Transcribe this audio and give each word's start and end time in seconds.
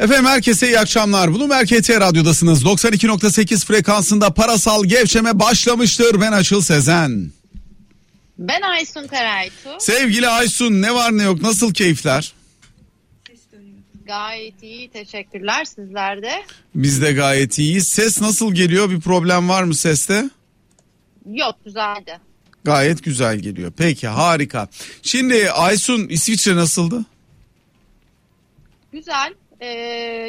Efendim 0.00 0.26
herkese 0.26 0.66
iyi 0.66 0.78
akşamlar. 0.78 1.32
Bunu 1.34 1.46
Merkez 1.46 1.90
Radyo'dasınız. 1.90 2.64
92.8 2.64 3.66
frekansında 3.66 4.34
parasal 4.34 4.84
gevşeme 4.84 5.38
başlamıştır. 5.38 6.20
Ben 6.20 6.32
Açıl 6.32 6.60
Sezen. 6.60 7.30
Ben 8.38 8.60
Aysun 8.60 9.06
Karaytu. 9.06 9.68
Sevgili 9.78 10.28
Aysun 10.28 10.82
ne 10.82 10.94
var 10.94 11.18
ne 11.18 11.22
yok 11.22 11.42
nasıl 11.42 11.74
keyifler? 11.74 12.32
Gayet 14.06 14.62
iyi 14.62 14.88
teşekkürler 14.90 15.64
sizlerde. 15.64 16.32
Biz 16.74 17.02
de 17.02 17.12
gayet 17.12 17.58
iyiyiz. 17.58 17.88
Ses 17.88 18.20
nasıl 18.20 18.54
geliyor? 18.54 18.90
Bir 18.90 19.00
problem 19.00 19.48
var 19.48 19.62
mı 19.62 19.74
seste? 19.74 20.30
Yok 21.32 21.54
güzeldi. 21.64 22.18
Gayet 22.64 23.04
güzel 23.04 23.38
geliyor. 23.38 23.72
Peki 23.76 24.08
harika. 24.08 24.68
Şimdi 25.02 25.50
Aysun 25.50 26.08
İsviçre 26.08 26.56
nasıldı? 26.56 27.04
Güzel, 28.92 29.34
e, 29.60 29.66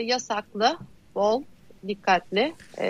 yasaklı, 0.06 0.78
bol, 1.16 1.44
dikkatli. 1.88 2.54
E, 2.78 2.88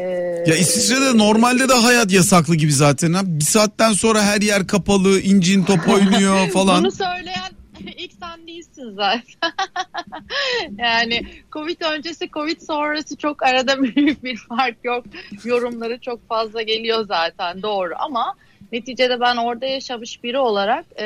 Ya 0.47 0.55
İsviçre'de 0.55 1.17
normalde 1.17 1.69
de 1.69 1.73
hayat 1.73 2.11
yasaklı 2.11 2.55
gibi 2.55 2.73
zaten. 2.73 3.13
Ha? 3.13 3.21
Bir 3.25 3.43
saatten 3.43 3.93
sonra 3.93 4.23
her 4.23 4.41
yer 4.41 4.67
kapalı, 4.67 5.19
incin 5.21 5.63
top 5.63 5.87
oynuyor 5.93 6.49
falan. 6.49 6.83
Bunu 6.83 6.91
söyleyen 6.91 7.51
ilk 7.97 8.11
sen 8.19 8.47
değilsin 8.47 8.93
zaten. 8.95 9.21
yani 10.77 11.21
Covid 11.51 11.81
öncesi 11.81 12.29
Covid 12.29 12.61
sonrası 12.61 13.17
çok 13.17 13.43
arada 13.43 13.83
büyük 13.83 14.23
bir 14.23 14.37
fark 14.37 14.77
yok. 14.83 15.05
Yorumları 15.43 15.99
çok 15.99 16.27
fazla 16.27 16.61
geliyor 16.61 17.05
zaten 17.07 17.61
doğru 17.61 17.93
ama 17.99 18.35
neticede 18.71 19.19
ben 19.19 19.35
orada 19.37 19.65
yaşamış 19.65 20.23
biri 20.23 20.37
olarak 20.37 20.85
e, 20.99 21.05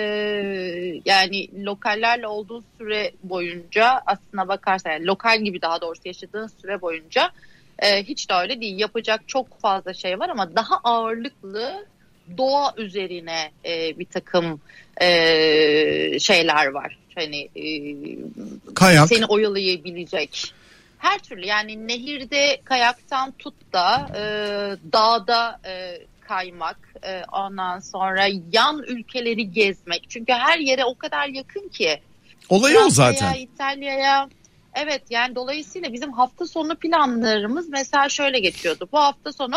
yani 1.05 1.65
lokallerle 1.65 2.27
olduğu 2.27 2.63
süre 2.77 3.11
boyunca 3.23 4.01
aslına 4.05 4.47
bakarsan 4.47 4.91
yani 4.91 5.07
lokal 5.07 5.41
gibi 5.41 5.61
daha 5.61 5.81
doğrusu 5.81 6.01
yaşadığın 6.05 6.47
süre 6.47 6.81
boyunca 6.81 7.31
e, 7.79 8.03
hiç 8.03 8.29
de 8.29 8.33
öyle 8.33 8.61
değil. 8.61 8.79
Yapacak 8.79 9.21
çok 9.27 9.61
fazla 9.61 9.93
şey 9.93 10.19
var 10.19 10.29
ama 10.29 10.55
daha 10.55 10.77
ağırlıklı 10.83 11.85
doğa 12.37 12.73
üzerine 12.77 13.51
e, 13.65 13.99
bir 13.99 14.05
takım 14.05 14.61
e, 15.01 16.19
şeyler 16.19 16.67
var. 16.67 16.97
Hani 17.15 17.49
e, 17.55 17.65
Kayak. 18.75 19.07
seni 19.07 19.25
oyalayabilecek. 19.25 20.53
Her 20.97 21.19
türlü 21.19 21.45
yani 21.45 21.87
nehirde 21.87 22.61
kayaktan 22.63 23.31
tut 23.31 23.53
da 23.73 24.09
e, 24.15 24.21
dağda 24.93 25.59
e, 25.65 25.97
kaymak, 26.31 26.77
e, 27.03 27.23
ondan 27.31 27.79
sonra 27.79 28.27
yan 28.51 28.83
ülkeleri 28.87 29.51
gezmek. 29.51 30.09
Çünkü 30.09 30.33
her 30.33 30.59
yere 30.59 30.85
o 30.85 30.95
kadar 30.95 31.27
yakın 31.27 31.67
ki. 31.67 32.01
Olayı 32.49 32.79
o 32.79 32.89
zaten. 32.89 33.33
İtalya'ya. 33.33 34.29
Evet 34.75 35.01
yani 35.09 35.35
dolayısıyla 35.35 35.93
bizim 35.93 36.11
hafta 36.13 36.47
sonu 36.47 36.75
planlarımız 36.75 37.69
mesela 37.69 38.09
şöyle 38.09 38.39
geçiyordu. 38.39 38.89
Bu 38.91 38.99
hafta 38.99 39.33
sonu 39.33 39.55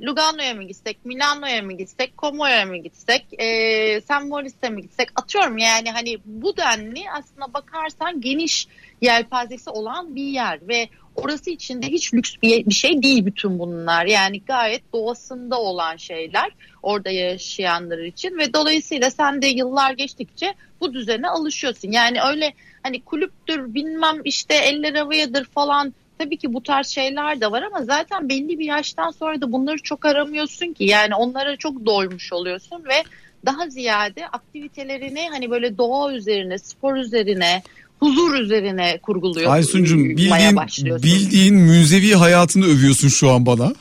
Lugano'ya 0.00 0.54
mı 0.54 0.62
gitsek, 0.62 1.04
Milano'ya 1.04 1.62
mı 1.62 1.72
gitsek, 1.72 2.18
Como'ya 2.18 2.66
mı 2.66 2.76
gitsek, 2.76 3.26
e, 3.38 4.00
San 4.00 4.28
Moritz 4.28 4.70
mi 4.70 4.82
gitsek 4.82 5.08
atıyorum 5.16 5.58
yani 5.58 5.90
hani 5.90 6.18
bu 6.24 6.56
denli 6.56 7.10
aslına 7.10 7.54
bakarsan 7.54 8.20
geniş 8.20 8.68
yelpazesi 9.00 9.70
olan 9.70 10.16
bir 10.16 10.26
yer 10.26 10.68
ve 10.68 10.88
orası 11.16 11.50
içinde 11.50 11.86
hiç 11.86 12.14
lüks 12.14 12.34
bir, 12.42 12.66
bir 12.66 12.74
şey 12.74 13.02
değil 13.02 13.26
bütün 13.26 13.58
bunlar. 13.58 14.06
Yani 14.06 14.40
gayet 14.40 14.92
doğasında 14.92 15.60
olan 15.60 15.96
şeyler 15.96 16.50
orada 16.82 17.10
yaşayanlar 17.10 17.98
için 17.98 18.38
ve 18.38 18.54
dolayısıyla 18.54 19.10
sen 19.10 19.42
de 19.42 19.46
yıllar 19.46 19.92
geçtikçe 19.92 20.54
bu 20.80 20.94
düzene 20.94 21.28
alışıyorsun. 21.28 21.92
Yani 21.92 22.22
öyle 22.22 22.52
hani 22.82 23.02
kulüptür 23.02 23.74
bilmem 23.74 24.20
işte 24.24 24.54
eller 24.54 24.94
havayadır 24.94 25.44
falan 25.44 25.94
tabii 26.18 26.36
ki 26.36 26.54
bu 26.54 26.62
tarz 26.62 26.86
şeyler 26.86 27.40
de 27.40 27.50
var 27.50 27.62
ama 27.62 27.82
zaten 27.82 28.28
belli 28.28 28.58
bir 28.58 28.66
yaştan 28.66 29.10
sonra 29.10 29.40
da 29.40 29.52
bunları 29.52 29.78
çok 29.78 30.04
aramıyorsun 30.06 30.72
ki. 30.72 30.84
Yani 30.84 31.14
onlara 31.14 31.56
çok 31.56 31.86
doymuş 31.86 32.32
oluyorsun 32.32 32.84
ve 32.84 33.02
daha 33.46 33.68
ziyade 33.68 34.26
aktivitelerini 34.26 35.28
hani 35.30 35.50
böyle 35.50 35.78
doğa 35.78 36.12
üzerine, 36.12 36.58
spor 36.58 36.96
üzerine, 36.96 37.62
huzur 38.00 38.34
üzerine 38.34 38.98
kurguluyor. 38.98 39.52
Aysun'cum 39.52 40.04
bildiğin, 40.04 40.56
bildiğin 41.02 41.54
müzevi 41.54 42.14
hayatını 42.14 42.64
övüyorsun 42.64 43.08
şu 43.08 43.30
an 43.30 43.46
bana. 43.46 43.74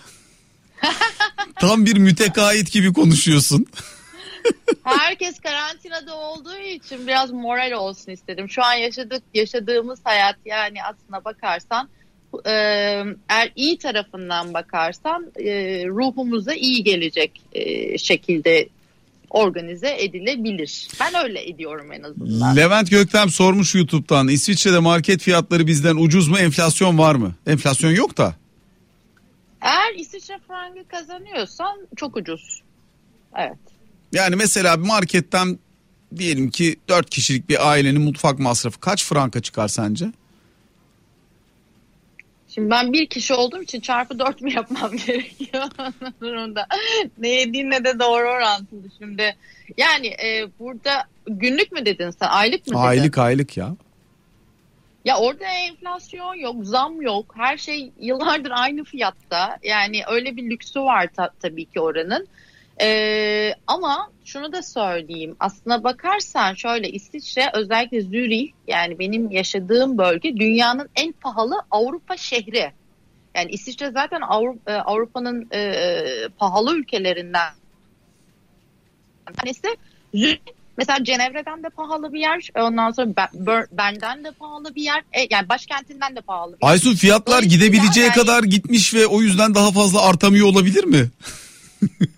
Tam 1.60 1.86
bir 1.86 1.98
mütekait 1.98 2.72
gibi 2.72 2.94
konuşuyorsun. 2.94 3.66
Herkes 4.84 5.40
karantinada 5.40 6.16
olduğu 6.16 6.58
için 6.58 7.08
biraz 7.08 7.32
moral 7.32 7.72
olsun 7.72 8.12
istedim. 8.12 8.50
Şu 8.50 8.64
an 8.64 8.74
yaşadık 8.74 9.24
yaşadığımız 9.34 10.00
hayat 10.04 10.36
yani 10.46 10.84
aslına 10.84 11.26
bakarsan 11.26 11.90
e, 12.46 12.52
eğer 13.30 13.52
iyi 13.56 13.78
tarafından 13.78 14.54
bakarsan 14.54 15.32
e, 15.36 15.52
ruhumuza 15.88 16.54
iyi 16.54 16.84
gelecek 16.84 17.42
e, 17.54 17.98
şekilde 17.98 18.70
organize 19.36 20.04
edilebilir. 20.04 20.88
Ben 21.00 21.24
öyle 21.24 21.50
ediyorum 21.50 21.92
en 21.92 22.04
azından. 22.04 22.56
Levent 22.56 22.92
Göktem 22.92 23.30
sormuş 23.30 23.76
YouTube'dan. 23.76 24.28
İsviçre'de 24.28 24.80
market 24.80 25.22
fiyatları 25.22 25.68
bizden 25.68 25.96
ucuz 25.96 26.28
mu? 26.28 26.38
Enflasyon 26.38 26.98
var 26.98 27.16
mı? 27.16 27.36
Enflasyon 27.48 27.92
yok 27.92 28.18
da. 28.18 28.36
Eğer 29.62 29.96
İsviçre 30.00 30.40
frangı 30.48 30.88
kazanıyorsan 30.88 31.88
çok 31.96 32.18
ucuz. 32.18 32.62
Evet. 33.38 33.58
Yani 34.12 34.36
mesela 34.36 34.80
bir 34.80 34.88
marketten 34.88 35.60
diyelim 36.18 36.50
ki 36.50 36.76
4 36.90 37.10
kişilik 37.10 37.50
bir 37.50 37.72
ailenin 37.72 38.02
mutfak 38.02 38.40
masrafı 38.40 38.80
kaç 38.80 39.06
franka 39.06 39.42
çıkar 39.42 39.68
sence? 39.68 40.06
Şimdi 42.56 42.70
ben 42.70 42.94
bir 42.94 43.06
kişi 43.06 43.34
olduğum 43.34 43.62
için 43.62 43.80
çarpı 43.80 44.20
dört 44.20 44.42
mü 44.42 44.54
yapmam 44.54 44.92
gerekiyor 45.08 45.64
durumda. 46.22 46.68
ne 47.18 47.30
yediğinle 47.30 47.84
de 47.84 48.00
doğru 48.00 48.28
orantılı 48.30 48.88
şimdi. 48.98 49.36
Yani 49.78 50.08
e, 50.08 50.48
burada 50.60 51.04
günlük 51.28 51.72
mü 51.72 51.86
dedin 51.86 52.10
sen 52.10 52.28
aylık 52.28 52.68
mı 52.68 52.74
dedin? 52.74 52.84
Aylık 52.84 53.18
aylık 53.18 53.58
ya. 53.58 53.76
Ya 55.06 55.18
orada 55.18 55.46
enflasyon 55.46 56.36
yok, 56.36 56.56
zam 56.64 57.02
yok. 57.02 57.34
Her 57.38 57.58
şey 57.58 57.92
yıllardır 58.00 58.52
aynı 58.54 58.84
fiyatta. 58.84 59.58
Yani 59.64 60.02
öyle 60.08 60.36
bir 60.36 60.50
lüksü 60.50 60.82
var 60.82 61.08
ta- 61.16 61.34
tabii 61.42 61.66
ki 61.66 61.80
oranın. 61.80 62.28
Ee, 62.82 63.54
ama 63.68 64.12
şunu 64.26 64.52
da 64.54 64.64
söyleyeyim. 64.64 65.36
Aslına 65.40 65.84
bakarsan 65.84 66.54
şöyle 66.54 66.90
İsviçre 66.90 67.50
özellikle 67.54 68.02
Zürih 68.02 68.52
yani 68.68 69.00
benim 69.00 69.32
yaşadığım 69.32 69.98
bölge 69.98 70.38
dünyanın 70.38 70.90
en 70.96 71.12
pahalı 71.12 71.56
Avrupa 71.72 72.18
şehri. 72.18 72.72
Yani 73.36 73.52
İsviçre 73.52 73.92
zaten 73.92 74.22
Avrupa, 74.22 74.72
Avrupa'nın 74.72 75.48
e, 75.54 76.04
pahalı 76.38 76.78
ülkelerinden 76.78 77.54
tanesi. 79.38 79.78
Zürih 80.14 80.38
Mesela 80.78 81.04
Cenevre'den 81.04 81.64
de 81.64 81.70
pahalı 81.70 82.14
bir 82.14 82.20
yer. 82.20 82.50
Ondan 82.58 82.92
sonra 82.92 83.08
Ber- 83.12 83.68
Bern'den 83.72 84.24
de 84.24 84.32
pahalı 84.32 84.76
bir 84.76 84.82
yer. 84.82 85.04
E, 85.14 85.28
yani 85.32 85.50
başkentinden 85.50 86.16
de 86.16 86.22
pahalı 86.22 86.52
bir 86.52 86.66
yer. 86.66 86.72
Aysun 86.72 86.96
fiyatlar 86.96 87.44
gidebileceği 87.44 88.06
yani- 88.06 88.16
kadar 88.16 88.44
gitmiş 88.44 88.94
ve 88.94 89.08
o 89.08 89.22
yüzden 89.22 89.56
daha 89.56 89.72
fazla 89.72 90.02
artamıyor 90.02 90.48
olabilir 90.48 90.84
mi? 90.84 91.10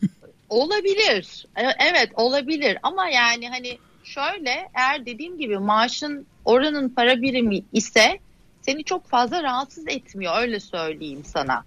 Olabilir. 0.50 1.46
E- 1.56 1.86
Evet 1.92 2.10
olabilir 2.16 2.78
ama 2.84 3.10
yani 3.10 3.50
hani 3.50 3.78
şöyle 4.04 4.70
eğer 4.74 5.06
dediğim 5.06 5.38
gibi 5.38 5.58
maaşın 5.58 6.28
oranın 6.46 6.90
para 6.90 7.22
birimi 7.22 7.64
ise 7.74 8.20
seni 8.62 8.84
çok 8.84 9.08
fazla 9.08 9.44
rahatsız 9.44 9.88
etmiyor 9.88 10.34
öyle 10.38 10.60
söyleyeyim 10.60 11.24
sana. 11.26 11.64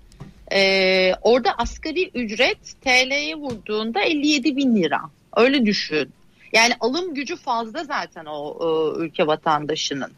Ee, 0.53 1.13
orada 1.23 1.53
asgari 1.59 2.11
ücret 2.15 2.59
TL'ye 2.85 3.35
vurduğunda 3.37 4.01
57 4.01 4.57
bin 4.57 4.77
lira 4.77 5.01
öyle 5.37 5.67
düşün. 5.67 6.11
Yani 6.53 6.75
alım 6.81 7.15
gücü 7.15 7.37
fazla 7.37 7.85
zaten 7.85 8.25
o, 8.25 8.37
o 8.37 8.95
ülke 8.99 9.27
vatandaşının. 9.27 10.13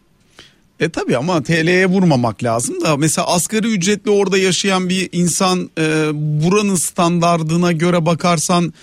E 0.80 0.88
tabi 0.88 1.16
ama 1.16 1.42
TL'ye 1.42 1.86
vurmamak 1.86 2.44
lazım 2.44 2.80
da 2.80 2.96
mesela 2.96 3.26
asgari 3.26 3.66
ücretli 3.66 4.10
orada 4.10 4.38
yaşayan 4.38 4.88
bir 4.88 5.08
insan 5.12 5.70
e, 5.78 6.10
buranın 6.14 6.74
standardına 6.74 7.72
göre 7.72 8.06
bakarsan 8.06 8.74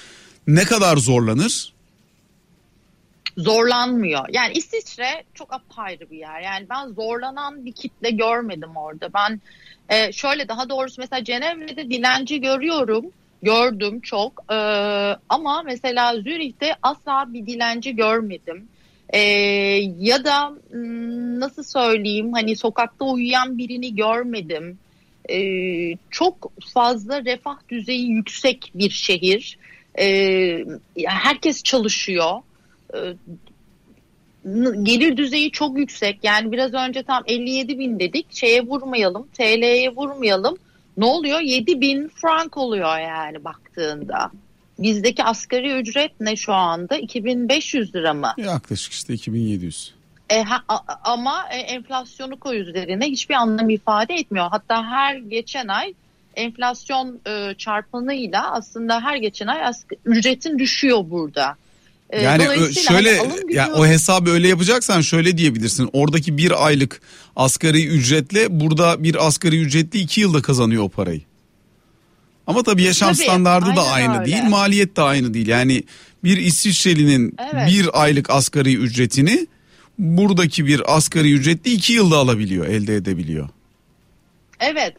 ne 0.48 0.64
kadar 0.64 0.98
zorlanır? 0.98 1.74
zorlanmıyor. 3.40 4.26
Yani 4.30 4.54
İsviçre 4.54 5.24
çok 5.34 5.54
apayrı 5.54 6.10
bir 6.12 6.18
yer. 6.18 6.42
Yani 6.42 6.66
ben 6.70 6.88
zorlanan 6.88 7.66
bir 7.66 7.72
kitle 7.72 8.10
görmedim 8.10 8.76
orada. 8.76 9.10
Ben 9.14 9.42
e, 9.90 10.12
şöyle 10.12 10.48
daha 10.48 10.70
doğrusu 10.70 11.02
mesela 11.02 11.24
Cenevre'de 11.24 11.90
dilenci 11.90 12.42
görüyorum. 12.42 13.06
Gördüm 13.44 14.02
çok. 14.02 14.44
E, 14.52 14.56
ama 15.30 15.64
mesela 15.66 16.16
Zürih'te 16.16 16.76
asla 16.82 17.26
bir 17.34 17.46
dilenci 17.46 17.96
görmedim. 17.96 18.68
E, 19.14 19.20
ya 20.00 20.24
da 20.24 20.54
m, 20.72 21.40
nasıl 21.40 21.64
söyleyeyim 21.64 22.34
hani 22.34 22.56
sokakta 22.56 23.06
uyuyan 23.06 23.58
birini 23.58 23.96
görmedim. 23.96 24.78
E, 25.30 25.40
çok 26.10 26.52
fazla 26.74 27.26
refah 27.26 27.58
düzeyi 27.70 28.10
yüksek 28.10 28.72
bir 28.76 28.90
şehir. 28.90 29.58
E, 30.00 30.66
herkes 31.06 31.64
çalışıyor. 31.64 32.42
E, 32.94 32.98
gelir 34.84 35.18
düzeyi 35.18 35.52
çok 35.52 35.78
yüksek. 35.78 36.20
Yani 36.24 36.52
biraz 36.52 36.74
önce 36.74 37.04
tam 37.04 37.24
57 37.28 37.80
bin 37.80 38.00
dedik. 38.00 38.26
Şeye 38.30 38.62
vurmayalım, 38.62 39.28
TL'ye 39.28 39.90
vurmayalım. 39.96 40.58
Ne 40.98 41.06
oluyor? 41.06 41.40
7 41.40 41.82
bin 41.82 42.08
frank 42.08 42.58
oluyor 42.58 43.00
yani 43.00 43.44
baktığında. 43.44 44.32
Bizdeki 44.80 45.24
asgari 45.24 45.80
ücret 45.80 46.12
ne 46.20 46.36
şu 46.36 46.54
anda? 46.54 46.98
2500 46.98 47.96
lira 47.96 48.14
mı? 48.14 48.34
Yaklaşık 48.38 48.94
işte 48.94 49.14
2700. 49.14 49.94
E, 50.30 50.44
ha, 50.44 50.64
ama 51.04 51.46
e, 51.52 51.58
enflasyonu 51.58 52.40
koy 52.40 52.60
üzerine 52.60 53.06
hiçbir 53.06 53.36
anlam 53.36 53.70
ifade 53.70 54.14
etmiyor. 54.14 54.48
Hatta 54.52 54.84
her 54.84 55.16
geçen 55.16 55.68
ay 55.68 55.94
enflasyon 56.36 57.20
e, 57.28 57.54
çarpanıyla 57.58 58.52
aslında 58.52 59.02
her 59.02 59.16
geçen 59.16 59.48
ay 59.48 59.74
ücretin 60.06 60.60
düşüyor 60.60 61.10
burada. 61.10 61.56
E, 62.10 62.22
yani 62.22 62.74
şöyle 62.74 63.18
hani 63.18 63.54
ya 63.54 63.70
o 63.74 63.86
hesabı 63.86 64.30
öyle 64.30 64.48
yapacaksan 64.48 65.02
şöyle 65.02 65.38
diyebilirsin. 65.38 65.90
Oradaki 65.94 66.38
bir 66.38 66.66
aylık 66.66 67.02
asgari 67.36 67.88
ücretle 67.88 68.60
burada 68.60 69.04
bir 69.04 69.28
asgari 69.28 69.62
ücretli 69.62 70.00
iki 70.00 70.22
yılda 70.22 70.42
kazanıyor 70.42 70.84
o 70.84 70.90
parayı. 70.90 71.22
Ama 72.50 72.64
tabii 72.64 72.84
yaşam 72.84 73.14
tabii, 73.14 73.24
standardı 73.24 73.76
da 73.76 73.88
aynı 73.88 74.20
öyle. 74.20 74.26
değil, 74.26 74.44
maliyet 74.44 74.98
de 74.98 75.02
aynı 75.02 75.34
değil. 75.34 75.48
Yani 75.48 75.84
bir 76.24 76.38
İsviçreli'nin 76.38 77.36
evet. 77.54 77.68
bir 77.68 78.02
aylık 78.02 78.30
asgari 78.30 78.76
ücretini 78.76 79.48
buradaki 80.00 80.66
bir 80.66 80.96
asgari 80.96 81.34
ücretli 81.34 81.72
iki 81.72 81.94
yılda 81.94 82.18
alabiliyor, 82.18 82.68
elde 82.68 82.96
edebiliyor. 82.96 83.50
Evet. 84.60 84.94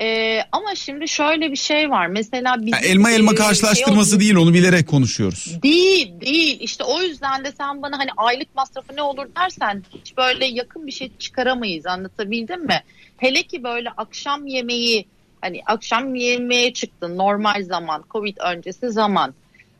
Ee, 0.00 0.40
ama 0.52 0.74
şimdi 0.74 1.08
şöyle 1.08 1.50
bir 1.50 1.56
şey 1.56 1.90
var. 1.90 2.06
Mesela 2.06 2.56
bizim, 2.58 2.72
yani 2.72 2.86
elma 2.86 3.10
elma 3.10 3.30
şey 3.30 3.38
karşılaştırması 3.38 4.10
şey 4.10 4.20
değil 4.20 4.36
onu 4.36 4.54
bilerek 4.54 4.88
konuşuyoruz. 4.88 5.62
Değil 5.62 6.20
değil. 6.20 6.58
İşte 6.60 6.84
o 6.84 7.02
yüzden 7.02 7.44
de 7.44 7.52
sen 7.58 7.82
bana 7.82 7.98
hani 7.98 8.10
aylık 8.16 8.54
masrafı 8.54 8.96
ne 8.96 9.02
olur 9.02 9.26
dersen 9.36 9.84
hiç 9.94 10.16
böyle 10.16 10.46
yakın 10.46 10.86
bir 10.86 10.92
şey 10.92 11.12
çıkaramayız. 11.18 11.86
Anlatabildim 11.86 12.66
mi? 12.66 12.82
Hele 13.16 13.42
ki 13.42 13.64
böyle 13.64 13.90
akşam 13.90 14.46
yemeği 14.46 15.06
hani 15.40 15.60
akşam 15.66 16.14
yemeğe 16.14 16.72
çıktın 16.72 17.18
normal 17.18 17.64
zaman 17.64 18.04
Covid 18.10 18.36
öncesi 18.36 18.90
zaman 18.90 19.34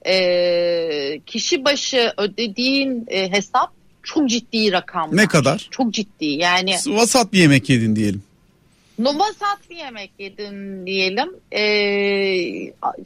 e, 0.06 1.20
kişi 1.26 1.64
başı 1.64 2.12
ödediğin 2.16 3.06
e, 3.08 3.32
hesap 3.32 3.72
çok 4.02 4.28
ciddi 4.28 4.72
rakam. 4.72 5.16
Ne 5.16 5.26
kadar? 5.26 5.68
Çok 5.70 5.94
ciddi 5.94 6.26
yani. 6.26 6.76
Vasat 6.86 7.32
bir 7.32 7.38
yemek 7.38 7.70
yedin 7.70 7.96
diyelim. 7.96 8.22
Vasat 8.98 9.70
bir 9.70 9.76
yemek 9.76 10.10
yedin 10.18 10.86
diyelim. 10.86 11.28
E, 11.52 11.60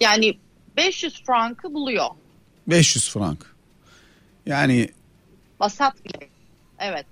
yani 0.00 0.38
500 0.76 1.22
frankı 1.26 1.74
buluyor. 1.74 2.06
500 2.66 3.10
frank. 3.10 3.54
Yani. 4.46 4.88
Vasat 5.60 6.04
bir. 6.04 6.12
Evet. 6.78 7.06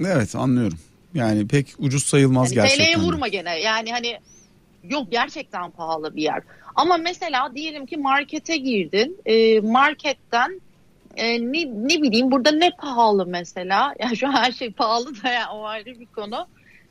Evet 0.00 0.34
anlıyorum. 0.34 0.78
Yani 1.14 1.48
pek 1.48 1.66
ucuz 1.78 2.04
sayılmaz 2.04 2.52
yani 2.52 2.68
gerçekten. 2.68 2.84
TL'ye 2.84 3.06
vurma 3.06 3.28
gene. 3.28 3.60
Yani 3.60 3.92
hani 3.92 4.18
Yok 4.90 5.10
gerçekten 5.10 5.70
pahalı 5.70 6.16
bir 6.16 6.22
yer. 6.22 6.42
Ama 6.74 6.96
mesela 6.96 7.54
diyelim 7.54 7.86
ki 7.86 7.96
markete 7.96 8.56
girdin. 8.56 9.20
E, 9.26 9.60
marketten 9.60 10.60
e, 11.16 11.40
ne, 11.52 11.64
ne 11.66 12.02
bileyim 12.02 12.30
burada 12.30 12.50
ne 12.50 12.70
pahalı 12.70 13.26
mesela? 13.26 13.94
Yani 14.00 14.16
şu 14.16 14.32
her 14.32 14.52
şey 14.52 14.70
pahalı 14.70 15.22
da 15.22 15.28
yani 15.28 15.50
o 15.52 15.64
ayrı 15.64 16.00
bir 16.00 16.06
konu. 16.06 16.46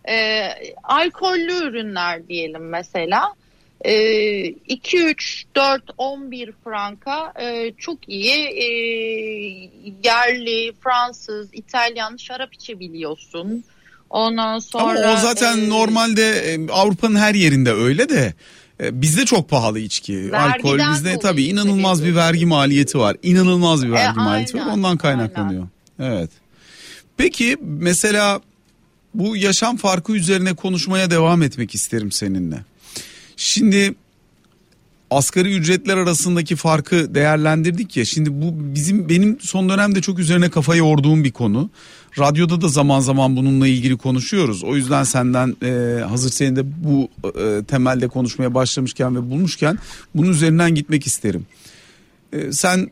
E, 0.09 0.47
alkollü 0.83 1.67
ürünler 1.67 2.27
diyelim 2.27 2.69
mesela. 2.69 3.33
E, 3.81 4.43
2, 4.45 5.05
3, 5.05 5.45
4, 5.55 5.83
11 5.97 6.51
franka 6.63 7.33
e, 7.41 7.71
çok 7.77 8.09
iyi 8.09 8.35
e, 8.35 8.67
yerli, 10.03 10.73
Fransız, 10.83 11.49
İtalyan 11.53 12.17
şarap 12.17 12.53
içebiliyorsun. 12.53 13.63
Ondan 14.15 14.59
sonra 14.59 14.83
Ama 14.83 15.13
o 15.13 15.17
zaten 15.17 15.57
e, 15.57 15.69
normalde 15.69 16.53
e, 16.53 16.67
Avrupa'nın 16.71 17.15
her 17.15 17.35
yerinde 17.35 17.71
öyle 17.71 18.09
de 18.09 18.33
e, 18.83 19.01
bizde 19.01 19.25
çok 19.25 19.49
pahalı 19.49 19.79
içki. 19.79 20.31
Alkol 20.33 20.79
bizde 20.93 21.19
tabii 21.19 21.43
inanılmaz 21.43 22.03
bir 22.03 22.15
vergi 22.15 22.45
maliyeti 22.45 22.99
var. 22.99 23.17
İnanılmaz 23.23 23.85
bir 23.85 23.91
vergi 23.91 24.19
e, 24.19 24.23
maliyeti 24.23 24.57
aynen, 24.57 24.67
var. 24.67 24.73
Ondan 24.73 24.97
kaynaklanıyor. 24.97 25.67
Aynen. 25.99 26.11
Evet. 26.11 26.29
Peki 27.17 27.57
mesela 27.61 28.41
bu 29.13 29.37
yaşam 29.37 29.77
farkı 29.77 30.13
üzerine 30.13 30.53
konuşmaya 30.53 31.11
devam 31.11 31.43
etmek 31.43 31.75
isterim 31.75 32.11
seninle. 32.11 32.57
Şimdi 33.37 33.95
asgari 35.17 35.55
ücretler 35.55 35.97
arasındaki 35.97 36.55
farkı 36.55 37.15
değerlendirdik 37.15 37.97
ya. 37.97 38.05
Şimdi 38.05 38.41
bu 38.41 38.53
bizim 38.75 39.09
benim 39.09 39.37
son 39.41 39.69
dönemde 39.69 40.01
çok 40.01 40.19
üzerine 40.19 40.49
kafayı 40.49 40.79
yorduğum 40.79 41.23
bir 41.23 41.31
konu. 41.31 41.69
Radyoda 42.19 42.61
da 42.61 42.67
zaman 42.67 42.99
zaman 42.99 43.35
bununla 43.35 43.67
ilgili 43.67 43.97
konuşuyoruz. 43.97 44.63
O 44.63 44.75
yüzden 44.75 45.03
senden 45.03 45.55
e, 45.63 46.01
hazır 46.03 46.29
senin 46.29 46.55
de 46.55 46.83
bu 46.83 47.09
e, 47.39 47.63
temelde 47.63 48.07
konuşmaya 48.07 48.53
başlamışken 48.53 49.15
ve 49.15 49.29
bulmuşken 49.29 49.79
bunun 50.15 50.31
üzerinden 50.31 50.75
gitmek 50.75 51.07
isterim. 51.07 51.45
E, 52.33 52.51
sen 52.51 52.91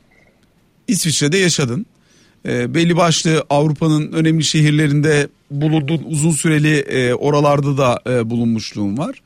İsviçre'de 0.88 1.38
yaşadın. 1.38 1.86
E, 2.46 2.74
belli 2.74 2.98
başlı 2.98 3.46
Avrupa'nın 3.50 4.12
önemli 4.12 4.44
şehirlerinde 4.44 5.28
bulundun. 5.52 6.02
Uzun 6.06 6.32
süreli 6.32 6.78
e, 6.78 7.14
oralarda 7.14 7.78
da 7.78 8.02
e, 8.10 8.30
bulunmuşluğun 8.30 8.98
var. 8.98 9.22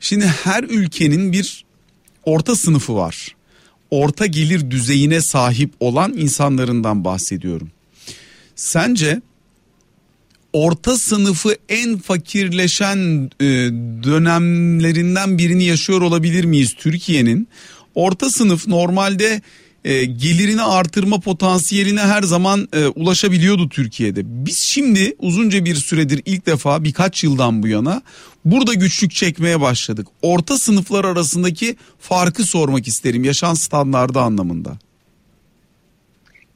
Şimdi 0.00 0.26
her 0.26 0.62
ülkenin 0.62 1.32
bir 1.32 1.64
orta 2.24 2.56
sınıfı 2.56 2.94
var. 2.94 3.36
Orta 3.90 4.26
gelir 4.26 4.70
düzeyine 4.70 5.20
sahip 5.20 5.72
olan 5.80 6.12
insanlarından 6.12 7.04
bahsediyorum. 7.04 7.70
Sence 8.56 9.20
orta 10.52 10.98
sınıfı 10.98 11.56
en 11.68 11.98
fakirleşen 11.98 13.30
e, 13.40 13.46
dönemlerinden 14.02 15.38
birini 15.38 15.64
yaşıyor 15.64 16.00
olabilir 16.00 16.44
miyiz 16.44 16.74
Türkiye'nin? 16.78 17.48
Orta 17.94 18.30
sınıf 18.30 18.66
normalde 18.66 19.42
e, 19.84 20.04
gelirini 20.04 20.62
artırma 20.62 21.20
potansiyeline 21.20 22.00
her 22.00 22.22
zaman 22.22 22.68
e, 22.72 22.86
ulaşabiliyordu 22.86 23.68
Türkiye'de. 23.68 24.20
Biz 24.24 24.58
şimdi 24.58 25.16
uzunca 25.18 25.64
bir 25.64 25.74
süredir 25.74 26.22
ilk 26.24 26.46
defa 26.46 26.84
birkaç 26.84 27.24
yıldan 27.24 27.62
bu 27.62 27.68
yana 27.68 28.02
burada 28.44 28.74
güçlük 28.74 29.12
çekmeye 29.12 29.60
başladık. 29.60 30.06
Orta 30.22 30.58
sınıflar 30.58 31.04
arasındaki 31.04 31.76
farkı 31.98 32.44
sormak 32.44 32.88
isterim 32.88 33.24
yaşam 33.24 33.56
standardı 33.56 34.20
anlamında 34.20 34.76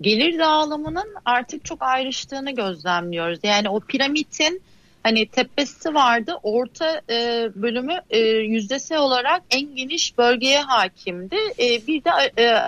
gelir 0.00 0.38
dağılımının 0.38 1.14
artık 1.24 1.64
çok 1.64 1.82
ayrıştığını 1.82 2.54
gözlemliyoruz. 2.54 3.38
Yani 3.42 3.68
o 3.68 3.80
piramitin 3.80 4.62
hani 5.06 5.26
tepesi 5.26 5.94
vardı 5.94 6.38
orta 6.42 7.00
e, 7.10 7.48
bölümü 7.54 7.94
e, 8.10 8.18
yüzdesi 8.28 8.98
olarak 8.98 9.42
en 9.50 9.74
geniş 9.76 10.18
bölgeye 10.18 10.60
hakimdi. 10.60 11.36
E, 11.58 11.86
bir 11.86 12.04
de 12.04 12.10
e, 12.38 12.58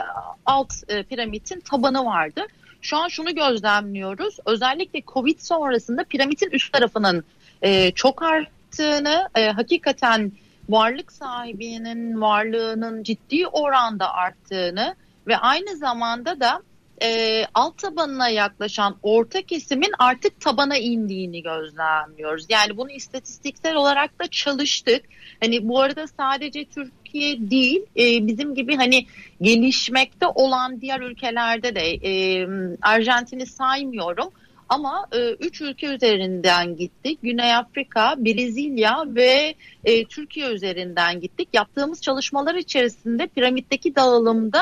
alt 0.46 0.72
e, 0.88 1.02
piramidin 1.02 1.60
tabanı 1.60 2.04
vardı. 2.04 2.46
Şu 2.80 2.96
an 2.96 3.08
şunu 3.08 3.34
gözlemliyoruz. 3.34 4.38
Özellikle 4.46 5.02
Covid 5.06 5.40
sonrasında 5.40 6.04
piramidin 6.04 6.50
üst 6.50 6.72
tarafının 6.72 7.24
e, 7.62 7.90
çok 7.90 8.22
arttığını, 8.22 9.28
e, 9.34 9.48
hakikaten 9.48 10.32
varlık 10.68 11.12
sahibinin 11.12 12.20
varlığının 12.20 13.02
ciddi 13.02 13.46
oranda 13.46 14.14
arttığını 14.14 14.94
ve 15.26 15.36
aynı 15.36 15.76
zamanda 15.76 16.40
da 16.40 16.62
e, 17.02 17.44
alt 17.54 17.78
tabanına 17.78 18.28
yaklaşan 18.28 18.96
orta 19.02 19.42
kesimin 19.42 19.90
artık 19.98 20.40
tabana 20.40 20.76
indiğini 20.76 21.42
gözlemliyoruz. 21.42 22.46
Yani 22.48 22.76
bunu 22.76 22.90
istatistiksel 22.90 23.74
olarak 23.74 24.18
da 24.18 24.26
çalıştık. 24.26 25.02
Hani 25.40 25.68
bu 25.68 25.80
arada 25.80 26.06
sadece 26.06 26.64
Türkiye 26.64 27.50
değil 27.50 27.80
e, 27.96 28.26
bizim 28.26 28.54
gibi 28.54 28.76
hani 28.76 29.06
gelişmekte 29.42 30.26
olan 30.26 30.80
diğer 30.80 31.00
ülkelerde 31.00 31.74
de 31.74 31.90
e, 31.92 32.46
Arjantin'i 32.82 33.46
saymıyorum. 33.46 34.30
Ama 34.68 35.06
e, 35.12 35.30
üç 35.30 35.60
ülke 35.60 35.86
üzerinden 35.86 36.76
gittik. 36.76 37.18
Güney 37.22 37.54
Afrika, 37.54 38.14
Brezilya 38.18 39.04
ve 39.06 39.54
e, 39.84 40.04
Türkiye 40.04 40.48
üzerinden 40.50 41.20
gittik. 41.20 41.48
Yaptığımız 41.52 42.02
çalışmalar 42.02 42.54
içerisinde 42.54 43.26
piramitteki 43.26 43.96
dağılımda 43.96 44.60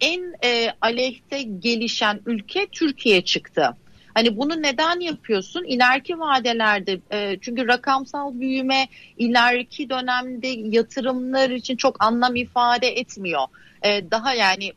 en 0.00 0.34
e, 0.44 0.68
aleyhte 0.80 1.42
gelişen 1.42 2.20
ülke 2.26 2.66
Türkiye 2.66 3.22
çıktı. 3.22 3.76
Hani 4.14 4.36
bunu 4.36 4.62
neden 4.62 5.00
yapıyorsun? 5.00 5.64
İleriki 5.64 6.18
vadelerde 6.20 7.00
e, 7.12 7.38
çünkü 7.40 7.68
rakamsal 7.68 8.40
büyüme 8.40 8.88
ileriki 9.18 9.90
dönemde 9.90 10.48
yatırımlar 10.48 11.50
için 11.50 11.76
çok 11.76 12.04
anlam 12.04 12.36
ifade 12.36 12.88
etmiyor. 12.88 13.42
E, 13.82 14.10
daha 14.10 14.34
yani 14.34 14.72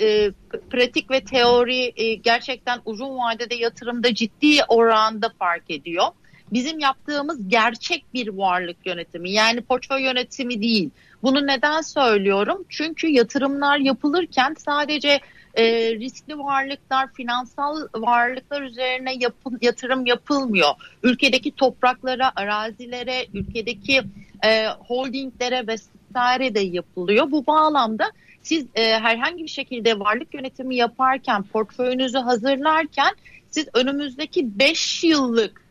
e, 0.00 0.30
pratik 0.70 1.10
ve 1.10 1.20
teori 1.20 1.92
e, 1.96 2.14
gerçekten 2.14 2.80
uzun 2.84 3.18
vadede 3.18 3.54
yatırımda 3.54 4.14
ciddi 4.14 4.64
oranda 4.68 5.32
fark 5.38 5.70
ediyor. 5.70 6.06
Bizim 6.52 6.78
yaptığımız 6.78 7.48
gerçek 7.48 8.04
bir 8.14 8.28
varlık 8.28 8.86
yönetimi 8.86 9.30
yani 9.30 9.60
portföy 9.60 10.02
yönetimi 10.02 10.62
değil. 10.62 10.90
Bunu 11.22 11.46
neden 11.46 11.80
söylüyorum? 11.80 12.64
Çünkü 12.68 13.06
yatırımlar 13.06 13.78
yapılırken 13.78 14.54
sadece 14.58 15.20
e, 15.54 15.94
riskli 15.94 16.38
varlıklar, 16.38 17.12
finansal 17.12 17.88
varlıklar 17.94 18.62
üzerine 18.62 19.14
yapı, 19.14 19.50
yatırım 19.60 20.06
yapılmıyor. 20.06 20.70
Ülkedeki 21.02 21.52
topraklara, 21.52 22.32
arazilere, 22.36 23.26
ülkedeki 23.34 24.02
e, 24.44 24.66
holdinglere 24.66 25.66
vesaire 25.66 26.54
de 26.54 26.60
yapılıyor. 26.60 27.30
Bu 27.30 27.46
bağlamda 27.46 28.10
siz 28.42 28.66
e, 28.74 28.82
herhangi 28.98 29.42
bir 29.42 29.48
şekilde 29.48 29.98
varlık 29.98 30.34
yönetimi 30.34 30.76
yaparken, 30.76 31.42
portföyünüzü 31.42 32.18
hazırlarken 32.18 33.14
siz 33.50 33.68
önümüzdeki 33.74 34.58
5 34.58 35.04
yıllık 35.04 35.63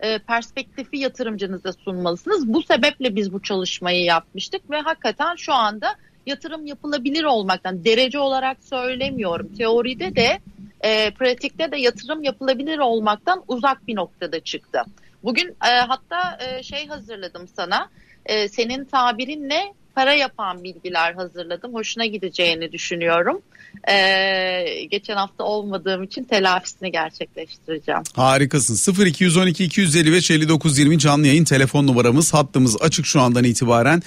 e, 0.00 0.18
perspektifi 0.18 0.98
yatırımcınıza 0.98 1.72
sunmalısınız. 1.72 2.48
Bu 2.48 2.62
sebeple 2.62 3.16
biz 3.16 3.32
bu 3.32 3.42
çalışmayı 3.42 4.04
yapmıştık 4.04 4.70
ve 4.70 4.80
hakikaten 4.80 5.36
şu 5.36 5.52
anda 5.52 5.96
yatırım 6.26 6.66
yapılabilir 6.66 7.24
olmaktan 7.24 7.84
derece 7.84 8.18
olarak 8.18 8.56
söylemiyorum. 8.64 9.54
Teoride 9.58 10.16
de 10.16 10.38
e, 10.80 11.10
pratikte 11.10 11.72
de 11.72 11.76
yatırım 11.76 12.22
yapılabilir 12.22 12.78
olmaktan 12.78 13.44
uzak 13.48 13.88
bir 13.88 13.96
noktada 13.96 14.40
çıktı. 14.40 14.82
Bugün 15.24 15.48
e, 15.48 15.68
hatta 15.68 16.38
e, 16.46 16.62
şey 16.62 16.86
hazırladım 16.86 17.48
sana. 17.56 17.88
E, 18.26 18.48
senin 18.48 18.84
tabirinle 18.84 19.74
para 19.94 20.14
yapan 20.14 20.64
bilgiler 20.64 21.14
hazırladım. 21.14 21.74
Hoşuna 21.74 22.06
gideceğini 22.06 22.72
düşünüyorum. 22.72 23.42
Ee, 23.90 24.84
geçen 24.90 25.16
hafta 25.16 25.44
olmadığım 25.44 26.02
için 26.02 26.24
telafisini 26.24 26.92
gerçekleştireceğim. 26.92 28.00
Harikasın. 28.14 29.04
0212 29.04 29.64
255 29.64 30.30
59 30.30 30.78
20 30.78 30.98
canlı 30.98 31.26
yayın 31.26 31.44
telefon 31.44 31.86
numaramız. 31.86 32.34
Hattımız 32.34 32.76
açık 32.82 33.06
şu 33.06 33.20
andan 33.20 33.44
itibaren. 33.44 34.02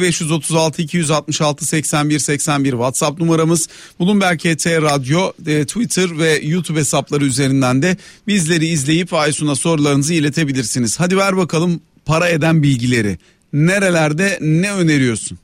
0536 0.00 0.82
266 0.82 1.66
81 1.66 2.18
81 2.18 2.70
WhatsApp 2.70 3.20
numaramız. 3.20 3.68
Bloomberg 4.00 4.40
HT 4.40 4.66
Radyo, 4.66 5.32
e, 5.46 5.64
Twitter 5.64 6.18
ve 6.18 6.40
YouTube 6.42 6.78
hesapları 6.78 7.24
üzerinden 7.24 7.82
de 7.82 7.96
bizleri 8.26 8.66
izleyip 8.66 9.14
Aysun'a 9.14 9.54
sorularınızı 9.54 10.14
iletebilirsiniz. 10.14 11.00
Hadi 11.00 11.16
ver 11.16 11.36
bakalım 11.36 11.80
para 12.06 12.28
eden 12.28 12.62
bilgileri 12.62 13.18
nerelerde 13.56 14.38
ne 14.40 14.72
öneriyorsun? 14.72 15.38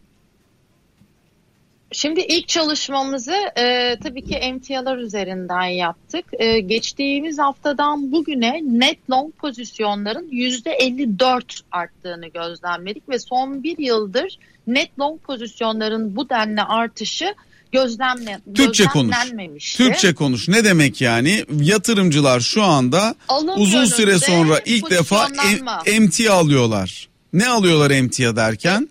Şimdi 1.92 2.20
ilk 2.20 2.48
çalışmamızı 2.48 3.34
e, 3.58 3.96
tabii 4.02 4.24
ki 4.24 4.34
emtialar 4.34 4.96
üzerinden 4.98 5.66
yaptık. 5.66 6.24
E, 6.32 6.60
geçtiğimiz 6.60 7.38
haftadan 7.38 8.12
bugüne 8.12 8.60
net 8.64 9.10
long 9.10 9.34
pozisyonların 9.34 10.28
%54 10.30 11.60
arttığını 11.72 12.26
gözlemledik 12.26 13.08
ve 13.08 13.18
son 13.18 13.62
bir 13.62 13.78
yıldır 13.78 14.38
net 14.66 14.98
long 14.98 15.20
pozisyonların 15.20 16.16
bu 16.16 16.28
denli 16.28 16.62
artışı 16.62 17.34
gözlemle, 17.72 18.40
Türkçe 18.54 18.84
konuş. 18.84 19.16
Türkçe 19.76 20.14
konuş. 20.14 20.48
Ne 20.48 20.64
demek 20.64 21.00
yani? 21.00 21.44
Yatırımcılar 21.60 22.40
şu 22.40 22.62
anda 22.62 23.14
Alım 23.28 23.60
uzun 23.60 23.84
süre 23.84 24.18
sonra 24.18 24.60
ilk 24.66 24.90
defa 24.90 25.26
em, 25.26 25.94
emtia 25.94 26.34
alıyorlar. 26.34 27.11
Ne 27.32 27.48
alıyorlar 27.48 27.90
emtia 27.90 28.36
derken? 28.36 28.88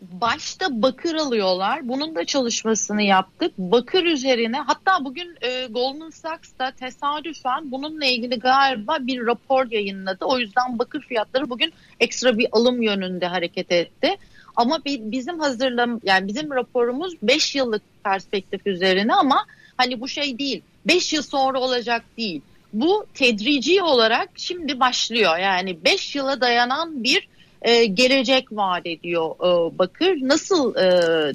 Başta 0.00 0.82
bakır 0.82 1.14
alıyorlar. 1.14 1.88
Bunun 1.88 2.14
da 2.14 2.24
çalışmasını 2.24 3.02
yaptık. 3.02 3.52
Bakır 3.58 4.04
üzerine 4.04 4.56
hatta 4.56 5.04
bugün 5.04 5.36
e, 5.42 5.66
Goldman 5.66 6.10
Sachs 6.10 6.50
da 6.58 6.70
tesadüfen 6.70 7.70
bununla 7.70 8.04
ilgili 8.04 8.38
galiba 8.38 8.96
bir 9.00 9.26
rapor 9.26 9.70
yayınladı. 9.70 10.24
O 10.24 10.38
yüzden 10.38 10.78
bakır 10.78 11.00
fiyatları 11.00 11.50
bugün 11.50 11.72
ekstra 12.00 12.38
bir 12.38 12.48
alım 12.52 12.82
yönünde 12.82 13.26
hareket 13.26 13.72
etti. 13.72 14.16
Ama 14.56 14.78
bizim 14.84 15.40
hazırlam 15.40 16.00
yani 16.04 16.28
bizim 16.28 16.50
raporumuz 16.50 17.14
5 17.22 17.54
yıllık 17.54 17.82
perspektif 18.04 18.66
üzerine 18.66 19.14
ama 19.14 19.46
hani 19.76 20.00
bu 20.00 20.08
şey 20.08 20.38
değil. 20.38 20.62
5 20.86 21.12
yıl 21.12 21.22
sonra 21.22 21.60
olacak 21.60 22.02
değil 22.18 22.42
bu 22.74 23.06
tedrici 23.14 23.82
olarak 23.82 24.28
şimdi 24.36 24.80
başlıyor. 24.80 25.38
Yani 25.38 25.84
5 25.84 26.16
yıla 26.16 26.40
dayanan 26.40 27.04
bir 27.04 27.28
e, 27.64 27.84
gelecek 27.84 28.46
vaat 28.52 28.86
ediyor 28.86 29.30
e, 29.40 29.78
Bakır. 29.78 30.16
Nasıl, 30.20 30.76
e, 30.76 30.86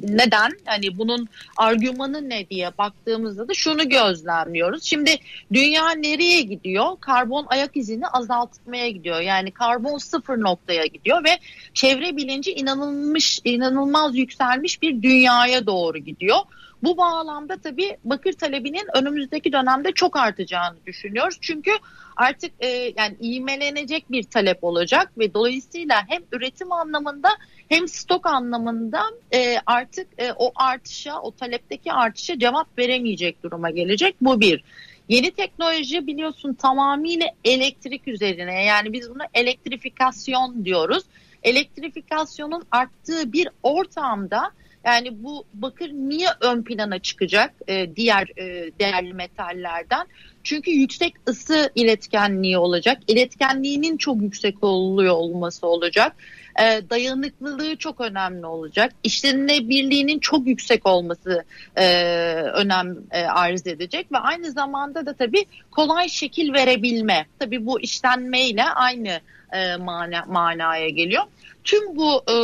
neden? 0.03 0.51
Yani 0.67 0.97
bunun 0.97 1.27
argümanı 1.57 2.29
ne 2.29 2.49
diye 2.49 2.71
baktığımızda 2.77 3.47
da 3.47 3.53
şunu 3.53 3.89
gözlemliyoruz. 3.89 4.83
Şimdi 4.83 5.15
dünya 5.53 5.89
nereye 5.91 6.41
gidiyor? 6.41 6.85
Karbon 6.99 7.45
ayak 7.49 7.77
izini 7.77 8.07
azaltmaya 8.07 8.89
gidiyor. 8.89 9.19
Yani 9.19 9.51
karbon 9.51 9.97
sıfır 9.97 10.41
noktaya 10.41 10.85
gidiyor 10.85 11.23
ve 11.23 11.37
çevre 11.73 12.17
bilinci 12.17 12.51
inanılmış, 12.51 13.39
inanılmaz 13.45 14.17
yükselmiş 14.17 14.81
bir 14.81 15.01
dünyaya 15.01 15.65
doğru 15.65 15.97
gidiyor. 15.97 16.39
Bu 16.83 16.97
bağlamda 16.97 17.57
tabii 17.57 17.97
bakır 18.03 18.33
talebinin 18.33 18.87
önümüzdeki 18.95 19.51
dönemde 19.51 19.91
çok 19.91 20.15
artacağını 20.15 20.77
düşünüyoruz. 20.85 21.37
Çünkü 21.41 21.71
artık 22.15 22.51
e, 22.59 22.67
yani 22.97 23.15
iğmelenecek 23.19 24.11
bir 24.11 24.23
talep 24.23 24.63
olacak 24.63 25.11
ve 25.17 25.33
dolayısıyla 25.33 26.03
hem 26.07 26.21
üretim 26.31 26.71
anlamında 26.71 27.29
hem 27.69 27.87
stok 27.87 28.27
anlamında 28.27 29.01
e, 29.33 29.55
artık 29.65 30.07
e, 30.17 30.31
o 30.37 30.51
artışa, 30.55 31.19
o 31.19 31.31
talepteki 31.31 31.93
artışa 31.93 32.39
cevap 32.39 32.77
veremeyecek 32.77 33.43
duruma 33.43 33.69
gelecek. 33.69 34.15
Bu 34.21 34.39
bir. 34.39 34.63
Yeni 35.09 35.31
teknoloji 35.31 36.07
biliyorsun 36.07 36.53
tamamıyla 36.53 37.27
elektrik 37.45 38.07
üzerine 38.07 38.65
yani 38.65 38.93
biz 38.93 39.09
buna 39.09 39.23
elektrifikasyon 39.33 40.65
diyoruz. 40.65 41.03
Elektrifikasyonun 41.43 42.63
arttığı 42.71 43.33
bir 43.33 43.47
ortamda 43.63 44.51
yani 44.85 45.23
bu 45.23 45.45
bakır 45.53 45.89
niye 45.89 46.27
ön 46.41 46.63
plana 46.63 46.99
çıkacak 46.99 47.53
e, 47.67 47.95
diğer 47.95 48.27
e, 48.37 48.71
değerli 48.79 49.13
metallerden? 49.13 50.07
Çünkü 50.43 50.71
yüksek 50.71 51.13
ısı 51.29 51.71
iletkenliği 51.75 52.57
olacak. 52.57 52.97
İletkenliğinin 53.07 53.97
çok 53.97 54.21
yüksek 54.21 54.63
oluyor 54.63 55.13
olması 55.13 55.67
olacak. 55.67 56.15
E, 56.61 56.89
dayanıklılığı 56.89 57.75
çok 57.75 58.01
önemli 58.01 58.45
olacak. 58.45 58.93
İşlenilebilirliğinin 59.03 60.19
çok 60.19 60.47
yüksek 60.47 60.87
olması 60.87 61.43
e, 61.75 61.85
önem 62.33 62.97
e, 63.11 63.23
arz 63.23 63.67
edecek 63.67 64.11
ve 64.11 64.17
aynı 64.17 64.51
zamanda 64.51 65.05
da 65.05 65.13
tabii 65.13 65.45
kolay 65.71 66.09
şekil 66.09 66.53
verebilme. 66.53 67.25
Tabii 67.39 67.65
bu 67.65 67.81
işlenmeyle 67.81 68.63
aynı 68.63 69.19
e, 69.53 69.75
mana, 69.75 70.25
manaya 70.27 70.89
geliyor. 70.89 71.23
Tüm 71.69 71.95
bu 71.95 72.23
e, 72.27 72.35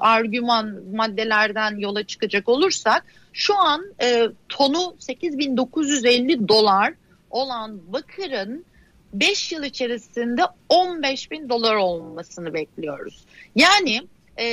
argüman 0.00 0.80
maddelerden 0.94 1.76
yola 1.76 2.02
çıkacak 2.02 2.48
olursak 2.48 3.04
şu 3.32 3.58
an 3.58 3.84
e, 4.02 4.28
tonu 4.48 4.96
8950 4.98 6.48
dolar 6.48 6.94
olan 7.30 7.80
bakırın 7.92 8.64
5 9.12 9.52
yıl 9.52 9.62
içerisinde 9.62 10.42
15 10.68 11.30
bin 11.30 11.48
dolar 11.48 11.74
olmasını 11.74 12.54
bekliyoruz. 12.54 13.24
Yani 13.54 14.02
e, 14.36 14.46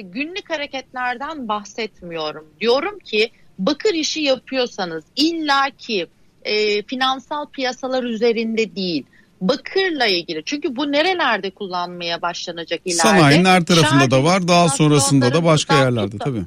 günlük 0.00 0.50
hareketlerden 0.50 1.48
bahsetmiyorum. 1.48 2.46
Diyorum 2.60 2.98
ki 2.98 3.30
bakır 3.58 3.94
işi 3.94 4.20
yapıyorsanız 4.20 5.04
illaki 5.16 6.06
e, 6.44 6.82
finansal 6.82 7.46
piyasalar 7.46 8.04
üzerinde 8.04 8.76
değil 8.76 9.06
bakırla 9.40 10.06
ilgili. 10.06 10.42
Çünkü 10.44 10.76
bu 10.76 10.92
nerelerde 10.92 11.50
kullanmaya 11.50 12.22
başlanacak 12.22 12.80
ileride? 12.84 13.02
Sanayinin 13.02 13.44
her 13.44 13.64
tarafında 13.64 14.00
Şarj 14.00 14.10
da 14.10 14.24
var. 14.24 14.48
Daha 14.48 14.68
sonrasında 14.68 15.34
da 15.34 15.44
başka 15.44 15.78
yerlerde 15.78 16.18
tabii. 16.18 16.42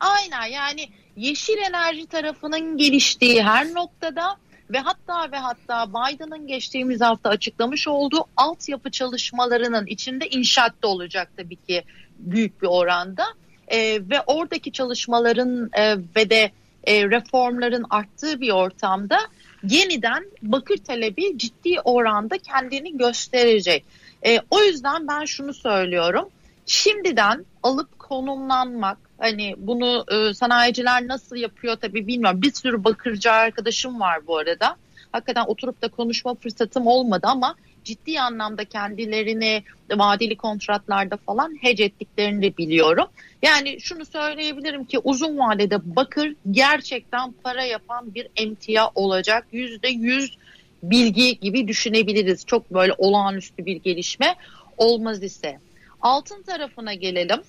Aynen 0.00 0.46
yani 0.46 0.88
yeşil 1.16 1.58
enerji 1.58 2.06
tarafının 2.06 2.76
geliştiği 2.76 3.42
her 3.42 3.74
noktada 3.74 4.36
ve 4.70 4.78
hatta 4.78 5.32
ve 5.32 5.36
hatta 5.36 5.88
Biden'ın 5.88 6.46
geçtiğimiz 6.46 7.00
hafta 7.00 7.30
açıklamış 7.30 7.88
olduğu 7.88 8.24
altyapı 8.36 8.90
çalışmalarının 8.90 9.86
içinde 9.86 10.28
inşaat 10.28 10.82
da 10.82 10.88
olacak 10.88 11.30
tabii 11.36 11.56
ki 11.56 11.84
büyük 12.18 12.62
bir 12.62 12.66
oranda. 12.66 13.24
E, 13.68 13.78
ve 14.10 14.20
oradaki 14.26 14.72
çalışmaların 14.72 15.70
e, 15.72 15.96
ve 16.16 16.30
de 16.30 16.50
e, 16.84 17.04
reformların 17.04 17.84
arttığı 17.90 18.40
bir 18.40 18.50
ortamda 18.50 19.18
yeniden 19.62 20.24
bakır 20.42 20.76
talebi 20.76 21.38
ciddi 21.38 21.80
oranda 21.84 22.38
kendini 22.38 22.98
gösterecek. 22.98 23.84
E, 24.26 24.40
o 24.50 24.62
yüzden 24.62 25.08
ben 25.08 25.24
şunu 25.24 25.54
söylüyorum. 25.54 26.28
Şimdiden 26.66 27.44
alıp 27.62 27.98
konumlanmak 27.98 28.98
hani 29.18 29.54
bunu 29.58 30.04
e, 30.10 30.34
sanayiciler 30.34 31.08
nasıl 31.08 31.36
yapıyor 31.36 31.76
tabii 31.76 32.06
bilmiyorum. 32.06 32.42
Bir 32.42 32.52
sürü 32.52 32.84
bakırcı 32.84 33.32
arkadaşım 33.32 34.00
var 34.00 34.26
bu 34.26 34.38
arada. 34.38 34.76
Hakikaten 35.12 35.44
oturup 35.46 35.82
da 35.82 35.88
konuşma 35.88 36.34
fırsatım 36.34 36.86
olmadı 36.86 37.26
ama 37.30 37.54
ciddi 37.88 38.20
anlamda 38.20 38.64
kendilerini 38.64 39.62
vadeli 39.90 40.36
kontratlarda 40.36 41.16
falan 41.16 41.58
hedge 41.60 41.84
ettiklerini 41.84 42.56
biliyorum. 42.56 43.06
Yani 43.42 43.80
şunu 43.80 44.04
söyleyebilirim 44.04 44.84
ki 44.84 44.98
uzun 44.98 45.38
vadede 45.38 45.96
bakır 45.96 46.34
gerçekten 46.50 47.32
para 47.32 47.64
yapan 47.64 48.14
bir 48.14 48.28
emtia 48.36 48.90
olacak. 48.94 49.46
Yüzde 49.52 49.88
yüz 49.88 50.38
bilgi 50.82 51.40
gibi 51.40 51.68
düşünebiliriz. 51.68 52.46
Çok 52.46 52.74
böyle 52.74 52.92
olağanüstü 52.98 53.66
bir 53.66 53.76
gelişme 53.76 54.34
olmaz 54.76 55.22
ise. 55.22 55.58
Altın 56.00 56.42
tarafına 56.42 56.94
gelelim. 56.94 57.40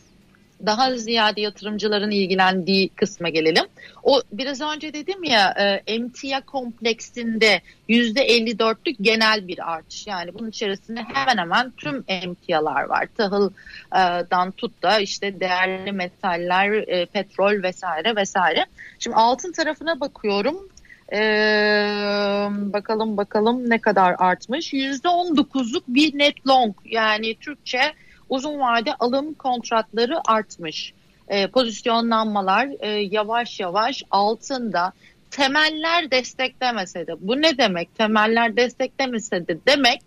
Daha 0.66 0.98
ziyade 0.98 1.42
yatırımcıların 1.42 2.12
ilgilendiği 2.12 2.90
kısma 2.90 3.30
gelelim. 3.30 3.66
O 4.04 4.22
biraz 4.32 4.62
önce 4.62 4.94
dedim 4.94 5.24
ya 5.24 5.54
e, 5.58 5.94
emtia 5.94 6.42
kompleksinde 6.42 7.62
%54'lük 7.90 8.96
genel 9.02 9.48
bir 9.48 9.74
artış. 9.74 10.08
Yani 10.08 10.34
bunun 10.34 10.50
içerisinde 10.50 11.02
hemen 11.14 11.38
hemen 11.38 11.72
tüm 11.72 12.04
emtialar 12.08 12.84
var. 12.84 13.08
Tahıldan 13.18 14.52
tut 14.52 14.84
da 14.84 15.00
işte 15.00 15.40
değerli 15.40 15.92
metaller, 15.92 16.72
e, 16.72 17.06
petrol 17.06 17.64
vesaire 17.64 18.16
vesaire. 18.16 18.66
Şimdi 19.00 19.16
altın 19.16 19.52
tarafına 19.52 20.00
bakıyorum. 20.00 20.70
Ee, 21.14 22.48
bakalım 22.52 23.18
bakalım 23.18 23.70
ne 23.70 23.82
kadar 23.82 24.16
artmış. 24.20 24.74
%19'luk 24.74 25.84
bir 25.88 26.18
net 26.18 26.48
long 26.48 26.76
yani 26.86 27.36
Türkçe 27.36 27.82
uzun 28.30 28.60
vade 28.60 28.96
alım 28.96 29.34
kontratları 29.34 30.18
artmış. 30.26 30.94
E, 31.28 31.48
pozisyonlanmalar 31.48 32.70
e, 32.80 32.88
yavaş 32.90 33.60
yavaş 33.60 34.04
altında 34.12 34.94
temeller 35.32 36.12
desteklemese 36.12 37.08
de 37.08 37.14
bu 37.20 37.42
ne 37.42 37.58
demek 37.58 37.96
temeller 37.96 38.56
desteklemese 38.56 39.48
de 39.48 39.58
demek 39.68 40.02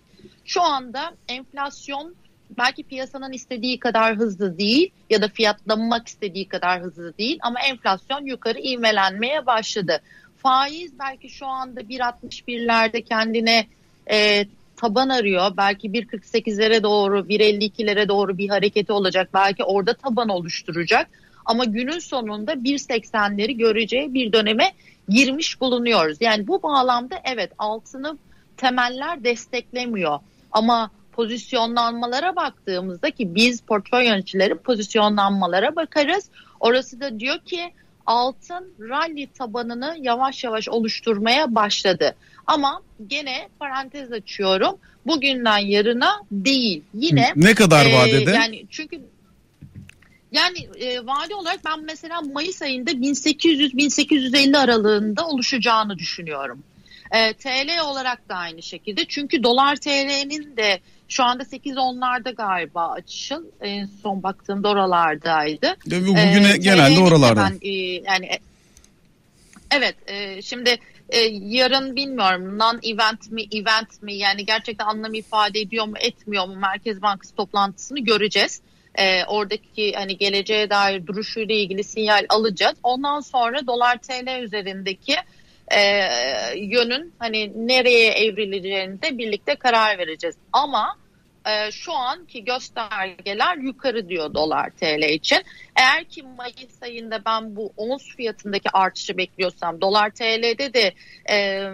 şu 0.45 0.63
anda 0.63 1.13
enflasyon 1.29 2.15
belki 2.59 2.83
piyasanın 2.83 3.33
istediği 3.33 3.79
kadar 3.79 4.17
hızlı 4.17 4.59
değil 4.59 4.91
ya 5.11 5.23
da 5.23 5.29
fiyatlanmak 5.29 6.09
istediği 6.09 6.49
kadar 6.49 6.81
hızlı 6.81 7.19
değil 7.19 7.39
ama 7.43 7.61
enflasyon 7.61 8.25
yukarı 8.27 8.59
ivmelenmeye 8.59 9.47
başladı. 9.47 10.01
Faiz 10.37 10.99
belki 10.99 11.29
şu 11.29 11.47
anda 11.47 11.81
1.61'lerde 11.81 13.05
kendine 13.05 13.67
e, 14.11 14.47
taban 14.83 15.09
arıyor. 15.09 15.57
Belki 15.57 15.89
1.48'lere 15.91 16.83
doğru 16.83 17.21
1.52'lere 17.21 18.09
doğru 18.09 18.39
bir 18.39 18.49
hareketi 18.49 18.93
olacak. 18.93 19.29
Belki 19.35 19.65
orada 19.65 19.95
taban 19.95 20.29
oluşturacak. 20.29 21.07
Ama 21.45 21.65
günün 21.65 21.99
sonunda 21.99 22.53
1.80'leri 22.53 23.57
göreceği 23.57 24.15
bir 24.15 24.33
döneme 24.33 24.73
girmiş 25.09 25.61
bulunuyoruz. 25.61 26.19
Yani 26.21 26.49
bu 26.49 26.63
bağlamda 26.63 27.15
evet 27.25 27.53
altını 27.59 28.19
temeller 28.57 29.25
desteklemiyor. 29.25 30.19
Ama 30.53 30.91
pozisyonlanmalara 31.13 32.37
baktığımızda 32.37 33.11
ki 33.11 33.35
biz 33.35 33.61
portföy 33.61 34.05
yöneticileri 34.05 34.55
pozisyonlanmalara 34.55 35.77
bakarız. 35.77 36.31
Orası 36.61 37.01
da 37.01 37.21
diyor 37.21 37.39
ki 37.39 37.73
altın 38.07 38.75
rally 38.81 39.27
tabanını 39.27 39.97
yavaş 40.01 40.45
yavaş 40.45 40.69
oluşturmaya 40.69 41.55
başladı. 41.55 42.15
Ama 42.47 42.83
gene 43.07 43.49
parantez 43.59 44.13
açıyorum. 44.13 44.79
Bugünden 45.07 45.59
yarına 45.59 46.21
değil. 46.33 46.83
Yine 46.95 47.33
ne 47.37 47.55
kadar 47.55 47.87
e, 47.87 47.95
vadede? 47.95 48.31
Yani 48.31 48.65
çünkü 48.71 49.01
yani 50.33 50.59
e, 50.81 51.07
vade 51.07 51.35
olarak 51.35 51.61
ben 51.65 51.85
mesela 51.85 52.21
Mayıs 52.21 52.63
ayında 52.63 52.91
1800-1850 52.91 54.59
aralığında 54.59 55.27
oluşacağını 55.27 55.99
düşünüyorum. 55.99 56.63
E, 57.11 57.33
TL 57.35 57.81
olarak 57.85 58.29
da 58.29 58.35
aynı 58.35 58.63
şekilde. 58.63 59.05
Çünkü 59.05 59.43
dolar 59.43 59.77
TL'nin 59.77 60.57
de 60.57 60.81
şu 61.09 61.25
anda 61.25 61.43
8-10'larda 61.43 62.35
galiba 62.35 62.89
açışın. 62.89 63.53
En 63.61 63.89
son 64.03 64.23
baktığımda 64.23 64.69
oralardaydı. 64.69 65.77
Bugüne 65.87 66.53
e, 66.53 66.57
genelde 66.57 67.01
oralarda. 67.01 67.51
Ben, 67.51 67.69
e, 67.69 67.73
yani 68.05 68.27
e, 68.27 68.39
Evet 69.71 69.95
e, 70.07 70.43
şimdi 70.43 70.79
e, 71.13 71.19
yarın 71.33 71.97
bilmiyorum 71.97 72.59
non-event 72.59 73.31
mi 73.31 73.43
event 73.53 74.03
mi 74.03 74.15
yani 74.15 74.47
gerçekten 74.47 74.87
anlam 74.87 75.15
ifade 75.15 75.61
ediyor 75.61 75.87
mu 75.87 75.95
etmiyor 76.01 76.49
mu 76.49 76.57
Merkez 76.57 77.03
Bankası 77.03 77.35
toplantısını 77.35 78.01
göreceğiz. 78.01 78.61
E, 78.95 79.25
oradaki 79.25 79.93
hani 79.93 80.19
geleceğe 80.19 80.71
dair 80.71 81.07
duruşuyla 81.07 81.55
ilgili 81.55 81.85
sinyal 81.85 82.27
alacağız. 82.29 82.79
Ondan 82.83 83.21
sonra 83.21 83.67
dolar 83.67 83.99
TL 83.99 84.43
üzerindeki 84.43 85.17
e, 85.69 85.81
yönün 86.57 87.15
hani 87.19 87.53
nereye 87.69 88.11
evrileceğini 88.11 89.03
de 89.03 89.19
birlikte 89.19 89.55
karar 89.55 89.99
vereceğiz. 89.99 90.37
Ama 90.53 90.97
e, 91.47 91.73
şu 91.73 91.93
anki 91.93 92.45
göstergeler 92.45 93.57
yukarı 93.57 94.09
diyor 94.09 94.35
dolar 94.35 94.71
TL 94.71 95.13
için. 95.13 95.39
Eğer 95.77 96.05
ki 96.05 96.23
Mayıs 96.37 96.83
ayında 96.83 97.23
ben 97.27 97.57
bu 97.57 97.73
ons 97.77 98.03
fiyatındaki 98.17 98.71
artışı 98.73 99.17
bekliyorsam 99.17 99.81
dolar 99.81 100.11
TL'de 100.11 100.75
de 100.75 100.95
e, 101.31 101.69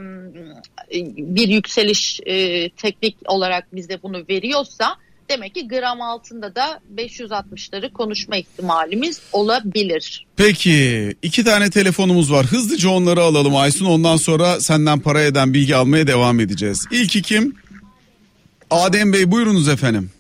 bir 1.17 1.49
yükseliş 1.49 2.21
e, 2.27 2.69
teknik 2.71 3.17
olarak 3.27 3.75
bize 3.75 4.03
bunu 4.03 4.25
veriyorsa 4.29 4.97
demek 5.29 5.55
ki 5.55 5.69
gram 5.69 6.03
altında 6.03 6.55
da 6.55 6.81
560'ları 6.97 7.93
konuşma 7.93 8.37
ihtimalimiz 8.37 9.21
olabilir. 9.33 10.27
Peki 10.37 11.15
iki 11.23 11.45
tane 11.45 11.71
telefonumuz 11.71 12.33
var 12.33 12.47
hızlıca 12.47 12.89
onları 12.89 13.21
alalım 13.23 13.57
Aysun 13.57 13.87
ondan 13.87 14.17
sonra 14.17 14.61
senden 14.61 15.01
para 15.01 15.23
eden 15.23 15.55
bilgi 15.55 15.77
almaya 15.77 16.07
devam 16.07 16.41
edeceğiz. 16.41 16.87
İlki 16.91 17.23
kim? 17.23 17.57
Adem 18.71 19.13
Bey 19.13 19.31
buyurunuz 19.31 19.69
efendim. 19.69 20.11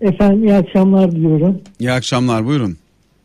Efendim 0.00 0.44
iyi 0.44 0.54
akşamlar 0.54 1.12
diliyorum. 1.12 1.60
İyi 1.80 1.92
akşamlar 1.92 2.46
buyurun. 2.46 2.76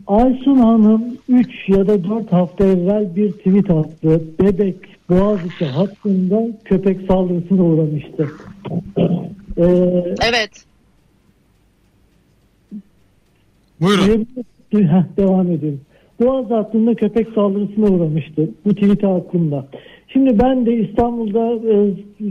Aysun 0.07 0.55
Hanım 0.55 1.03
3 1.29 1.47
ya 1.67 1.87
da 1.87 2.03
4 2.03 2.33
hafta 2.33 2.65
evvel 2.65 3.15
bir 3.15 3.31
tweet 3.31 3.69
attı. 3.69 4.21
Bebek 4.39 4.75
Boğaziçi 5.09 5.65
hattında 5.65 6.47
köpek 6.65 7.07
saldırısına 7.07 7.63
uğramıştı. 7.63 8.31
Ee, 9.57 9.63
evet. 10.21 10.65
Buyurun. 13.81 14.27
Heh, 14.71 15.03
devam 15.17 15.51
edelim. 15.51 15.81
Boğaz 16.21 16.49
hattında 16.49 16.95
köpek 16.95 17.27
saldırısına 17.35 17.85
uğramıştı. 17.85 18.49
Bu 18.65 18.75
tweet 18.75 19.03
hakkında. 19.03 19.67
Şimdi 20.13 20.39
ben 20.39 20.65
de 20.65 20.73
İstanbul'da 20.73 21.73
e, 21.73 21.75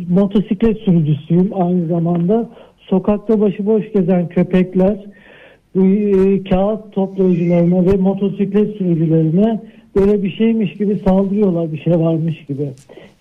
motosiklet 0.09 0.79
sürücüsüyüm 0.79 1.51
aynı 1.55 1.87
zamanda. 1.87 2.51
Sokakta 2.79 3.41
başıboş 3.41 3.93
gezen 3.93 4.29
köpekler 4.29 5.05
e, 5.77 5.83
kağıt 6.43 6.93
toplayıcılarına 6.93 7.87
ve 7.87 7.97
motosiklet 7.97 8.77
sürücülerine 8.77 9.61
böyle 9.97 10.23
bir 10.23 10.31
şeymiş 10.31 10.73
gibi 10.73 10.99
saldırıyorlar 10.99 11.73
bir 11.73 11.79
şey 11.79 11.93
varmış 11.93 12.45
gibi. 12.45 12.69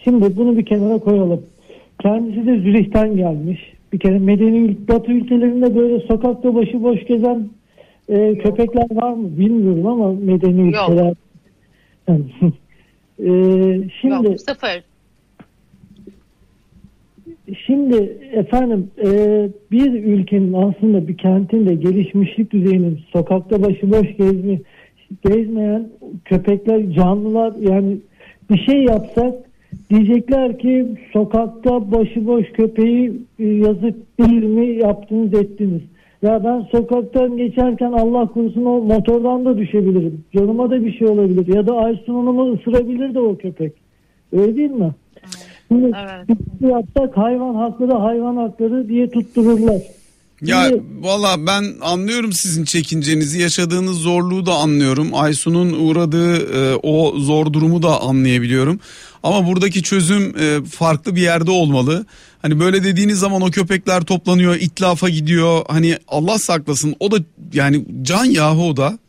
Şimdi 0.04 0.38
bunu 0.38 0.58
bir 0.58 0.66
kenara 0.66 0.98
koyalım. 1.00 1.42
Kendisi 2.02 2.48
de 2.48 2.60
Zürih'ten 2.60 3.16
gelmiş. 3.16 3.74
Bir 3.94 4.00
kere 4.00 4.20
medeni 4.20 4.78
batı 4.88 5.12
ülkelerinde 5.12 5.76
böyle 5.76 6.00
sokakta 6.00 6.56
başıboş 6.56 7.06
gezen 7.06 7.48
e, 8.10 8.38
köpekler 8.38 8.88
var 8.92 9.14
mı 9.14 9.38
bilmiyorum 9.38 9.88
ama 9.88 10.14
medeni 10.14 10.74
Yok. 10.74 10.90
ülkeler. 10.90 11.14
Ee, 13.20 13.90
şimdi 14.02 14.28
Yok, 14.28 14.42
sıfır. 14.42 14.84
Şimdi 17.66 17.96
efendim 18.32 18.92
e, 19.06 19.10
bir 19.72 19.94
ülkenin 19.94 20.54
aslında 20.54 21.08
bir 21.08 21.18
kentin 21.18 21.68
de 21.68 21.76
gelişmişlik 21.76 22.52
düzeyinin 22.52 23.00
sokakta 23.14 23.64
başıboş 23.64 24.18
gezme, 24.18 24.60
gezmeyen 25.26 25.90
köpekler, 26.26 26.92
canlılar 26.92 27.54
yani 27.60 27.98
bir 28.50 28.66
şey 28.66 28.84
yapsak 28.84 29.34
diyecekler 29.90 30.60
ki 30.60 30.88
sokakta 31.14 31.92
başıboş 31.92 32.52
köpeği 32.52 33.14
e, 33.40 33.46
yazık 33.46 34.20
değil 34.20 34.44
mi 34.44 34.68
yaptınız 34.68 35.34
ettiniz. 35.34 35.82
Ya 36.22 36.44
ben 36.44 36.68
sokaktan 36.72 37.38
geçerken 37.38 37.92
Allah 37.92 38.28
korusun 38.28 38.66
o 38.66 38.82
motordan 38.82 39.46
da 39.46 39.58
düşebilirim. 39.58 40.26
Canıma 40.36 40.70
da 40.70 40.86
bir 40.86 40.98
şey 40.98 41.08
olabilir. 41.08 41.56
Ya 41.56 41.68
da 41.68 41.74
Aysun 41.74 42.14
Hanım'ı 42.14 42.54
ısırabilir 42.54 43.14
de 43.14 43.20
o 43.20 43.38
köpek. 43.38 43.74
Öyle 44.32 44.56
değil 44.56 44.72
mi? 44.72 44.96
Şimdi 45.68 45.86
evet. 45.86 46.40
yapsak 46.62 47.18
hayvan 47.18 47.56
hakları 47.56 47.94
hayvan 47.94 48.36
hakları 48.36 48.90
diye 48.90 49.10
tuttururlar. 49.10 49.82
Ya 50.42 50.72
valla 51.02 51.48
ben 51.48 51.64
anlıyorum 51.82 52.34
sizin 52.34 52.64
çekincenizi, 52.64 53.42
yaşadığınız 53.42 53.98
zorluğu 53.98 54.46
da 54.46 54.54
anlıyorum. 54.54 55.10
Aysun'un 55.14 55.88
uğradığı 55.88 56.36
e, 56.36 56.76
o 56.84 57.20
zor 57.20 57.54
durumu 57.54 57.84
da 57.84 58.02
anlayabiliyorum. 58.02 58.80
Ama 59.24 59.48
buradaki 59.48 59.84
çözüm 59.84 60.34
e, 60.40 60.66
farklı 60.66 61.16
bir 61.16 61.22
yerde 61.22 61.52
olmalı. 61.52 62.06
Hani 62.48 62.60
böyle 62.60 62.84
dediğiniz 62.84 63.20
zaman 63.20 63.42
o 63.42 63.52
köpekler 63.52 64.02
toplanıyor, 64.02 64.56
itlafa 64.56 65.10
gidiyor. 65.10 65.66
Hani 65.68 65.98
Allah 66.08 66.40
saklasın 66.40 66.96
o 67.00 67.12
da 67.12 67.18
yani 67.54 67.86
can 68.02 68.26
yahu 68.26 68.70
o 68.70 68.78
da. 68.78 69.00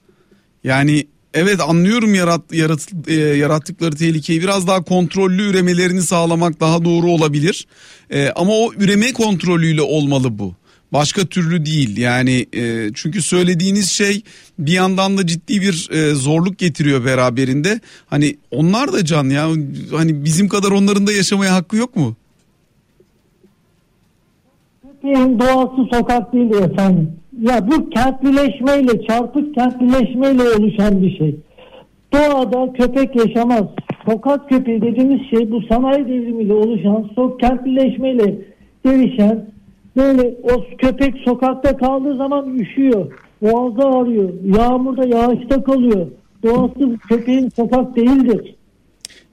Yani 0.64 1.06
evet 1.34 1.60
anlıyorum 1.60 2.14
yarat, 2.14 2.52
yarat, 2.52 2.88
e, 3.06 3.14
yarattıkları 3.14 3.96
tehlikeyi 3.96 4.42
biraz 4.42 4.66
daha 4.66 4.82
kontrollü 4.82 5.50
üremelerini 5.50 6.02
sağlamak 6.02 6.60
daha 6.60 6.84
doğru 6.84 7.10
olabilir. 7.10 7.66
E, 8.10 8.28
ama 8.36 8.52
o 8.52 8.72
üreme 8.72 9.12
kontrolüyle 9.12 9.82
olmalı 9.82 10.38
bu. 10.38 10.54
Başka 10.92 11.26
türlü 11.26 11.66
değil 11.66 11.96
yani 11.96 12.46
e, 12.56 12.90
çünkü 12.94 13.22
söylediğiniz 13.22 13.90
şey 13.90 14.22
bir 14.58 14.72
yandan 14.72 15.18
da 15.18 15.26
ciddi 15.26 15.60
bir 15.60 15.90
e, 15.90 16.14
zorluk 16.14 16.58
getiriyor 16.58 17.04
beraberinde. 17.04 17.80
Hani 18.06 18.36
onlar 18.50 18.92
da 18.92 19.04
can 19.04 19.30
ya 19.30 19.48
hani 19.92 20.24
bizim 20.24 20.48
kadar 20.48 20.70
onların 20.70 21.06
da 21.06 21.12
yaşamaya 21.12 21.54
hakkı 21.54 21.76
yok 21.76 21.96
mu? 21.96 22.16
Türkiye'nin 25.02 25.38
doğası 25.38 25.88
sokak 25.92 26.32
değil 26.32 26.50
efendim. 26.50 27.12
ya 27.40 27.66
bu 27.66 27.90
kentlileşmeyle 27.90 29.06
çarpık 29.06 29.54
kentlileşmeyle 29.54 30.42
oluşan 30.42 31.02
bir 31.02 31.18
şey. 31.18 31.36
Doğada 32.12 32.72
köpek 32.72 33.16
yaşamaz. 33.16 33.64
Sokak 34.10 34.48
köpeği 34.48 34.82
dediğimiz 34.82 35.20
şey 35.30 35.50
bu 35.50 35.62
sanayi 35.62 36.04
devrimiyle 36.04 36.54
oluşan 36.54 37.10
sok 37.14 37.40
kentlileşmeyle 37.40 38.34
gelişen 38.84 39.44
böyle 39.96 40.34
o 40.42 40.64
köpek 40.78 41.14
sokakta 41.24 41.76
kaldığı 41.76 42.16
zaman 42.16 42.54
üşüyor. 42.54 43.12
Boğazda 43.42 43.84
ağrıyor. 43.84 44.30
Yağmurda 44.58 45.06
yağışta 45.06 45.64
kalıyor. 45.64 46.06
Doğası 46.44 46.98
köpeğin 47.08 47.48
sokak 47.48 47.96
değildir. 47.96 48.54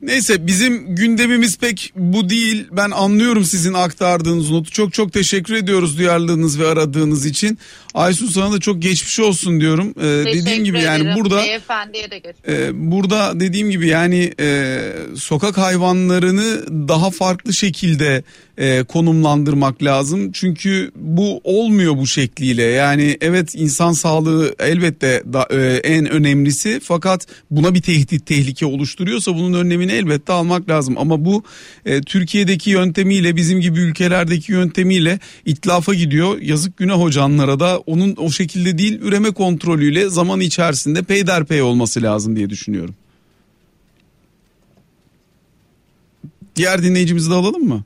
Neyse 0.05 0.47
bizim 0.47 0.95
gündemimiz 0.95 1.57
pek 1.57 1.93
bu 1.95 2.29
değil. 2.29 2.67
Ben 2.71 2.91
anlıyorum 2.91 3.45
sizin 3.45 3.73
aktardığınız 3.73 4.51
notu. 4.51 4.71
Çok 4.71 4.93
çok 4.93 5.13
teşekkür 5.13 5.53
ediyoruz 5.53 5.97
duyarlılığınız 5.97 6.59
ve 6.59 6.67
aradığınız 6.67 7.25
için. 7.25 7.59
Aysun 7.93 8.27
sana 8.27 8.51
da 8.51 8.59
çok 8.59 8.81
geçmiş 8.81 9.19
olsun 9.19 9.61
diyorum. 9.61 9.93
Ee, 9.99 10.03
dediğim 10.25 10.63
gibi 10.63 10.81
yani 10.81 11.03
ederim. 11.03 11.15
burada 11.15 11.43
Beyefendiye 11.43 12.11
de 12.11 12.33
e, 12.47 12.69
burada 12.91 13.39
dediğim 13.39 13.71
gibi 13.71 13.87
yani 13.87 14.33
e, 14.39 14.79
sokak 15.15 15.57
hayvanlarını 15.57 16.65
daha 16.87 17.11
farklı 17.11 17.53
şekilde 17.53 18.23
e, 18.57 18.83
konumlandırmak 18.83 19.83
lazım. 19.83 20.31
Çünkü 20.31 20.91
bu 20.95 21.41
olmuyor 21.43 21.97
bu 21.97 22.07
şekliyle. 22.07 22.63
Yani 22.63 23.17
evet 23.21 23.55
insan 23.55 23.91
sağlığı 23.91 24.55
elbette 24.59 25.23
da, 25.33 25.47
e, 25.51 25.77
en 25.83 26.09
önemlisi 26.09 26.79
fakat 26.83 27.27
buna 27.51 27.73
bir 27.73 27.81
tehdit 27.81 28.25
tehlike 28.25 28.65
oluşturuyorsa 28.65 29.35
bunun 29.35 29.53
önlemini 29.53 29.91
elbette 29.91 30.33
almak 30.33 30.69
lazım. 30.69 30.95
Ama 30.97 31.25
bu 31.25 31.43
e, 31.85 32.01
Türkiye'deki 32.01 32.69
yöntemiyle 32.69 33.35
bizim 33.35 33.61
gibi 33.61 33.79
ülkelerdeki 33.79 34.51
yöntemiyle 34.51 35.19
itlafa 35.45 35.93
gidiyor. 35.93 36.41
Yazık 36.41 36.77
günah 36.77 36.95
hocanlara 36.95 37.59
da 37.59 37.79
onun 37.79 38.15
o 38.17 38.29
şekilde 38.31 38.77
değil 38.77 38.99
üreme 39.01 39.31
kontrolüyle 39.31 40.09
zaman 40.09 40.39
içerisinde 40.39 41.03
peyderpey 41.03 41.61
olması 41.61 42.01
lazım 42.01 42.35
diye 42.35 42.49
düşünüyorum. 42.49 42.95
Diğer 46.55 46.83
dinleyicimizi 46.83 47.29
de 47.29 47.33
alalım 47.33 47.67
mı? 47.67 47.83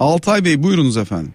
Altay 0.00 0.44
Bey 0.44 0.62
buyurunuz 0.62 0.96
efendim. 0.96 1.34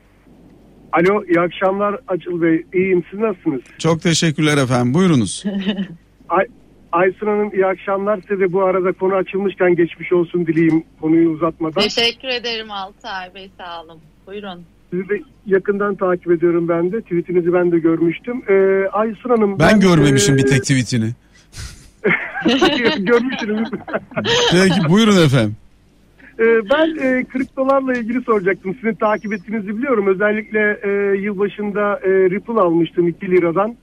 Alo 0.94 1.24
iyi 1.24 1.40
akşamlar 1.40 2.00
Acıl 2.08 2.42
Bey. 2.42 2.66
İyiyim 2.74 3.04
siz 3.12 3.20
nasılsınız? 3.20 3.62
Çok 3.78 4.02
teşekkürler 4.02 4.58
efendim 4.58 4.94
buyurunuz. 4.94 5.44
Ay, 6.30 6.46
Aysun 6.92 7.28
Hanım 7.28 7.54
iyi 7.54 7.66
akşamlar. 7.66 8.20
Size 8.22 8.40
de 8.40 8.54
bu 8.54 8.64
arada 8.64 8.92
konu 8.92 9.16
açılmışken 9.16 9.76
geçmiş 9.76 10.14
olsun 10.14 10.48
dileyim 10.48 10.84
konuyu 11.02 11.30
uzatmadan. 11.30 11.82
Teşekkür 11.82 12.28
ederim 12.28 12.72
Altay 12.72 13.34
Bey 13.36 13.50
sağ 13.58 13.84
olun. 13.84 14.00
Buyurun. 14.28 14.64
Sizi 14.92 15.10
de 15.10 15.22
yakından 15.46 15.96
takip 15.96 16.32
ediyorum 16.32 16.68
ben 16.68 16.92
de. 16.92 17.02
Tweetinizi 17.02 17.54
ben 17.54 17.72
de 17.72 17.80
görmüştüm. 17.80 18.42
Ee, 18.50 18.88
Aysun 18.92 19.30
Hanım. 19.30 19.60
Ben, 19.60 19.70
ben 19.72 19.80
görmemişim 19.80 20.36
e... 20.36 20.38
bir 20.38 20.48
tek 20.48 20.62
tweetini. 20.62 21.10
Görmüşsünüz. 23.00 23.70
Peki 24.52 24.90
buyurun 24.90 25.26
efendim. 25.26 25.56
Ee, 26.40 26.44
ben 26.44 26.96
e, 26.96 27.24
kriptolarla 27.24 27.94
ilgili 27.94 28.22
soracaktım. 28.22 28.76
Sizin 28.76 28.94
takip 28.94 29.34
ettiğinizi 29.34 29.78
biliyorum. 29.78 30.08
Özellikle 30.08 30.80
e, 30.84 30.90
yılbaşında 31.18 32.00
e, 32.04 32.10
Ripple 32.10 32.60
almıştım 32.62 33.08
2 33.08 33.32
liradan. 33.32 33.76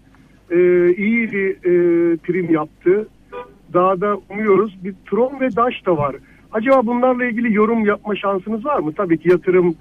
E, 0.50 0.56
iyi 0.94 1.32
bir 1.32 1.50
e, 1.50 2.16
prim 2.16 2.54
yaptı. 2.54 3.08
Daha 3.72 4.00
da 4.00 4.16
umuyoruz. 4.30 4.84
Bir 4.84 4.94
Tron 5.10 5.40
ve 5.40 5.56
Dash 5.56 5.86
da 5.86 5.96
var. 5.96 6.16
Acaba 6.52 6.86
bunlarla 6.86 7.24
ilgili 7.24 7.54
yorum 7.54 7.84
yapma 7.84 8.16
şansınız 8.16 8.64
var 8.64 8.78
mı? 8.78 8.92
Tabii 8.96 9.18
ki 9.18 9.28
yatırım 9.28 9.74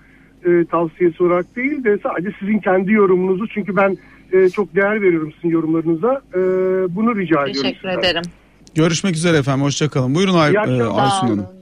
e, 0.45 0.65
tavsiyesi 0.65 1.23
olarak 1.23 1.55
değil 1.55 1.84
de 1.84 1.97
sadece 2.03 2.36
sizin 2.39 2.60
kendi 2.60 2.91
yorumunuzu. 2.91 3.47
Çünkü 3.47 3.75
ben 3.75 3.97
e, 4.31 4.49
çok 4.49 4.75
değer 4.75 5.01
veriyorum 5.01 5.31
sizin 5.36 5.49
yorumlarınıza. 5.49 6.21
E, 6.34 6.39
bunu 6.95 7.15
rica 7.15 7.41
ediyorum. 7.41 7.62
Teşekkür 7.62 7.89
ederim. 7.89 8.21
Görüşmek 8.75 9.15
üzere 9.15 9.38
efendim. 9.38 9.65
Hoşçakalın. 9.65 10.15
Buyurun 10.15 10.34
Ay, 10.34 10.53
e, 10.53 10.84
Aysun 10.84 11.27
Hanım. 11.27 11.61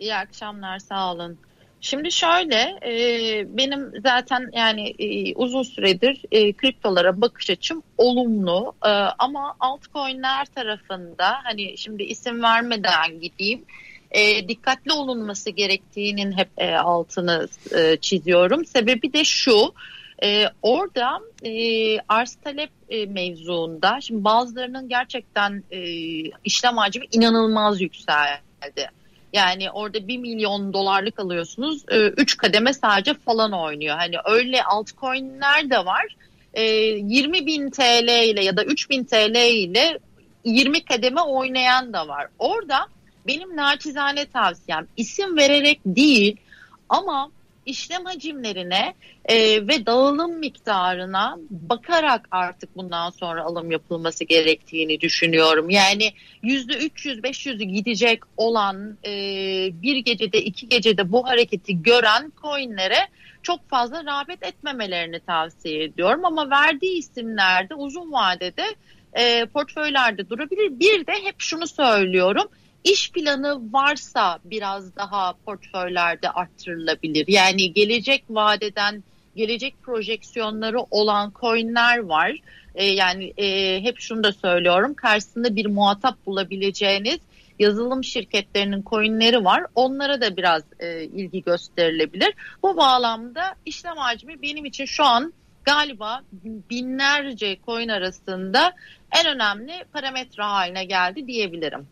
İyi 0.00 0.14
akşamlar 0.14 0.78
sağ 0.78 1.12
olun. 1.12 1.38
Şimdi 1.80 2.12
şöyle 2.12 2.78
e, 2.82 2.92
benim 3.56 3.92
zaten 4.02 4.50
yani 4.52 4.94
e, 4.98 5.34
uzun 5.34 5.62
süredir 5.62 6.22
e, 6.32 6.52
kriptolara 6.52 7.20
bakış 7.20 7.50
açım 7.50 7.82
olumlu 7.98 8.74
e, 8.84 8.88
ama 9.18 9.56
altcoin'ler 9.60 10.44
tarafında 10.44 11.34
hani 11.44 11.78
şimdi 11.78 12.02
isim 12.02 12.42
vermeden 12.42 13.20
gideyim 13.20 13.64
e, 14.10 14.48
dikkatli 14.48 14.92
olunması 14.92 15.50
gerektiğinin 15.50 16.32
hep 16.32 16.48
e, 16.58 16.76
altını 16.76 17.48
e, 17.76 17.96
çiziyorum. 17.96 18.64
Sebebi 18.64 19.12
de 19.12 19.24
şu 19.24 19.74
e, 20.22 20.44
orada 20.62 21.20
e, 21.44 21.52
arz 22.08 22.34
talep 22.44 22.70
e, 22.88 23.06
mevzuunda 23.06 24.00
şimdi 24.00 24.24
bazılarının 24.24 24.88
gerçekten 24.88 25.64
e, 25.70 25.80
işlem 26.44 26.76
hacmi 26.76 27.04
inanılmaz 27.12 27.80
yükseldi. 27.80 28.99
Yani 29.32 29.70
orada 29.70 30.08
1 30.08 30.18
milyon 30.18 30.72
dolarlık 30.72 31.18
alıyorsunuz. 31.20 31.82
3 31.90 32.34
e, 32.34 32.36
kademe 32.36 32.72
sadece 32.72 33.14
falan 33.14 33.52
oynuyor. 33.52 33.96
Hani 33.96 34.16
öyle 34.24 34.64
altcoin'ler 34.64 35.70
de 35.70 35.84
var. 35.84 36.06
20 36.56 37.38
e, 37.38 37.46
bin 37.46 37.70
TL 37.70 38.28
ile 38.30 38.44
ya 38.44 38.56
da 38.56 38.64
3 38.64 38.90
bin 38.90 39.04
TL 39.04 39.36
ile 39.36 39.98
20 40.44 40.84
kademe 40.84 41.20
oynayan 41.20 41.92
da 41.92 42.08
var. 42.08 42.26
Orada 42.38 42.86
benim 43.26 43.56
naçizane 43.56 44.26
tavsiyem 44.26 44.86
isim 44.96 45.36
vererek 45.36 45.80
değil 45.86 46.36
ama 46.88 47.30
işlem 47.66 48.04
hacimlerine 48.04 48.94
e, 49.24 49.36
ve 49.68 49.86
dağılım 49.86 50.38
miktarına 50.38 51.38
bakarak 51.50 52.28
artık 52.30 52.76
bundan 52.76 53.10
sonra 53.10 53.42
alım 53.42 53.70
yapılması 53.70 54.24
gerektiğini 54.24 55.00
düşünüyorum. 55.00 55.70
Yani 55.70 56.12
yüzde 56.42 56.72
300-500'ü 56.72 57.64
gidecek 57.64 58.22
olan 58.36 58.98
e, 59.06 59.12
bir 59.82 59.96
gecede 59.96 60.42
iki 60.42 60.68
gecede 60.68 61.12
bu 61.12 61.28
hareketi 61.28 61.82
gören 61.82 62.32
coinlere 62.42 63.08
çok 63.42 63.68
fazla 63.68 64.04
rağbet 64.04 64.42
etmemelerini 64.42 65.20
tavsiye 65.20 65.84
ediyorum. 65.84 66.24
Ama 66.24 66.50
verdiği 66.50 66.98
isimlerde 66.98 67.74
uzun 67.74 68.12
vadede 68.12 68.64
e, 69.12 69.46
portföylerde 69.46 70.30
durabilir. 70.30 70.80
Bir 70.80 71.06
de 71.06 71.12
hep 71.12 71.34
şunu 71.38 71.66
söylüyorum 71.66 72.48
iş 72.84 73.12
planı 73.12 73.72
varsa 73.72 74.38
biraz 74.44 74.96
daha 74.96 75.32
portföylerde 75.32 76.30
arttırılabilir. 76.30 77.24
Yani 77.28 77.72
gelecek 77.72 78.24
vadeden 78.30 79.04
gelecek 79.36 79.82
projeksiyonları 79.82 80.78
olan 80.90 81.32
coinler 81.40 81.98
var. 81.98 82.36
E, 82.74 82.84
yani 82.84 83.32
e, 83.36 83.80
hep 83.82 84.00
şunu 84.00 84.24
da 84.24 84.32
söylüyorum 84.32 84.94
karşısında 84.94 85.56
bir 85.56 85.66
muhatap 85.66 86.26
bulabileceğiniz 86.26 87.18
yazılım 87.58 88.04
şirketlerinin 88.04 88.84
coinleri 88.90 89.44
var. 89.44 89.66
Onlara 89.74 90.20
da 90.20 90.36
biraz 90.36 90.62
e, 90.78 91.02
ilgi 91.02 91.42
gösterilebilir. 91.42 92.34
Bu 92.62 92.76
bağlamda 92.76 93.54
işlem 93.66 93.96
hacmi 93.96 94.42
benim 94.42 94.64
için 94.64 94.84
şu 94.84 95.04
an 95.04 95.32
galiba 95.64 96.22
binlerce 96.70 97.58
coin 97.66 97.88
arasında 97.88 98.72
en 99.20 99.34
önemli 99.34 99.84
parametre 99.92 100.42
haline 100.42 100.84
geldi 100.84 101.26
diyebilirim. 101.26 101.86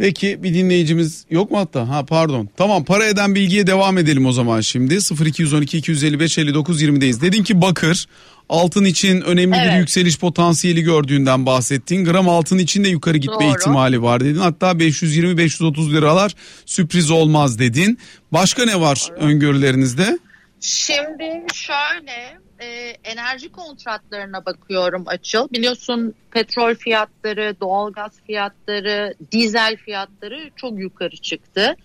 Peki 0.00 0.42
bir 0.42 0.54
dinleyicimiz 0.54 1.24
yok 1.30 1.50
mu 1.50 1.58
hatta? 1.58 1.88
Ha 1.88 2.04
pardon. 2.04 2.48
Tamam 2.56 2.84
para 2.84 3.06
eden 3.06 3.34
bilgiye 3.34 3.66
devam 3.66 3.98
edelim 3.98 4.26
o 4.26 4.32
zaman 4.32 4.60
şimdi. 4.60 4.98
0212 5.24 5.78
255 5.78 6.38
59 6.38 6.82
20'deyiz. 6.82 7.20
Dedin 7.20 7.44
ki 7.44 7.60
bakır 7.60 8.06
altın 8.48 8.84
için 8.84 9.20
önemli 9.20 9.56
evet. 9.56 9.72
bir 9.72 9.78
yükseliş 9.78 10.18
potansiyeli 10.18 10.82
gördüğünden 10.82 11.46
bahsettin. 11.46 12.04
Gram 12.04 12.28
altın 12.28 12.58
için 12.58 12.84
de 12.84 12.88
yukarı 12.88 13.16
gitme 13.16 13.46
Doğru. 13.46 13.58
ihtimali 13.58 14.02
var 14.02 14.20
dedin. 14.20 14.38
Hatta 14.38 14.70
520-530 14.70 15.92
liralar 15.92 16.34
sürpriz 16.66 17.10
olmaz 17.10 17.58
dedin. 17.58 17.98
Başka 18.32 18.64
ne 18.64 18.80
var 18.80 19.08
Doğru. 19.10 19.26
öngörülerinizde? 19.26 20.18
Şimdi 20.60 21.44
şöyle 21.54 22.38
e, 22.60 22.96
enerji 23.04 23.52
kontratlarına 23.52 24.46
bakıyorum 24.46 25.04
Açıl. 25.06 25.48
Biliyorsun 25.50 26.14
petrol 26.30 26.74
fiyatları, 26.74 27.60
doğalgaz 27.60 28.20
fiyatları, 28.26 29.14
dizel 29.32 29.76
fiyatları 29.76 30.50
çok 30.56 30.78
yukarı 30.78 31.16
çıktı. 31.16 31.76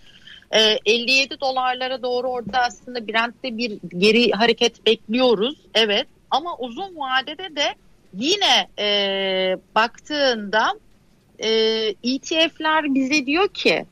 E, 0.51 0.59
57 0.85 1.39
dolarlara 1.39 2.03
doğru 2.03 2.27
orada 2.27 2.59
aslında 2.59 3.07
Brent'te 3.07 3.57
bir 3.57 3.79
geri 3.97 4.31
hareket 4.31 4.85
bekliyoruz. 4.85 5.55
Evet 5.73 6.07
ama 6.31 6.57
uzun 6.57 6.95
vadede 6.95 7.55
de 7.55 7.75
yine 8.13 8.67
e, 8.79 8.87
baktığında 9.75 10.73
e, 11.39 11.49
ETF'ler 12.03 12.93
bize 12.93 13.25
diyor 13.25 13.47
ki 13.47 13.85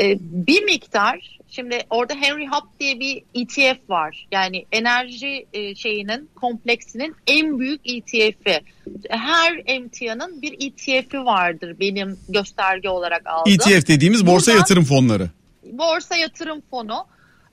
e, 0.00 0.16
bir 0.20 0.62
miktar 0.62 1.36
Şimdi 1.48 1.78
orada 1.90 2.14
Henry 2.14 2.46
Hub 2.46 2.80
diye 2.80 3.00
bir 3.00 3.22
ETF 3.34 3.90
var. 3.90 4.26
Yani 4.32 4.66
enerji 4.72 5.46
e, 5.52 5.74
şeyinin 5.74 6.30
kompleksinin 6.34 7.16
en 7.26 7.58
büyük 7.58 7.80
ETF'i. 7.84 8.60
Her 9.08 9.62
emtianın 9.66 10.42
bir 10.42 10.52
ETF'i 10.52 11.24
vardır 11.24 11.76
benim 11.80 12.18
gösterge 12.28 12.88
olarak 12.88 13.22
aldığım. 13.26 13.52
ETF 13.52 13.88
dediğimiz 13.88 14.26
borsa 14.26 14.50
Buradan, 14.50 14.58
yatırım 14.58 14.84
fonları. 14.84 15.30
Borsa 15.64 16.16
yatırım 16.16 16.62
fonu. 16.70 17.06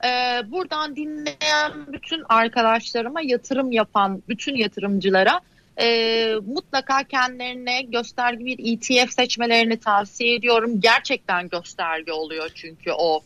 e, 0.06 0.42
buradan 0.52 0.96
dinleyen 0.96 1.72
bütün 1.94 2.24
arkadaşlarıma 2.30 3.22
yatırım 3.22 3.72
yapan 3.72 4.24
bütün 4.30 4.56
yatırımcılara 4.56 5.42
e, 5.82 6.36
mutlaka 6.46 7.04
kendilerine 7.04 7.82
gösterge 7.82 8.46
bir 8.46 8.60
ETF 8.60 9.14
seçmelerini 9.14 9.78
tavsiye 9.80 10.36
ediyorum. 10.36 10.82
Gerçekten 10.82 11.50
gösterge 11.50 12.12
oluyor 12.12 12.50
çünkü 12.56 12.92
o 12.92 13.22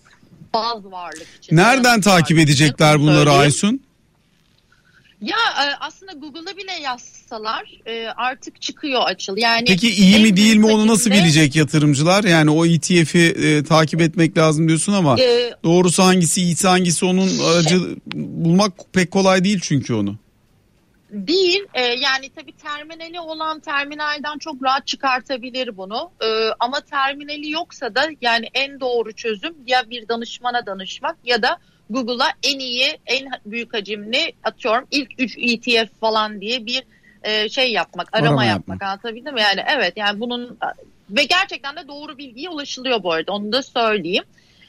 baz 0.53 0.85
varlık 0.85 1.27
için. 1.37 1.55
Nereden 1.55 2.01
takip 2.01 2.39
edecekler 2.39 2.99
bunları 2.99 3.15
söyleyeyim. 3.15 3.41
Aysun? 3.41 3.81
Ya 5.21 5.37
e, 5.37 5.75
aslında 5.79 6.11
Google'a 6.11 6.57
bile 6.57 6.71
yazsalar 6.83 7.71
e, 7.85 8.07
artık 8.07 8.61
çıkıyor 8.61 9.01
açıl. 9.05 9.37
Yani 9.37 9.65
Peki 9.67 9.89
iyi 9.89 10.19
mi 10.19 10.37
değil 10.37 10.55
mi 10.57 10.65
onu 10.65 10.87
nasıl 10.87 11.11
bilecek 11.11 11.55
yatırımcılar? 11.55 12.23
Yani 12.23 12.49
o 12.49 12.65
ETF'i 12.65 13.19
e, 13.19 13.63
takip 13.63 14.01
etmek 14.01 14.37
lazım 14.37 14.67
diyorsun 14.67 14.93
ama 14.93 15.19
e, 15.19 15.53
doğrusu 15.63 16.03
hangisi 16.03 16.41
iyisi 16.41 16.67
hangisi 16.67 17.05
onun 17.05 17.39
aracı 17.39 17.69
şey, 17.69 17.79
bulmak 18.15 18.73
pek 18.93 19.11
kolay 19.11 19.43
değil 19.43 19.59
çünkü 19.63 19.93
onu. 19.93 20.15
Değil 21.11 21.65
e, 21.73 21.81
yani 21.81 22.29
tabii 22.35 22.51
terminali 22.51 23.19
olan 23.19 23.59
terminalden 23.59 24.37
çok 24.37 24.63
rahat 24.63 24.87
çıkartabilir 24.87 25.77
bunu 25.77 26.11
e, 26.21 26.27
ama 26.59 26.81
terminali 26.81 27.51
yoksa 27.51 27.95
da 27.95 28.09
yani 28.21 28.49
en 28.53 28.79
doğru 28.79 29.13
çözüm 29.13 29.55
ya 29.67 29.89
bir 29.89 30.07
danışmana 30.07 30.65
danışmak 30.65 31.17
ya 31.23 31.41
da 31.41 31.57
Google'a 31.89 32.27
en 32.43 32.59
iyi, 32.59 32.99
en 33.05 33.29
büyük 33.45 33.73
hacimli 33.73 34.33
atıyorum 34.43 34.87
ilk 34.91 35.09
3 35.17 35.37
ETF 35.37 35.99
falan 35.99 36.41
diye 36.41 36.65
bir 36.65 36.83
e, 37.23 37.49
şey 37.49 37.71
yapmak, 37.71 38.09
arama, 38.13 38.27
arama 38.27 38.45
yapmak. 38.45 38.81
yapmak. 38.81 38.89
Anlatabildim 38.89 39.33
mi? 39.33 39.41
Yani 39.41 39.63
evet 39.75 39.93
yani 39.97 40.19
bunun 40.19 40.57
ve 41.09 41.23
gerçekten 41.23 41.75
de 41.75 41.87
doğru 41.87 42.17
bilgiye 42.17 42.49
ulaşılıyor 42.49 43.03
bu 43.03 43.11
arada 43.11 43.31
onu 43.31 43.51
da 43.51 43.63
söyleyeyim. 43.63 44.23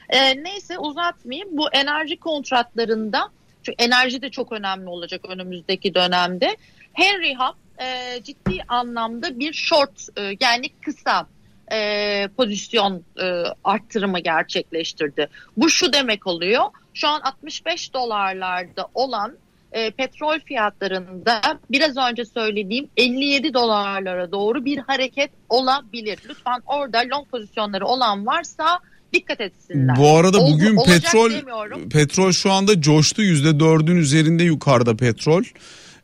E, 0.09 0.43
neyse 0.43 0.79
uzatmayayım. 0.79 1.49
Bu 1.57 1.71
enerji 1.71 2.17
kontratlarında 2.17 3.31
çünkü 3.63 3.83
enerji 3.83 4.23
de 4.23 4.31
çok 4.31 4.53
önemli 4.53 4.89
olacak 4.89 5.21
önümüzdeki 5.29 5.95
dönemde. 5.95 6.57
Henry 6.93 7.35
Hub 7.35 7.57
e, 7.81 8.23
ciddi 8.23 8.63
anlamda 8.69 9.39
bir 9.39 9.53
short 9.53 10.09
e, 10.17 10.37
yani 10.41 10.69
kısa 10.85 11.27
e, 11.73 12.29
pozisyon 12.37 13.05
e, 13.21 13.25
arttırımı 13.65 14.21
gerçekleştirdi. 14.21 15.29
Bu 15.57 15.71
şu 15.71 15.93
demek 15.93 16.27
oluyor. 16.27 16.65
Şu 16.95 17.09
an 17.09 17.21
65 17.21 17.95
dolarlarda 17.95 18.89
olan 18.95 19.37
e, 19.73 19.91
petrol 19.91 20.39
fiyatlarında 20.41 21.41
biraz 21.71 21.97
önce 21.97 22.25
söylediğim 22.25 22.89
57 22.97 23.55
dolarlara 23.55 24.33
doğru 24.33 24.65
bir 24.65 24.79
hareket 24.79 25.31
olabilir. 25.49 26.19
Lütfen 26.29 26.63
orada 26.67 26.99
long 26.99 27.29
pozisyonları 27.29 27.87
olan 27.87 28.27
varsa 28.27 28.81
dikkat 29.13 29.41
etsinler. 29.41 29.97
Bu 29.97 30.17
arada 30.17 30.39
bugün 30.41 30.77
Ol, 30.77 30.85
petrol 30.87 31.31
demiyorum. 31.31 31.89
petrol 31.89 32.33
şu 32.33 32.53
anda 32.53 32.81
coştu 32.81 33.23
yüzde 33.23 33.61
dördün 33.61 33.97
üzerinde 33.97 34.45
yukarıda 34.45 34.97
petrol. 34.97 35.43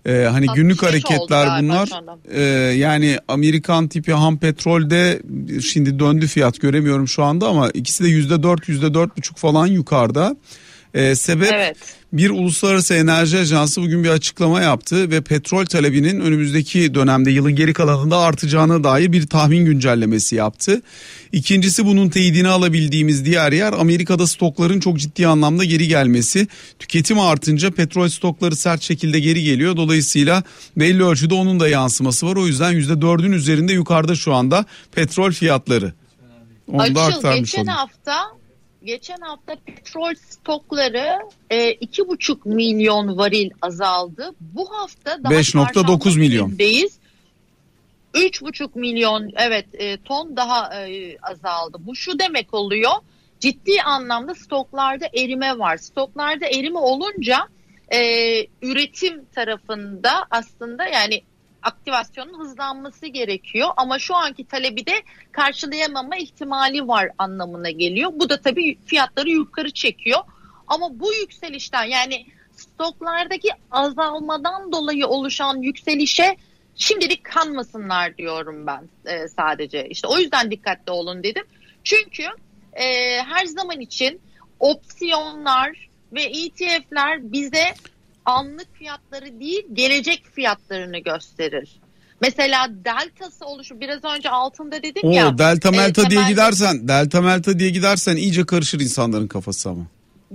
Ee, 0.06 0.12
hani 0.12 0.46
günlük 0.54 0.82
hareketler 0.82 1.62
bunlar. 1.62 1.88
Ee, 2.32 2.42
yani 2.76 3.18
Amerikan 3.28 3.88
tipi 3.88 4.12
ham 4.12 4.38
petrolde 4.38 5.22
şimdi 5.62 5.98
döndü 5.98 6.26
fiyat 6.26 6.60
göremiyorum 6.60 7.08
şu 7.08 7.24
anda 7.24 7.48
ama 7.48 7.70
ikisi 7.70 8.04
de 8.04 8.08
yüzde 8.08 8.42
dört 8.42 8.68
yüzde 8.68 8.94
dört 8.94 9.16
buçuk 9.16 9.36
falan 9.36 9.66
yukarıda. 9.66 10.36
Ee, 10.94 11.14
sebep 11.14 11.52
evet. 11.54 11.76
bir 12.12 12.30
uluslararası 12.30 12.94
enerji 12.94 13.38
ajansı 13.38 13.83
bugün 13.83 14.04
bir 14.04 14.09
açıklama 14.09 14.61
yaptı 14.61 15.11
ve 15.11 15.20
petrol 15.20 15.64
talebinin 15.64 16.20
önümüzdeki 16.20 16.94
dönemde 16.94 17.30
yılın 17.30 17.57
geri 17.57 17.72
kalanında 17.72 18.18
artacağına 18.18 18.85
dair 18.85 19.12
bir 19.12 19.26
tahmin 19.26 19.64
güncellemesi 19.64 20.37
yaptı. 20.37 20.83
İkincisi 21.33 21.87
bunun 21.87 22.09
teyidini 22.09 22.48
alabildiğimiz 22.48 23.24
diğer 23.24 23.52
yer 23.52 23.72
Amerika'da 23.72 24.26
stokların 24.26 24.80
çok 24.80 24.98
ciddi 24.98 25.26
anlamda 25.26 25.64
geri 25.64 25.88
gelmesi. 25.88 26.48
Tüketim 26.78 27.20
artınca 27.20 27.70
petrol 27.70 28.09
stokları 28.09 28.57
sert 28.57 28.83
şekilde 28.83 29.20
geri 29.20 29.42
geliyor. 29.42 29.76
Dolayısıyla 29.76 30.42
belli 30.76 31.04
ölçüde 31.04 31.35
onun 31.35 31.61
da 31.61 31.68
yansıması 31.68 32.26
var. 32.26 32.37
O 32.37 32.46
yüzden 32.46 32.74
%4'ün 32.74 33.33
üzerinde 33.33 33.72
yukarıda 33.72 34.14
şu 34.14 34.35
anda 34.35 34.64
petrol 34.92 35.33
fiyatları. 35.33 35.92
Onu 36.68 36.83
Açıl, 36.83 36.94
da 36.94 37.02
aktarmış 37.02 37.50
geçen 37.50 37.62
olayım. 37.62 37.78
hafta 37.78 38.43
geçen 38.85 39.20
hafta 39.20 39.57
petrol 39.66 40.14
stokları 40.14 41.18
e, 41.51 41.70
iki 41.70 42.09
buçuk 42.09 42.47
milyon 42.47 43.18
varil 43.18 43.51
azaldı. 43.62 44.31
Bu 44.40 44.73
hafta 44.73 45.25
daha 45.25 45.33
5.9 45.33 46.18
milyon. 46.18 46.59
Üç 48.14 48.42
buçuk 48.42 48.77
milyon 48.77 49.31
evet 49.37 49.66
e, 49.73 49.97
ton 49.97 50.37
daha 50.37 50.87
e, 50.87 51.18
azaldı. 51.18 51.79
Bu 51.81 51.97
şu 51.97 52.18
demek 52.18 52.55
oluyor. 52.55 52.92
Ciddi 53.40 53.83
anlamda 53.83 54.35
stoklarda 54.35 55.07
erime 55.14 55.59
var. 55.59 55.77
Stoklarda 55.77 56.47
erime 56.47 56.79
olunca 56.79 57.49
e, 57.94 58.01
üretim 58.62 59.25
tarafında 59.35 60.11
aslında 60.31 60.87
yani 60.87 61.23
aktivasyonun 61.64 62.38
hızlanması 62.38 63.07
gerekiyor 63.07 63.68
ama 63.77 63.98
şu 63.98 64.14
anki 64.14 64.44
talebi 64.44 64.87
de 64.87 65.03
karşılayamama 65.33 66.16
ihtimali 66.16 66.88
var 66.88 67.11
anlamına 67.18 67.70
geliyor. 67.70 68.11
Bu 68.14 68.29
da 68.29 68.40
tabii 68.40 68.79
fiyatları 68.87 69.31
yukarı 69.31 69.70
çekiyor. 69.70 70.20
Ama 70.66 71.00
bu 71.00 71.14
yükselişten 71.14 71.85
yani 71.85 72.27
stoklardaki 72.57 73.48
azalmadan 73.70 74.72
dolayı 74.72 75.07
oluşan 75.07 75.62
yükselişe 75.62 76.37
şimdilik 76.77 77.24
kanmasınlar 77.24 78.16
diyorum 78.16 78.66
ben 78.66 78.88
e, 79.07 79.29
sadece. 79.29 79.88
İşte 79.88 80.09
o 80.09 80.18
yüzden 80.18 80.50
dikkatli 80.50 80.92
olun 80.92 81.22
dedim. 81.22 81.44
Çünkü 81.85 82.22
e, 82.72 83.18
her 83.22 83.44
zaman 83.44 83.81
için 83.81 84.20
opsiyonlar 84.61 85.88
ve 86.12 86.22
ETF'ler 86.22 87.33
bize 87.33 87.74
anlık 88.24 88.74
fiyatları 88.74 89.40
değil 89.40 89.62
gelecek 89.72 90.22
fiyatlarını 90.34 90.98
gösterir. 90.98 91.80
Mesela 92.20 92.68
deltası 92.84 93.46
oluşu 93.46 93.80
biraz 93.80 94.04
önce 94.04 94.30
altında 94.30 94.82
dedim 94.82 95.02
Oo, 95.04 95.12
ya. 95.12 95.38
Delta 95.38 95.68
e, 95.68 95.72
melta 95.72 96.02
e, 96.02 96.10
diye 96.10 96.22
gidersen 96.28 96.88
delta 96.88 97.20
melta 97.20 97.58
diye 97.58 97.70
gidersen 97.70 98.16
iyice 98.16 98.46
karışır 98.46 98.80
insanların 98.80 99.26
kafası 99.26 99.70
ama. 99.70 99.87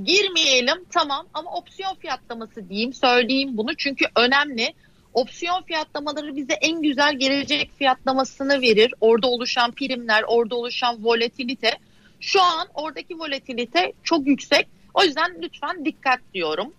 Girmeyelim 0.03 0.85
tamam 0.89 1.27
ama 1.33 1.51
opsiyon 1.51 1.95
fiyatlaması 1.95 2.69
diyeyim 2.69 2.93
söyleyeyim 2.93 3.57
bunu 3.57 3.75
çünkü 3.77 4.05
önemli. 4.15 4.73
Opsiyon 5.13 5.61
fiyatlamaları 5.63 6.35
bize 6.35 6.53
en 6.53 6.81
güzel 6.81 7.19
gelecek 7.19 7.71
fiyatlamasını 7.77 8.61
verir. 8.61 8.93
Orada 9.01 9.27
oluşan 9.27 9.71
primler, 9.71 10.23
orada 10.27 10.55
oluşan 10.55 11.03
volatilite. 11.03 11.71
Şu 12.19 12.41
an 12.41 12.67
oradaki 12.73 13.19
volatilite 13.19 13.93
çok 14.03 14.27
yüksek. 14.27 14.67
O 14.93 15.03
yüzden 15.03 15.41
lütfen 15.41 15.85
dikkat 15.85 16.19
diyorum. 16.33 16.73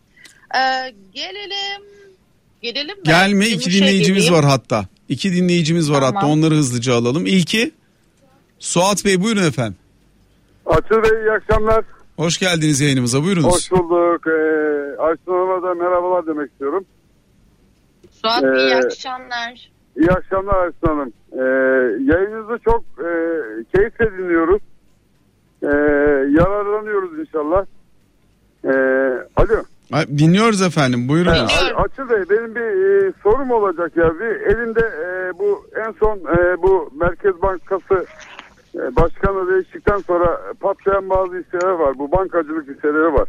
Ee, 0.54 0.94
gelelim. 1.14 1.82
Gelelim 2.62 2.98
mi? 2.98 3.02
Gelme 3.04 3.46
iki 3.46 3.70
dinleyicimiz 3.72 4.24
geleyim. 4.24 4.44
var 4.44 4.50
hatta. 4.50 4.84
İki 5.08 5.32
dinleyicimiz 5.32 5.90
var 5.90 6.00
tamam. 6.00 6.14
hatta 6.14 6.26
onları 6.26 6.54
hızlıca 6.54 6.94
alalım. 6.94 7.26
İlki 7.26 7.70
Suat 8.58 9.04
Bey 9.04 9.22
buyurun 9.22 9.42
efendim. 9.42 9.76
Açıl 10.66 11.02
Bey 11.02 11.10
iyi 11.22 11.32
akşamlar. 11.32 11.84
Hoş 12.16 12.38
geldiniz 12.38 12.80
yayınımıza 12.80 13.22
buyurunuz. 13.22 13.54
Hoş 13.54 13.70
bulduk. 13.72 14.26
Ee, 14.26 15.02
Aysun 15.02 15.32
Hanım'a 15.32 15.62
da 15.62 15.74
merhabalar 15.74 16.26
demek 16.26 16.50
istiyorum. 16.50 16.84
Suat 18.22 18.42
Bey 18.42 18.66
iyi 18.66 18.70
ee, 18.70 18.76
akşamlar. 18.76 19.70
İyi 19.96 20.10
akşamlar 20.10 20.54
Aysun 20.64 20.86
Hanım. 20.86 21.12
Ee, 21.32 21.42
yayınınızı 22.14 22.58
çok 22.64 22.84
e, 22.98 23.10
keyifle 23.76 24.18
dinliyoruz. 24.18 24.62
Ee, 25.62 25.66
yararlanıyoruz 26.38 27.18
inşallah. 27.18 27.64
Ee, 28.64 28.68
alo. 29.36 29.64
Dinliyoruz 29.92 30.62
efendim 30.62 31.08
buyurunuz. 31.08 31.70
Ee, 31.70 31.74
Açıl 31.74 32.08
Bey 32.10 32.22
benim 32.30 32.54
bir 32.54 32.60
e, 32.60 33.12
sorum 33.22 33.50
olacak 33.50 33.96
ya. 33.96 34.14
Bir 34.20 34.26
elinde 34.26 34.80
e, 34.80 35.38
bu 35.38 35.66
en 35.86 35.92
son 35.92 36.18
e, 36.18 36.62
bu 36.62 36.90
Merkez 37.00 37.42
Bankası 37.42 38.06
e, 38.74 38.96
başkanı 38.96 39.52
değiştikten 39.52 39.98
sonra 39.98 40.40
patlayan 40.60 41.10
bazı 41.10 41.36
hisseler 41.36 41.72
var. 41.72 41.98
Bu 41.98 42.12
bankacılık 42.12 42.68
hisseleri 42.68 43.12
var. 43.12 43.28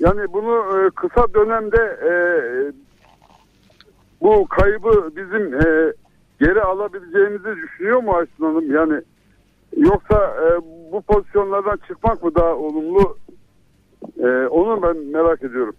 Yani 0.00 0.32
bunu 0.32 0.56
e, 0.78 0.90
kısa 0.90 1.34
dönemde 1.34 1.98
e, 2.10 2.12
bu 4.20 4.46
kaybı 4.46 5.10
bizim 5.16 5.54
e, 5.54 5.92
geri 6.40 6.62
alabileceğimizi 6.62 7.56
düşünüyor 7.56 8.02
mu 8.02 8.14
Aysun 8.16 8.44
Hanım? 8.44 8.74
Yani 8.74 9.02
yoksa 9.76 10.36
e, 10.42 10.46
bu 10.92 11.02
pozisyonlardan 11.02 11.78
çıkmak 11.88 12.22
mı 12.22 12.34
daha 12.34 12.54
olumlu 12.54 13.16
onu 14.78 14.94
ben 14.94 15.06
merak 15.06 15.42
ediyorum. 15.42 15.76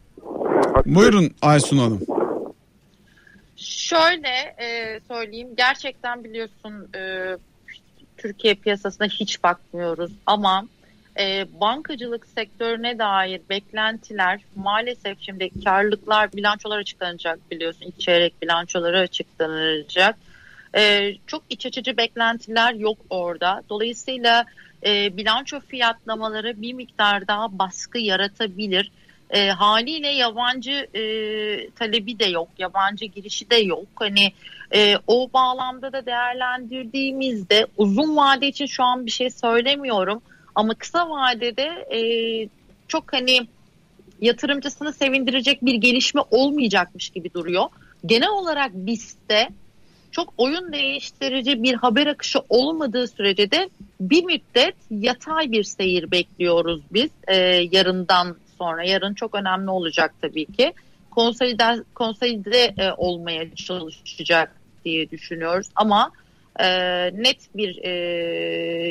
Hatta... 0.73 0.95
Buyurun 0.95 1.31
Aysun 1.41 1.77
Hanım. 1.77 2.01
Şöyle 3.55 4.55
e, 4.62 4.99
söyleyeyim 5.07 5.49
gerçekten 5.57 6.23
biliyorsun 6.23 6.89
e, 6.95 7.35
Türkiye 8.17 8.53
piyasasına 8.53 9.07
hiç 9.07 9.43
bakmıyoruz 9.43 10.12
ama 10.25 10.65
e, 11.19 11.45
bankacılık 11.62 12.27
sektörüne 12.27 12.99
dair 12.99 13.41
beklentiler 13.49 14.41
maalesef 14.55 15.17
şimdi 15.21 15.63
karlılıklar 15.63 16.33
bilançolar 16.33 16.77
açıklanacak 16.77 17.51
biliyorsun 17.51 17.85
ilk 17.85 17.99
çeyrek 17.99 18.41
bilançoları 18.41 18.99
açıklanacak. 18.99 20.15
E, 20.77 21.13
çok 21.27 21.43
iç 21.49 21.65
açıcı 21.65 21.97
beklentiler 21.97 22.73
yok 22.73 22.97
orada. 23.10 23.63
Dolayısıyla 23.69 24.45
e, 24.86 25.17
bilanço 25.17 25.60
fiyatlamaları 25.60 26.62
bir 26.62 26.73
miktar 26.73 27.27
daha 27.27 27.60
baskı 27.60 27.97
yaratabilir. 27.97 28.91
E, 29.29 29.49
haliyle 29.49 30.08
yabancı 30.08 30.71
e, 30.71 31.01
talebi 31.69 32.19
de 32.19 32.25
yok, 32.25 32.49
yabancı 32.58 33.05
girişi 33.05 33.49
de 33.49 33.55
yok. 33.55 33.88
Hani 33.95 34.34
e, 34.73 34.95
o 35.08 35.29
bağlamda 35.34 35.93
da 35.93 36.05
değerlendirdiğimizde 36.05 37.67
uzun 37.77 38.17
vade 38.17 38.47
için 38.47 38.65
şu 38.65 38.84
an 38.84 39.05
bir 39.05 39.12
şey 39.12 39.29
söylemiyorum. 39.29 40.21
Ama 40.55 40.73
kısa 40.73 41.10
vadede 41.10 41.88
e, 41.95 41.99
çok 42.88 43.13
hani 43.13 43.47
yatırımcısını 44.21 44.93
sevindirecek 44.93 45.65
bir 45.65 45.75
gelişme 45.75 46.21
olmayacakmış 46.32 47.10
gibi 47.10 47.34
duruyor. 47.34 47.65
Genel 48.05 48.29
olarak 48.29 48.73
BIST'te 48.73 49.49
çok 50.12 50.34
oyun 50.38 50.74
değiştirici 50.74 51.63
bir 51.63 51.74
haber 51.74 52.08
akışı 52.08 52.39
olmadığı 52.50 53.08
sürece 53.08 53.52
de 53.52 53.69
bir 54.00 54.24
müddet 54.24 54.76
yatay 54.91 55.52
bir 55.52 55.63
seyir 55.63 56.12
bekliyoruz 56.12 56.82
biz 56.91 57.10
e, 57.28 57.36
yarından 57.72 58.38
sonra. 58.58 58.84
Yarın 58.84 59.13
çok 59.13 59.36
önemli 59.36 59.69
olacak 59.69 60.13
tabii 60.22 60.45
ki. 60.45 60.74
Konsolide, 61.12 61.84
konsolide 61.95 62.74
e, 62.78 62.91
olmaya 62.98 63.56
çalışacak 63.56 64.56
diye 64.86 65.10
düşünüyoruz 65.10 65.67
ama 65.76 66.12
e, 66.60 66.67
net 67.24 67.56
bir 67.56 67.84
e, 67.84 67.91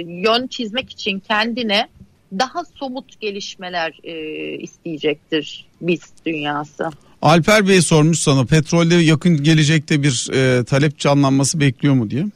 yön 0.06 0.46
çizmek 0.46 0.90
için 0.90 1.20
kendine 1.20 1.88
daha 2.32 2.64
somut 2.64 3.20
gelişmeler 3.20 4.00
e, 4.04 4.14
isteyecektir 4.58 5.66
biz 5.80 6.12
dünyası. 6.26 6.90
Alper 7.22 7.68
Bey 7.68 7.82
sormuş 7.82 8.18
sana 8.18 8.44
petrolde 8.44 8.94
yakın 8.94 9.42
gelecekte 9.42 10.02
bir 10.02 10.30
e, 10.34 10.64
talep 10.64 10.98
canlanması 10.98 11.60
bekliyor 11.60 11.94
mu 11.94 12.10
diye. 12.10 12.26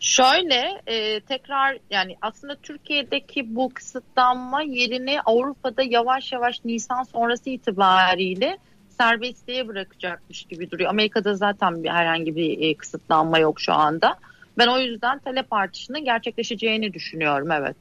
Şöyle 0.00 0.82
e, 0.86 1.20
tekrar 1.20 1.78
yani 1.90 2.16
aslında 2.22 2.56
Türkiye'deki 2.62 3.54
bu 3.54 3.70
kısıtlanma 3.74 4.62
yerini 4.62 5.20
Avrupa'da 5.20 5.82
yavaş 5.82 6.32
yavaş 6.32 6.64
Nisan 6.64 7.02
sonrası 7.02 7.50
itibariyle 7.50 8.58
serbestliğe 8.98 9.68
bırakacakmış 9.68 10.44
gibi 10.44 10.70
duruyor. 10.70 10.90
Amerika'da 10.90 11.34
zaten 11.34 11.84
bir, 11.84 11.88
herhangi 11.88 12.36
bir 12.36 12.60
e, 12.60 12.74
kısıtlanma 12.74 13.38
yok 13.38 13.60
şu 13.60 13.72
anda. 13.72 14.14
Ben 14.58 14.66
o 14.66 14.78
yüzden 14.78 15.18
talep 15.18 15.52
artışının 15.52 16.04
gerçekleşeceğini 16.04 16.92
düşünüyorum 16.92 17.50
evet. 17.50 17.76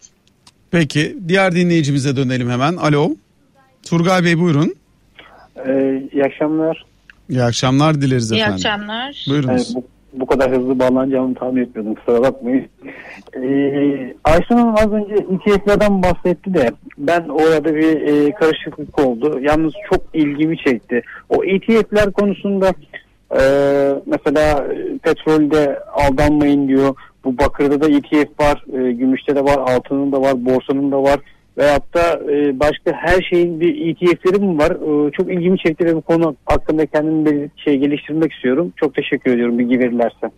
Peki 0.71 1.17
diğer 1.28 1.56
dinleyicimize 1.56 2.15
dönelim 2.15 2.49
hemen. 2.49 2.75
Alo. 2.75 3.15
Turgay 3.84 4.23
Bey 4.23 4.39
buyurun. 4.39 4.75
Ee, 5.67 6.03
iyi 6.13 6.23
akşamlar. 6.23 6.85
İyi 7.29 7.43
akşamlar 7.43 8.01
dileriz 8.01 8.31
İyi 8.31 8.35
efendim. 8.41 8.53
akşamlar. 8.53 9.25
Buyurunuz. 9.29 9.71
Ee, 9.71 9.75
bu, 9.75 9.83
bu 10.13 10.25
kadar 10.25 10.51
hızlı 10.51 10.79
bağlanacağımı 10.79 11.35
tahmin 11.35 11.61
etmiyordum 11.61 11.95
kusura 11.95 12.21
bakmayın. 12.21 12.65
Ee, 13.35 14.13
Ayşe 14.23 14.45
Hanım 14.55 14.75
az 14.77 14.91
önce 14.91 15.13
ETF'lerden 15.13 16.03
bahsetti 16.03 16.53
de 16.53 16.71
ben 16.97 17.27
orada 17.29 17.75
bir 17.75 18.01
e, 18.01 18.31
karışıklık 18.31 18.99
oldu. 18.99 19.39
Yalnız 19.41 19.73
çok 19.89 20.01
ilgimi 20.13 20.57
çekti. 20.57 21.01
O 21.29 21.43
ETF'ler 21.43 22.11
konusunda 22.11 22.73
e, 23.31 23.41
mesela 24.05 24.67
e, 24.73 24.97
petrolde 24.97 25.79
aldanmayın 25.93 26.67
diyor. 26.67 26.95
Bu 27.25 27.37
bakırda 27.37 27.81
da 27.81 27.89
ETF 27.89 28.39
var, 28.39 28.63
e, 28.73 28.91
gümüşte 28.91 29.35
de 29.35 29.43
var, 29.43 29.57
altının 29.57 30.11
da 30.11 30.21
var, 30.21 30.45
borsanın 30.45 30.91
da 30.91 31.03
var. 31.03 31.19
Veyahut 31.57 31.93
da 31.93 32.19
e, 32.31 32.59
başka 32.59 32.91
her 32.93 33.21
şeyin 33.21 33.59
bir 33.59 33.87
ETF'leri 33.87 34.39
mi 34.39 34.57
var? 34.57 34.71
E, 34.71 35.11
çok 35.11 35.31
ilgimi 35.31 35.57
çekti 35.57 35.85
ve 35.85 35.95
bu 35.95 36.01
konu 36.01 36.35
hakkında 36.45 36.85
kendimi 36.85 37.25
bir 37.25 37.49
şey 37.63 37.77
geliştirmek 37.77 38.33
istiyorum. 38.33 38.73
Çok 38.75 38.95
teşekkür 38.95 39.31
ediyorum 39.31 39.59
bilgi 39.59 39.79
verirlerse. 39.79 40.31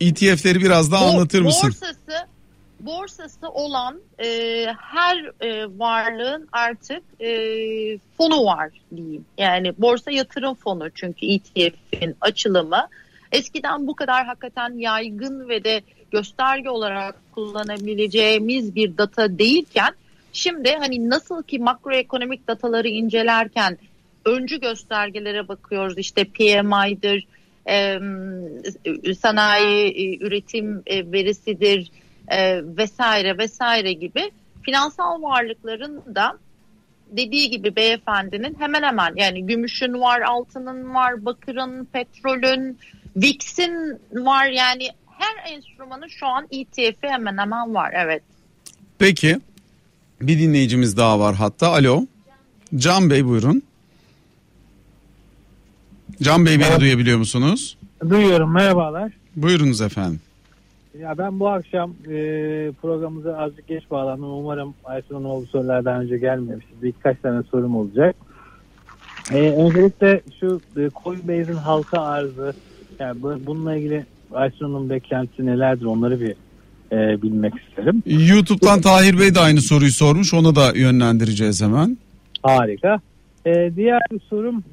ETF'leri 0.00 0.60
biraz 0.60 0.92
daha 0.92 1.04
Bo- 1.04 1.10
anlatır 1.10 1.42
mısın? 1.42 1.68
Borsası 1.68 2.26
borsası 2.80 3.48
olan 3.48 4.00
e, 4.18 4.26
her 4.78 5.30
e, 5.40 5.66
varlığın 5.78 6.48
artık 6.52 7.02
e, 7.20 7.30
fonu 8.18 8.44
var 8.44 8.70
diyeyim. 8.96 9.24
Yani 9.38 9.72
borsa 9.78 10.10
yatırım 10.10 10.54
fonu 10.54 10.90
çünkü 10.94 11.26
ETF'in 11.26 12.16
açılımı. 12.20 12.88
Eskiden 13.32 13.86
bu 13.86 13.94
kadar 13.94 14.26
hakikaten 14.26 14.78
yaygın 14.78 15.48
ve 15.48 15.64
de 15.64 15.82
gösterge 16.10 16.70
olarak 16.70 17.14
kullanabileceğimiz 17.34 18.74
bir 18.74 18.98
data 18.98 19.38
değilken 19.38 19.94
şimdi 20.32 20.76
hani 20.78 21.10
nasıl 21.10 21.42
ki 21.42 21.58
makroekonomik 21.58 22.48
dataları 22.48 22.88
incelerken 22.88 23.78
öncü 24.24 24.60
göstergelere 24.60 25.48
bakıyoruz 25.48 25.98
işte 25.98 26.24
PMI'dir, 26.24 27.26
sanayi 29.14 29.88
e, 29.88 30.24
üretim 30.26 30.82
e, 30.86 31.12
verisidir 31.12 31.90
e, 32.28 32.60
vesaire 32.76 33.38
vesaire 33.38 33.92
gibi 33.92 34.30
finansal 34.62 35.22
varlıkların 35.22 36.02
da 36.14 36.38
dediği 37.10 37.50
gibi 37.50 37.76
beyefendinin 37.76 38.56
hemen 38.58 38.82
hemen 38.82 39.12
yani 39.16 39.46
gümüşün 39.46 40.00
var, 40.00 40.20
altının 40.20 40.94
var, 40.94 41.24
bakırın, 41.24 41.84
petrolün, 41.84 42.78
VIX'in 43.16 44.00
var 44.12 44.46
yani 44.46 44.88
her 45.18 45.52
enstrümanın 45.52 46.08
şu 46.08 46.26
an 46.26 46.46
ETF'i 46.50 47.08
hemen 47.08 47.38
hemen 47.38 47.74
var 47.74 47.92
evet. 47.94 48.22
Peki 48.98 49.40
bir 50.20 50.38
dinleyicimiz 50.38 50.96
daha 50.96 51.20
var 51.20 51.34
hatta. 51.34 51.68
Alo. 51.68 52.06
Can 52.76 53.10
Bey 53.10 53.26
buyurun. 53.26 53.62
Can 56.22 56.46
Bey 56.46 56.60
beni 56.60 56.80
duyabiliyor 56.80 57.18
musunuz? 57.18 57.78
Duyuyorum 58.08 58.52
merhabalar. 58.52 59.12
Buyurunuz 59.36 59.80
efendim. 59.80 60.20
Ya 60.98 61.18
ben 61.18 61.40
bu 61.40 61.48
akşam 61.48 61.90
e, 61.90 62.14
programımıza 62.82 63.38
azıcık 63.38 63.68
geç 63.68 63.90
bağlandım. 63.90 64.32
Umarım 64.32 64.74
Aysun 64.84 65.14
Hanım 65.14 65.42
bu 65.42 65.46
sorulardan 65.46 66.02
önce 66.02 66.18
gelmemiştir. 66.18 66.74
Birkaç 66.82 67.20
tane 67.20 67.42
sorum 67.42 67.76
olacak. 67.76 68.16
E, 69.32 69.50
öncelikle 69.50 70.20
şu 70.40 70.60
e, 70.76 70.90
Coinbase'in 71.04 71.56
halka 71.56 72.00
arzı 72.00 72.54
yani 73.00 73.22
bu- 73.22 73.40
bununla 73.46 73.76
ilgili 73.76 74.06
Aysun 74.34 74.64
Hanım'ın 74.64 74.90
beklentisi 74.90 75.46
nelerdir 75.46 75.84
onları 75.84 76.20
bir 76.20 76.34
e, 76.92 77.22
bilmek 77.22 77.52
isterim. 77.68 78.02
YouTube'dan 78.06 78.80
Tahir 78.80 79.18
Bey 79.18 79.34
de 79.34 79.40
aynı 79.40 79.60
soruyu 79.60 79.92
sormuş. 79.92 80.34
Ona 80.34 80.54
da 80.54 80.72
yönlendireceğiz 80.74 81.62
hemen. 81.62 81.98
Harika. 82.42 83.00
E, 83.46 83.70
diğer 83.76 84.00
bir 84.12 84.20
sorum 84.30 84.64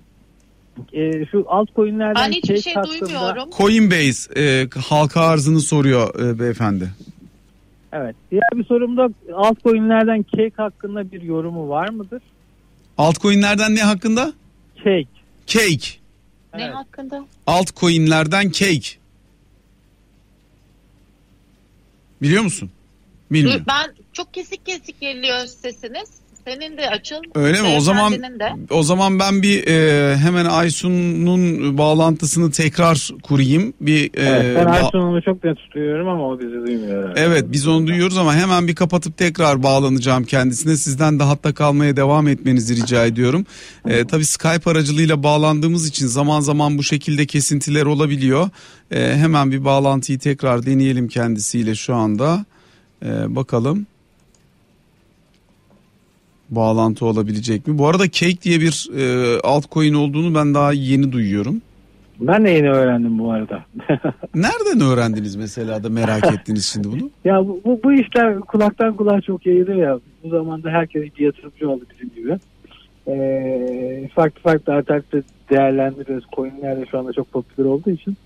e, 0.93 1.25
şu 1.25 1.45
altcoin'lerden 1.47 2.15
Ben 2.27 2.31
hiçbir 2.31 2.57
şey 2.61 2.73
hakkında- 2.73 2.99
duymuyorum. 2.99 3.49
Coinbase 3.57 4.39
e, 4.41 4.67
halka 4.79 5.21
arzını 5.21 5.59
soruyor 5.59 6.19
e, 6.25 6.39
beyefendi. 6.39 6.89
Evet. 7.93 8.15
Diğer 8.31 8.49
bir 8.55 8.63
sorum 8.65 8.97
da 8.97 9.09
altcoin'lerden 9.35 10.25
cake 10.35 10.51
hakkında 10.57 11.11
bir 11.11 11.21
yorumu 11.21 11.69
var 11.69 11.89
mıdır? 11.89 12.21
Altcoin'lerden 12.97 13.75
ne 13.75 13.81
hakkında? 13.81 14.33
Cake. 14.77 15.05
Cake. 15.47 15.87
Ne 16.57 16.63
Evet. 16.63 16.75
hakkında? 16.75 17.25
Altcoin'lerden 17.47 18.49
cake. 18.49 18.89
Biliyor 22.21 22.43
musun? 22.43 22.71
Bilmiyorum. 23.31 23.63
Ben 23.67 23.93
çok 24.13 24.33
kesik 24.33 24.65
kesik 24.65 24.99
geliyor 25.01 25.45
sesiniz. 25.45 26.09
Senin 26.47 26.77
de 26.77 26.89
açıl. 26.89 27.15
Öyle 27.35 27.61
mi? 27.61 27.67
O 27.77 27.79
zaman 27.79 28.13
de. 28.13 28.55
o 28.69 28.83
zaman 28.83 29.19
ben 29.19 29.41
bir 29.41 29.67
e, 29.67 30.17
hemen 30.17 30.45
Aysun'un 30.45 31.77
bağlantısını 31.77 32.51
tekrar 32.51 33.09
kurayım. 33.23 33.73
Bir 33.81 34.03
e, 34.03 34.09
Evet, 34.23 34.57
ben 34.57 34.65
ba- 34.65 34.69
Aysun 34.69 34.99
Hanım'ı 34.99 35.21
çok 35.21 35.43
net 35.43 35.57
tutuyorum 35.57 36.07
ama 36.07 36.27
o 36.29 36.39
bizi 36.39 36.51
duymuyor. 36.67 37.03
herhalde. 37.03 37.21
Evet 37.21 37.45
biz 37.47 37.67
onu 37.67 37.87
duyuyoruz 37.87 38.17
ama 38.17 38.35
hemen 38.35 38.67
bir 38.67 38.75
kapatıp 38.75 39.17
tekrar 39.17 39.63
bağlanacağım 39.63 40.23
kendisine. 40.23 40.77
Sizden 40.77 41.19
de 41.19 41.23
hatta 41.23 41.53
kalmaya 41.53 41.95
devam 41.95 42.27
etmenizi 42.27 42.75
rica 42.75 43.05
ediyorum. 43.05 43.45
Ee, 43.87 44.07
tabii 44.07 44.25
Skype 44.25 44.71
aracılığıyla 44.71 45.23
bağlandığımız 45.23 45.87
için 45.87 46.07
zaman 46.07 46.39
zaman 46.41 46.77
bu 46.77 46.83
şekilde 46.83 47.25
kesintiler 47.25 47.85
olabiliyor. 47.85 48.49
Ee, 48.91 49.13
hemen 49.15 49.51
bir 49.51 49.65
bağlantıyı 49.65 50.19
tekrar 50.19 50.65
deneyelim 50.65 51.07
kendisiyle 51.07 51.75
şu 51.75 51.95
anda. 51.95 52.45
Ee, 53.05 53.35
bakalım. 53.35 53.87
Bağlantı 56.49 57.05
olabilecek 57.05 57.67
mi? 57.67 57.77
Bu 57.77 57.87
arada 57.87 58.11
Cake 58.11 58.41
diye 58.41 58.59
bir 58.59 58.89
e, 58.97 59.37
altcoin 59.39 59.93
olduğunu 59.93 60.35
ben 60.35 60.53
daha 60.53 60.73
yeni 60.73 61.11
duyuyorum. 61.11 61.61
Ben 62.19 62.45
de 62.45 62.49
yeni 62.49 62.69
öğrendim 62.69 63.19
bu 63.19 63.31
arada. 63.31 63.63
Nereden 64.35 64.81
öğrendiniz 64.81 65.35
mesela 65.35 65.83
da 65.83 65.89
merak 65.89 66.33
ettiniz 66.33 66.65
şimdi 66.65 66.87
bunu? 66.87 67.09
ya 67.25 67.47
bu, 67.47 67.61
bu, 67.65 67.79
bu 67.83 67.93
işler 67.93 68.39
kulaktan 68.39 68.95
kulağa 68.95 69.21
çok 69.21 69.45
yayılır 69.45 69.75
ya. 69.75 69.99
Bu 70.23 70.29
zamanda 70.29 70.69
herkes 70.69 71.03
bir 71.19 71.25
yatırımcı 71.25 71.69
oldu 71.69 71.83
bizim 71.93 72.15
gibi. 72.15 72.37
Ee, 73.07 74.09
farklı 74.15 74.41
farklı 74.41 74.75
alternatif 74.75 75.25
değerlendiriyoruz. 75.49 76.25
Coinler 76.35 76.81
de 76.81 76.85
şu 76.91 76.99
anda 76.99 77.13
çok 77.13 77.31
popüler 77.31 77.65
olduğu 77.67 77.91
için. 77.91 78.17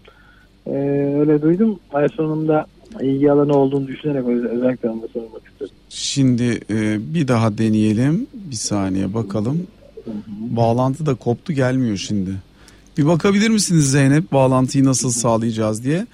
Ee, 0.67 0.72
öyle 1.19 1.41
duydum. 1.41 1.80
Ay 1.93 2.09
sonunda 2.09 2.65
ilgi 3.01 3.32
alanı 3.32 3.53
olduğunu 3.57 3.88
düşünerek 3.88 4.28
öz- 4.28 4.45
özellikle 4.45 4.89
sormak 4.89 5.41
istedim. 5.51 5.76
Şimdi 5.93 6.59
e, 6.69 7.13
bir 7.13 7.27
daha 7.27 7.57
deneyelim. 7.57 8.27
Bir 8.33 8.55
saniye 8.55 9.13
bakalım. 9.13 9.67
Bağlantı 10.27 11.05
da 11.05 11.15
koptu 11.15 11.53
gelmiyor 11.53 11.97
şimdi. 11.97 12.31
Bir 12.97 13.05
bakabilir 13.05 13.49
misiniz 13.49 13.91
Zeynep 13.91 14.31
bağlantıyı 14.31 14.85
nasıl 14.85 15.11
sağlayacağız 15.11 15.83
diye. 15.83 16.07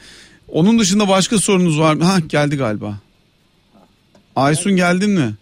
Onun 0.48 0.80
dışında 0.80 1.08
başka 1.08 1.38
sorunuz 1.38 1.80
var 1.80 1.94
mı? 1.94 2.04
Ha 2.04 2.20
geldi 2.20 2.58
galiba. 2.58 2.98
Aysun 4.36 4.76
geldin 4.76 5.10
mi? 5.10 5.34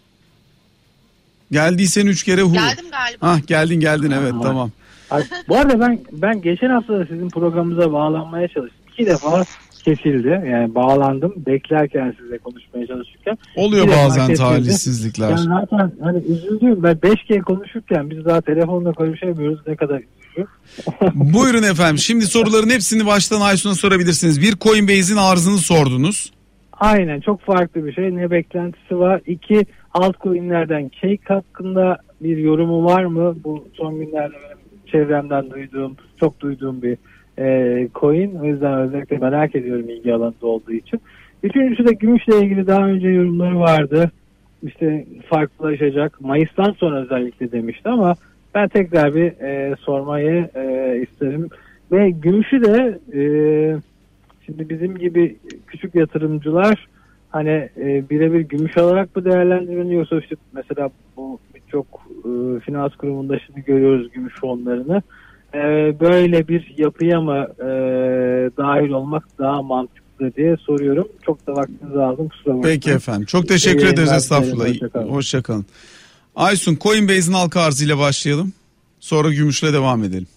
Geldiysen 1.52 2.06
üç 2.06 2.24
kere 2.24 2.42
hu. 2.42 2.54
Geldim 2.54 2.86
galiba. 2.92 3.28
Ha 3.28 3.40
geldin 3.48 3.80
geldin 3.80 4.12
evet 4.12 4.34
tamam. 4.44 4.72
Ay, 5.10 5.24
bu 5.48 5.58
arada 5.58 5.80
ben 5.80 6.00
ben 6.12 6.42
geçen 6.42 6.70
hafta 6.70 7.00
da 7.00 7.06
sizin 7.06 7.30
programımıza 7.30 7.94
bağlanmaya 7.94 8.48
çalıştım. 8.48 8.82
İki 8.94 9.06
defa 9.06 9.46
kesildi. 9.86 10.28
Yani 10.52 10.76
bağlandım. 10.76 11.34
Beklerken 11.38 12.16
size 12.22 12.38
konuşmaya 12.38 12.88
çalışırken. 12.88 13.38
Oluyor 13.56 13.88
bazen 13.88 14.34
talihsizlikler. 14.34 15.30
Yani 15.30 15.40
zaten 15.40 15.92
hani 16.02 16.18
üzüldüm. 16.18 16.84
Ben 16.84 16.96
5G 16.96 17.42
konuşurken 17.42 18.10
biz 18.10 18.26
daha 18.26 18.42
telefonla 18.42 18.94
konuşamıyoruz. 18.94 19.60
Ne 19.68 19.76
kadar. 19.76 20.02
Buyurun 21.14 21.64
efendim. 21.64 21.98
Şimdi 21.98 22.26
soruların 22.26 22.70
hepsini 22.70 23.06
baştan 23.06 23.42
Aysun'a 23.42 23.76
sorabilirsiniz. 23.76 24.42
Bir 24.42 24.56
Coinbase'in 24.56 25.18
arzını 25.18 25.58
sordunuz. 25.58 26.32
Aynen 26.74 27.20
çok 27.20 27.42
farklı 27.42 27.86
bir 27.86 27.94
şey. 27.94 28.16
Ne 28.16 28.32
beklentisi 28.32 29.00
var? 29.00 29.22
İki 29.26 29.66
altcoin'lerden 29.94 30.92
Cake 31.02 31.34
hakkında 31.34 31.98
bir 32.22 32.38
yorumu 32.38 32.86
var 32.86 33.06
mı? 33.06 33.36
Bu 33.44 33.68
son 33.74 34.00
günlerde 34.00 34.36
çevremden 34.92 35.52
duyduğum, 35.52 35.98
çok 36.20 36.40
duyduğum 36.40 36.82
bir 36.82 36.98
e, 37.40 37.88
coin. 37.96 38.36
O 38.36 38.46
yüzden 38.46 38.80
özellikle 38.80 39.18
merak 39.18 39.56
ediyorum 39.56 39.90
ilgi 39.90 40.14
alanında 40.14 40.48
olduğu 40.48 40.74
için. 40.74 41.02
Üçüncüsü 41.44 41.86
de 41.86 41.94
gümüşle 41.94 42.40
ilgili 42.40 42.68
daha 42.68 42.88
önce 42.88 43.08
yorumları 43.08 43.60
vardı. 43.60 44.12
İşte 44.64 45.06
farklılaşacak. 45.30 46.22
Mayıs'tan 46.22 46.72
sonra 46.72 47.02
özellikle 47.02 47.52
demişti 47.52 47.90
ama 47.90 48.16
ben 48.56 48.68
tekrar 48.68 49.16
bir 49.16 49.42
e, 49.42 49.76
sormayı 49.76 50.50
e, 50.56 50.98
isterim. 51.02 51.50
Ve 51.92 52.10
gümüşü 52.10 52.64
de 52.64 53.00
e, 53.14 53.22
Şimdi 54.46 54.70
bizim 54.70 54.98
gibi 54.98 55.36
küçük 55.68 55.96
yatırımcılar 55.96 56.88
hani 57.30 57.70
e, 57.78 58.10
birebir 58.10 58.40
gümüş 58.40 58.78
alarak 58.78 59.16
mı 59.16 59.26
değerlendiriliyor 59.26 60.00
yoksa 60.00 60.20
işte 60.20 60.36
mesela 60.54 60.90
bu 61.18 61.40
birçok 61.56 61.86
e, 62.26 62.60
finans 62.60 62.96
kurumunda 62.96 63.40
şimdi 63.40 63.64
görüyoruz 63.64 64.12
gümüş 64.12 64.34
fonlarını. 64.36 65.02
E, 65.56 65.96
böyle 66.00 66.48
bir 66.48 66.74
yapıya 66.78 67.22
mı 67.22 67.48
e, 67.60 67.66
dahil 68.58 68.90
olmak 68.90 69.24
daha 69.40 69.62
mantıklı 69.62 70.36
diye 70.36 70.58
soruyorum. 70.58 71.08
Çok 71.26 71.48
da 71.48 71.56
vaktinizi 71.56 72.00
aldım 72.00 72.30
kusura 72.30 72.54
bakmayın. 72.56 72.76
Peki 72.76 72.92
efendim. 72.92 73.26
Çok 73.26 73.48
teşekkür 73.48 73.86
İyi 73.88 73.94
ederiz 73.94 74.12
estağfurullah. 74.12 74.66
dilerim, 74.66 74.90
hoşça. 74.94 75.00
Hoşçakalın. 75.12 75.66
Aysun 76.36 76.78
Coinbase'in 76.82 77.34
halka 77.34 77.62
arzıyla 77.62 77.98
başlayalım. 77.98 78.54
Sonra 79.00 79.30
gümüşle 79.34 79.74
devam 79.74 80.04
edelim. 80.04 80.28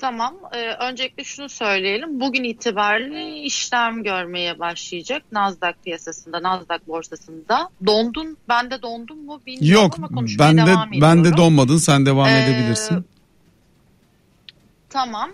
Tamam. 0.00 0.34
Ee, 0.52 0.70
öncelikle 0.72 1.24
şunu 1.24 1.48
söyleyelim. 1.48 2.20
Bugün 2.20 2.44
itibariyle 2.44 3.36
işlem 3.36 4.02
görmeye 4.02 4.58
başlayacak 4.58 5.22
Nasdaq 5.32 5.72
piyasasında, 5.84 6.42
Nasdaq 6.42 6.78
borsasında. 6.86 7.70
Dondun, 7.86 8.36
ben 8.48 8.70
de 8.70 8.82
dondum 8.82 9.24
mu 9.24 9.40
bilmiyorum 9.46 9.82
Yok 9.82 9.94
ama 9.98 10.08
konuşmaya 10.08 10.48
ben 10.48 10.56
de 10.56 10.70
devam 10.70 10.90
ben 10.92 11.16
de 11.16 11.20
ediyorum. 11.20 11.38
donmadın 11.38 11.76
sen 11.76 12.06
devam 12.06 12.28
Ee, 12.28 12.44
edebilirsin. 12.44 13.04
Tamam. 14.90 15.30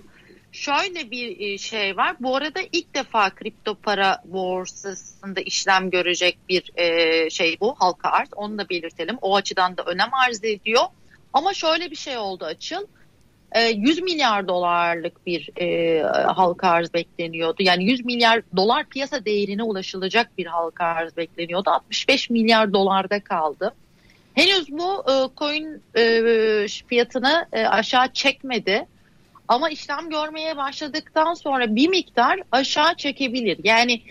Şöyle 0.53 1.11
bir 1.11 1.41
e, 1.41 1.59
şey 1.59 1.97
var. 1.97 2.17
Bu 2.21 2.37
arada 2.37 2.61
ilk 2.73 2.95
defa 2.95 3.31
kripto 3.31 3.75
para 3.75 4.23
borsasında 4.25 5.41
işlem 5.41 5.91
görecek 5.91 6.39
bir 6.49 6.71
e, 6.77 7.31
şey 7.31 7.57
bu 7.61 7.75
halka 7.79 8.09
arz. 8.11 8.29
Onu 8.37 8.59
da 8.59 8.69
belirtelim. 8.69 9.17
O 9.21 9.37
açıdan 9.37 9.77
da 9.77 9.83
önem 9.83 10.15
arz 10.15 10.45
ediyor. 10.45 10.83
Ama 11.33 11.55
şöyle 11.55 11.91
bir 11.91 11.97
şey 11.97 12.19
oldu 12.19 12.45
açıl. 12.45 12.87
E, 13.53 13.69
100 13.69 14.03
milyar 14.03 14.49
dolarlık 14.49 15.27
bir 15.27 15.51
e, 15.61 16.03
halka 16.13 16.69
arz 16.69 16.95
bekleniyordu. 16.95 17.63
Yani 17.63 17.85
100 17.85 18.05
milyar 18.05 18.43
dolar 18.57 18.85
piyasa 18.85 19.25
değerine 19.25 19.63
ulaşılacak 19.63 20.39
bir 20.39 20.47
halka 20.47 20.85
arz 20.85 21.17
bekleniyordu. 21.17 21.71
65 21.71 22.31
milyar 22.31 22.73
dolarda 22.73 23.21
kaldı. 23.21 23.75
Henüz 24.35 24.73
bu 24.73 25.05
e, 25.11 25.15
coin 25.37 25.83
e, 25.97 26.67
fiyatını 26.87 27.47
e, 27.53 27.67
aşağı 27.67 28.13
çekmedi. 28.13 28.87
Ama 29.49 29.71
işlem 29.71 30.11
görmeye 30.11 30.57
başladıktan 30.57 31.35
sonra 31.35 31.75
bir 31.75 31.89
miktar 31.89 32.41
aşağı 32.53 32.95
çekebilir. 32.95 33.59
Yani 33.65 34.03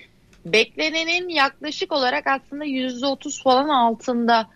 beklenenin 0.45 1.29
yaklaşık 1.29 1.91
olarak 1.91 2.27
aslında 2.27 2.65
%30 2.65 3.43
falan 3.43 3.69
altında 3.69 4.47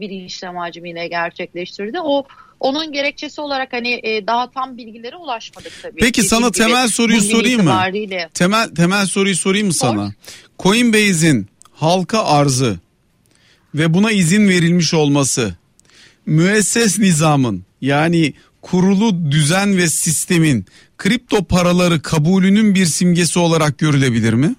bir 0.00 0.10
işlem 0.10 0.56
hacmiyle 0.56 1.08
gerçekleştirdi. 1.08 2.00
O 2.00 2.24
onun 2.60 2.92
gerekçesi 2.92 3.40
olarak 3.40 3.72
hani 3.72 4.00
e, 4.02 4.26
daha 4.26 4.50
tam 4.50 4.76
bilgilere 4.76 5.16
ulaşmadık 5.16 5.72
tabii. 5.82 5.96
Peki 6.00 6.12
Dediğim 6.22 6.28
sana 6.28 6.50
temel 6.50 6.88
soruyu 6.88 7.20
sorayım 7.20 7.64
mı? 7.64 7.70
itibariyle- 7.70 8.28
Temel 8.34 8.68
temel 8.74 9.06
soruyu 9.06 9.36
sorayım 9.36 9.66
mı 9.66 9.72
Sor. 9.72 9.88
sana? 9.88 10.12
Coinbase'in 10.58 11.46
halka 11.72 12.24
arzı 12.24 12.78
ve 13.74 13.94
buna 13.94 14.10
izin 14.12 14.48
verilmiş 14.48 14.94
olması 14.94 15.54
müesses 16.26 16.98
nizamın 16.98 17.64
yani 17.80 18.32
kurulu 18.62 19.30
düzen 19.30 19.76
ve 19.76 19.88
sistemin 19.88 20.66
kripto 20.98 21.44
paraları 21.44 22.02
kabulünün 22.02 22.74
bir 22.74 22.86
simgesi 22.86 23.38
olarak 23.38 23.78
görülebilir 23.78 24.32
mi? 24.32 24.54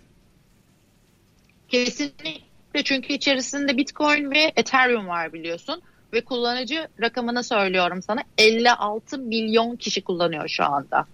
Kesinlikle 1.70 2.84
çünkü 2.84 3.14
içerisinde 3.14 3.78
Bitcoin 3.78 4.32
ve 4.32 4.52
Ethereum 4.56 5.08
var 5.08 5.34
biliyorsun. 5.34 5.82
Ve 6.14 6.22
kullanıcı 6.22 6.88
rakamını 7.02 7.44
söylüyorum 7.44 8.02
sana 8.02 8.24
56 8.38 9.18
milyon 9.18 9.76
kişi 9.76 10.02
kullanıyor 10.02 10.48
şu 10.48 10.64
anda. 10.64 11.06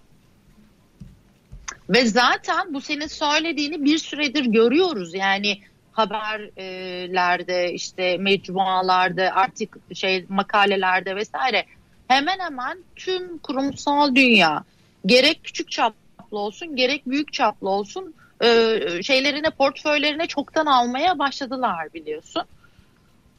Ve 1.90 2.06
zaten 2.06 2.74
bu 2.74 2.82
senin 2.82 3.08
söylediğini 3.08 3.86
bir 3.86 3.98
süredir 3.98 4.46
görüyoruz. 4.46 5.14
Yani 5.14 5.60
haberlerde 5.92 7.74
işte 7.74 8.18
mecmualarda 8.18 9.32
artık 9.36 9.78
şey 9.96 10.26
makalelerde 10.30 11.16
vesaire 11.16 11.66
hemen 12.08 12.40
hemen 12.40 12.78
tüm 12.96 13.38
kurumsal 13.38 14.16
dünya 14.16 14.64
gerek 15.06 15.44
küçük 15.44 15.72
çaplı 15.72 16.40
olsun 16.40 16.76
gerek 16.76 17.06
büyük 17.06 17.34
çaplı 17.34 17.70
olsun 17.70 18.14
e, 18.44 18.80
şeylerine 19.04 19.50
portföylerine 19.50 20.28
çoktan 20.28 20.66
almaya 20.66 21.20
başladılar 21.20 21.94
biliyorsun. 21.94 22.44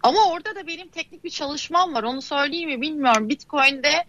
Ama 0.06 0.30
orada 0.30 0.54
da 0.54 0.66
benim 0.66 0.88
teknik 0.88 1.24
bir 1.24 1.30
çalışmam 1.30 1.94
var 1.94 2.02
onu 2.02 2.22
söyleyeyim 2.22 2.70
mi 2.70 2.80
bilmiyorum. 2.80 3.28
Bitcoin'de 3.28 4.04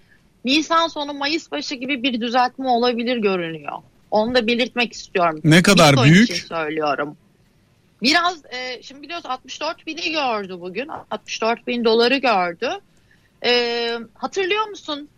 Nisan 0.46 0.88
sonu 0.88 1.14
Mayıs 1.14 1.52
başı 1.52 1.76
gibi 1.76 2.04
bir 2.04 2.22
düzeltme 2.22 2.68
olabilir 2.70 3.18
görünüyor. 3.18 3.74
Onu 4.12 4.36
da 4.36 4.48
belirtmek 4.48 4.94
istiyorum. 4.94 5.42
Ne 5.44 5.64
kadar 5.64 5.92
Bitcoin 5.92 6.14
büyük? 6.14 6.30
için 6.30 6.48
söylüyorum. 6.48 7.18
Biraz 8.02 8.46
e, 8.46 8.84
şimdi 8.84 9.02
biliyoruz 9.02 9.26
64 9.26 9.88
bini 9.88 10.12
gördü 10.12 10.58
bugün. 10.62 10.88
64 11.12 11.68
bin 11.68 11.86
doları 11.86 12.18
gördü. 12.18 12.70
E, 13.46 13.92
hatırlıyor 14.14 14.68
musun? 14.68 15.10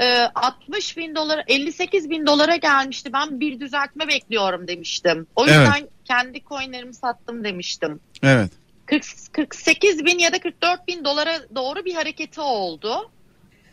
E, 0.00 0.18
60 0.34 0.96
bin 0.96 1.14
dolara 1.14 1.44
58 1.46 2.10
bin 2.10 2.26
dolara 2.26 2.56
gelmişti. 2.56 3.12
Ben 3.12 3.40
bir 3.40 3.60
düzeltme 3.60 4.08
bekliyorum 4.08 4.68
demiştim. 4.68 5.26
O 5.36 5.46
Evet. 5.46 5.56
yüzden 5.58 5.88
kendi 6.04 6.44
coinlerimi 6.44 6.94
sattım 6.94 7.44
demiştim. 7.44 8.00
Evet. 8.22 8.50
40, 8.86 9.04
48 9.32 10.04
bin 10.04 10.18
ya 10.18 10.32
da 10.32 10.40
44 10.40 10.88
bin 10.88 11.04
dolara 11.04 11.54
doğru 11.54 11.84
bir 11.84 11.94
hareketi 11.94 12.40
oldu. 12.40 13.10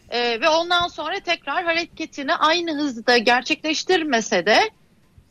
Ee, 0.10 0.42
ve 0.42 0.50
ondan 0.50 0.88
sonra 0.88 1.20
tekrar 1.20 1.64
hareketini 1.64 2.36
aynı 2.36 2.76
hızda 2.76 3.18
gerçekleştirmese 3.18 4.46
de 4.46 4.60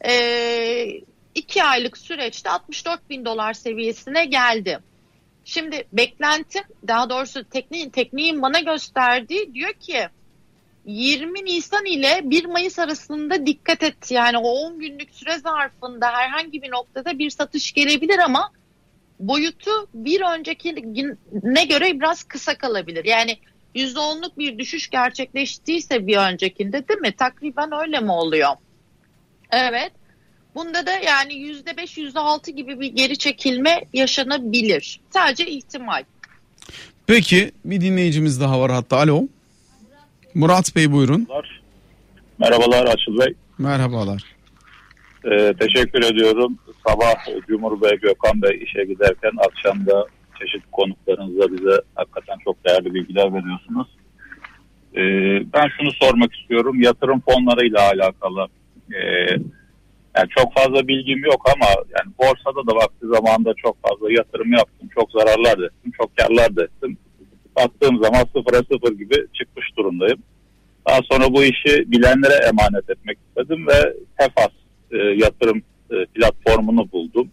e, 0.07 1.01
iki 1.35 1.65
aylık 1.65 1.99
süreçte 1.99 2.51
64 2.51 3.11
bin 3.11 3.25
dolar 3.25 3.53
seviyesine 3.53 4.25
geldi. 4.25 4.79
Şimdi 5.45 5.85
beklentim 5.93 6.63
daha 6.89 7.11
doğrusu 7.11 7.45
tekniğin, 7.45 7.91
tekniğin 7.91 8.43
bana 8.43 8.61
gösterdiği 8.61 9.55
diyor 9.55 9.73
ki 9.73 10.09
20 10.87 11.45
Nisan 11.45 11.85
ile 11.85 12.21
1 12.25 12.45
Mayıs 12.45 12.79
arasında 12.79 13.47
dikkat 13.47 13.83
et. 13.83 14.11
Yani 14.11 14.39
o 14.39 14.49
10 14.49 14.79
günlük 14.79 15.15
süre 15.15 15.39
zarfında 15.39 16.13
herhangi 16.13 16.63
bir 16.63 16.71
noktada 16.71 17.19
bir 17.19 17.31
satış 17.31 17.73
gelebilir 17.73 18.19
ama 18.19 18.53
boyutu 19.21 19.71
bir 19.95 20.21
öncekine 20.21 21.65
göre 21.65 22.01
biraz 22.01 22.23
kısa 22.23 22.59
kalabilir. 22.59 23.05
Yani 23.05 23.37
%10'luk 23.75 24.39
bir 24.39 24.59
düşüş 24.59 24.91
gerçekleştiyse 24.91 26.07
bir 26.07 26.17
öncekinde 26.17 26.89
değil 26.89 27.01
mi? 27.01 27.13
Takriben 27.13 27.71
öyle 27.81 28.01
mi 28.01 28.13
oluyor? 28.13 28.51
Evet. 29.51 29.93
Bunda 30.55 30.87
da 30.87 30.91
yani 30.91 31.33
%5, 31.33 31.99
%6 31.99 32.51
gibi 32.51 32.81
bir 32.81 32.87
geri 32.87 33.19
çekilme 33.19 33.81
yaşanabilir. 33.93 35.01
Sadece 35.11 35.47
ihtimal. 35.47 36.05
Peki 37.07 37.53
bir 37.65 37.81
dinleyicimiz 37.81 38.41
daha 38.41 38.61
var 38.61 38.71
hatta. 38.71 38.97
Alo. 38.97 39.23
Murat 40.35 40.77
Bey 40.77 40.93
buyurun. 40.93 41.29
Merhabalar 42.39 42.87
Açıl 42.87 43.19
Bey. 43.19 43.35
Merhabalar. 43.59 44.23
Ee, 45.25 45.55
teşekkür 45.61 46.05
ediyorum. 46.05 46.59
Sabah 46.87 47.15
Cumhur 47.49 47.83
Bey, 47.83 47.99
Gökhan 47.99 48.43
Bey 48.43 48.63
işe 48.63 48.85
giderken 48.85 49.33
akşam 49.49 49.87
da 49.87 50.07
çeşitli 50.41 50.71
konuklarınızla 50.73 51.53
bize 51.53 51.81
hakikaten 51.95 52.39
çok 52.45 52.67
değerli 52.67 52.95
bilgiler 52.95 53.35
veriyorsunuz. 53.35 53.89
e, 54.97 55.03
ben 55.53 55.69
şunu 55.79 55.91
sormak 55.93 56.35
istiyorum. 56.35 56.83
Yatırım 56.83 57.21
fonlarıyla 57.21 57.81
alakalı. 57.81 58.47
E, 58.93 59.01
yani 60.17 60.29
çok 60.39 60.55
fazla 60.55 60.89
bilgim 60.89 61.25
yok 61.25 61.43
ama 61.55 61.67
yani 61.67 62.13
borsada 62.19 62.67
da 62.67 62.77
vakti 62.77 63.07
zamanında 63.15 63.55
çok 63.55 63.77
fazla 63.83 64.13
yatırım 64.13 64.53
yaptım. 64.53 64.89
Çok 64.95 65.11
zararlar 65.11 65.59
da 65.59 65.67
ettim. 65.67 65.93
Çok 65.97 66.17
karlar 66.17 66.57
da 66.57 66.65
ettim. 66.65 66.99
Baktığım 67.57 68.03
zaman 68.03 68.25
sıfıra 68.35 68.59
sıfır 68.59 68.99
gibi 68.99 69.27
çıkmış 69.39 69.77
durumdayım. 69.77 70.19
Daha 70.89 70.99
sonra 71.11 71.33
bu 71.35 71.45
işi 71.45 71.93
bilenlere 71.93 72.35
emanet 72.49 72.91
etmek 72.91 73.19
istedim 73.29 73.67
ve 73.67 73.95
Tefas 74.19 74.53
e, 74.91 74.97
yatırım 74.97 75.63
e, 75.91 76.07
platformunu 76.15 76.93
buldum. 76.93 77.29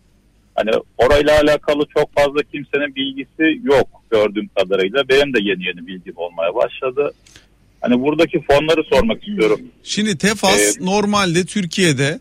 Hani 0.55 0.71
orayla 0.97 1.41
alakalı 1.41 1.85
çok 1.97 2.13
fazla 2.15 2.43
kimsenin 2.51 2.95
bilgisi 2.95 3.61
yok 3.63 3.87
gördüğüm 4.11 4.49
kadarıyla. 4.57 5.09
Benim 5.09 5.33
de 5.33 5.39
yeni 5.41 5.65
yeni 5.67 5.87
bilgim 5.87 6.13
olmaya 6.15 6.55
başladı. 6.55 7.13
Hani 7.81 8.01
buradaki 8.01 8.41
fonları 8.41 8.83
sormak 8.83 9.27
istiyorum. 9.27 9.59
Şimdi 9.83 10.17
Tefas 10.17 10.77
ee, 10.77 10.85
normalde 10.85 11.45
Türkiye'de 11.45 12.19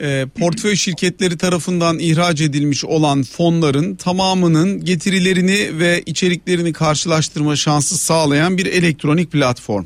e, 0.00 0.26
portföy 0.38 0.76
şirketleri 0.76 1.38
tarafından 1.38 1.98
ihraç 1.98 2.40
edilmiş 2.40 2.84
olan 2.84 3.22
fonların 3.22 3.94
tamamının 3.94 4.84
getirilerini 4.84 5.78
ve 5.78 6.02
içeriklerini 6.06 6.72
karşılaştırma 6.72 7.56
şansı 7.56 7.98
sağlayan 7.98 8.58
bir 8.58 8.66
elektronik 8.66 9.32
platform. 9.32 9.84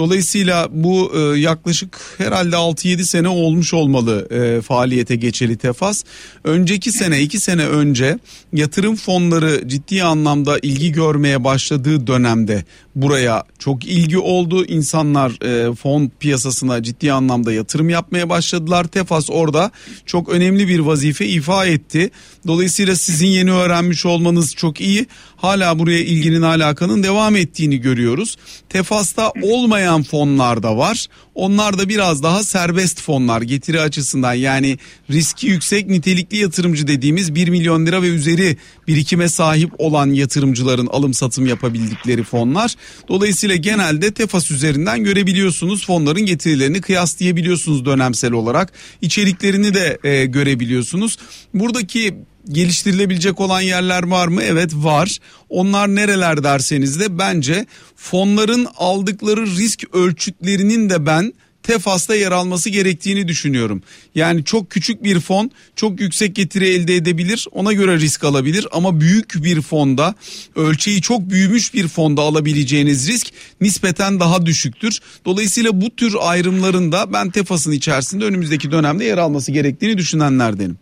Dolayısıyla 0.00 0.68
bu 0.70 1.12
e, 1.16 1.40
yaklaşık 1.40 1.98
herhalde 2.18 2.56
6-7 2.56 3.04
sene 3.04 3.28
olmuş 3.28 3.74
olmalı 3.74 4.28
e, 4.30 4.60
faaliyete 4.60 5.16
geçeli 5.16 5.56
Tefas. 5.56 6.04
Önceki 6.44 6.92
sene 6.92 7.20
2 7.20 7.40
sene 7.40 7.66
önce 7.66 8.18
yatırım 8.52 8.96
fonları 8.96 9.68
ciddi 9.68 10.02
anlamda 10.02 10.58
ilgi 10.58 10.92
görmeye 10.92 11.44
başladığı 11.44 12.06
dönemde 12.06 12.64
buraya 12.94 13.44
çok 13.58 13.84
ilgi 13.84 14.18
oldu. 14.18 14.64
İnsanlar 14.64 15.44
e, 15.44 15.74
fon 15.74 16.10
piyasasına 16.20 16.82
ciddi 16.82 17.12
anlamda 17.12 17.52
yatırım 17.52 17.88
yapmaya 17.88 18.28
başladılar. 18.28 18.84
Tefas 18.84 19.30
orada 19.30 19.70
çok 20.06 20.28
önemli 20.28 20.68
bir 20.68 20.78
vazife 20.78 21.26
ifa 21.26 21.66
etti. 21.66 22.10
Dolayısıyla 22.46 22.96
sizin 22.96 23.26
yeni 23.26 23.52
öğrenmiş 23.52 24.06
olmanız 24.06 24.54
çok 24.54 24.80
iyi. 24.80 25.06
Hala 25.36 25.78
buraya 25.78 26.00
ilginin 26.00 26.42
alakanın 26.42 27.02
devam 27.02 27.36
ettiğini 27.36 27.76
görüyoruz. 27.80 28.36
Tefas'ta 28.68 29.32
olmayan 29.42 30.02
fonlar 30.02 30.62
da 30.62 30.76
var. 30.76 31.06
Onlar 31.34 31.78
da 31.78 31.88
biraz 31.88 32.22
daha 32.22 32.44
serbest 32.44 33.02
fonlar 33.02 33.42
getiri 33.42 33.80
açısından 33.80 34.34
yani 34.34 34.78
riski 35.10 35.46
yüksek 35.46 35.86
nitelikli 35.86 36.36
yatırımcı 36.36 36.86
dediğimiz 36.86 37.34
1 37.34 37.48
milyon 37.48 37.86
lira 37.86 38.02
ve 38.02 38.08
üzeri 38.08 38.56
birikime 38.88 39.28
sahip 39.28 39.70
olan 39.78 40.10
yatırımcıların 40.10 40.86
alım 40.86 41.14
satım 41.14 41.46
yapabildikleri 41.46 42.22
fonlar. 42.22 42.74
Dolayısıyla 43.08 43.56
genelde 43.56 44.14
Tefas 44.14 44.50
üzerinden 44.50 45.04
görebiliyorsunuz 45.04 45.86
fonların 45.86 46.26
getirilerini 46.26 46.80
kıyaslayabiliyorsunuz 46.80 47.84
dönemsel 47.84 48.32
olarak. 48.32 48.72
içeriklerini 49.02 49.74
de 49.74 49.98
e, 50.04 50.24
görebiliyorsunuz. 50.24 51.18
Buradaki 51.54 52.14
geliştirilebilecek 52.52 53.40
olan 53.40 53.60
yerler 53.60 54.02
var 54.02 54.28
mı? 54.28 54.42
Evet 54.42 54.74
var. 54.74 55.18
Onlar 55.48 55.88
nereler 55.88 56.44
derseniz 56.44 57.00
de 57.00 57.18
bence 57.18 57.66
fonların 57.96 58.66
aldıkları 58.76 59.46
risk 59.46 59.94
ölçütlerinin 59.94 60.90
de 60.90 61.06
ben 61.06 61.32
Tefas'ta 61.62 62.14
yer 62.14 62.32
alması 62.32 62.70
gerektiğini 62.70 63.28
düşünüyorum. 63.28 63.82
Yani 64.14 64.44
çok 64.44 64.70
küçük 64.70 65.04
bir 65.04 65.20
fon 65.20 65.50
çok 65.76 66.00
yüksek 66.00 66.34
getiri 66.34 66.68
elde 66.68 66.96
edebilir 66.96 67.46
ona 67.52 67.72
göre 67.72 67.98
risk 67.98 68.24
alabilir 68.24 68.66
ama 68.72 69.00
büyük 69.00 69.44
bir 69.44 69.60
fonda 69.62 70.14
ölçeği 70.56 71.02
çok 71.02 71.30
büyümüş 71.30 71.74
bir 71.74 71.88
fonda 71.88 72.22
alabileceğiniz 72.22 73.08
risk 73.08 73.26
nispeten 73.60 74.20
daha 74.20 74.46
düşüktür. 74.46 74.98
Dolayısıyla 75.24 75.80
bu 75.80 75.90
tür 75.90 76.14
ayrımlarında 76.20 77.12
ben 77.12 77.30
Tefas'ın 77.30 77.72
içerisinde 77.72 78.24
önümüzdeki 78.24 78.70
dönemde 78.70 79.04
yer 79.04 79.18
alması 79.18 79.52
gerektiğini 79.52 79.98
düşünenlerdenim. 79.98 80.78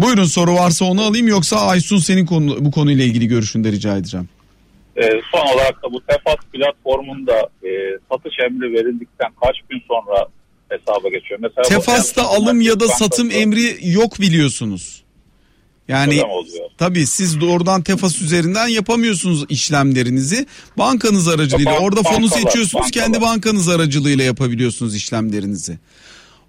Buyurun 0.00 0.24
soru 0.24 0.54
varsa 0.54 0.84
onu 0.84 1.02
alayım 1.02 1.28
yoksa 1.28 1.56
Aysun 1.56 1.98
senin 1.98 2.26
konu, 2.26 2.64
bu 2.64 2.70
konuyla 2.70 3.04
ilgili 3.04 3.26
görüşünü 3.26 3.72
rica 3.72 3.96
edeceğim. 3.96 4.28
E, 4.96 5.02
son 5.32 5.54
olarak 5.54 5.82
da 5.82 5.92
bu 5.92 6.00
Tefas 6.00 6.36
platformunda 6.52 7.48
e, 7.62 7.68
satış 8.12 8.34
emri 8.38 8.72
verildikten 8.72 9.32
kaç 9.44 9.56
gün 9.70 9.82
sonra 9.88 10.26
hesaba 10.68 11.08
geçiyor? 11.08 11.40
Mesela 11.42 11.62
Tefas'ta 11.62 12.22
alım 12.22 12.60
ya 12.60 12.80
da 12.80 12.88
satım 12.88 13.30
emri 13.30 13.78
yok 13.80 14.20
biliyorsunuz. 14.20 15.02
Yani 15.88 16.22
tabii 16.78 17.06
siz 17.06 17.40
doğrudan 17.40 17.82
Tefas 17.82 18.22
üzerinden 18.22 18.68
yapamıyorsunuz 18.68 19.44
işlemlerinizi. 19.48 20.46
Bankanız 20.78 21.28
aracılığıyla 21.28 21.72
bank, 21.72 21.82
orada 21.82 22.02
fonu 22.02 22.28
seçiyorsunuz 22.28 22.74
bankalar. 22.74 22.92
kendi 22.92 23.20
bankanız 23.20 23.68
aracılığıyla 23.68 24.24
yapabiliyorsunuz 24.24 24.94
işlemlerinizi. 24.94 25.78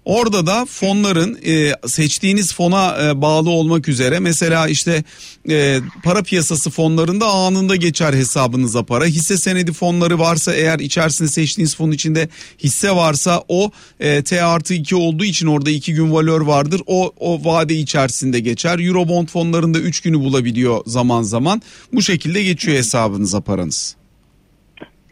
Orada 0.04 0.46
da 0.46 0.64
fonların 0.64 1.38
e, 1.46 1.72
seçtiğiniz 1.86 2.54
fona 2.54 2.96
e, 3.02 3.22
bağlı 3.22 3.50
olmak 3.50 3.88
üzere 3.88 4.18
mesela 4.18 4.68
işte 4.68 5.04
e, 5.50 5.80
para 6.04 6.22
piyasası 6.22 6.70
fonlarında 6.70 7.26
anında 7.26 7.76
geçer 7.76 8.12
hesabınıza 8.12 8.82
para. 8.82 9.04
Hisse 9.04 9.36
senedi 9.36 9.72
fonları 9.72 10.18
varsa 10.18 10.54
eğer 10.54 10.78
içerisinde 10.78 11.28
seçtiğiniz 11.28 11.76
fonun 11.76 11.92
içinde 11.92 12.28
hisse 12.58 12.90
varsa 12.90 13.44
o 13.48 13.70
e, 14.00 14.22
T 14.22 14.42
artı 14.42 14.74
2 14.74 14.96
olduğu 14.96 15.24
için 15.24 15.46
orada 15.46 15.70
2 15.70 15.94
gün 15.94 16.12
valör 16.12 16.40
vardır. 16.40 16.82
O, 16.86 17.12
o 17.20 17.44
vade 17.44 17.74
içerisinde 17.74 18.40
geçer. 18.40 18.78
Eurobond 18.78 19.28
fonlarında 19.28 19.78
3 19.78 20.00
günü 20.00 20.20
bulabiliyor 20.20 20.80
zaman 20.86 21.22
zaman. 21.22 21.62
Bu 21.92 22.02
şekilde 22.02 22.42
geçiyor 22.42 22.76
hesabınıza 22.76 23.40
paranız. 23.40 24.01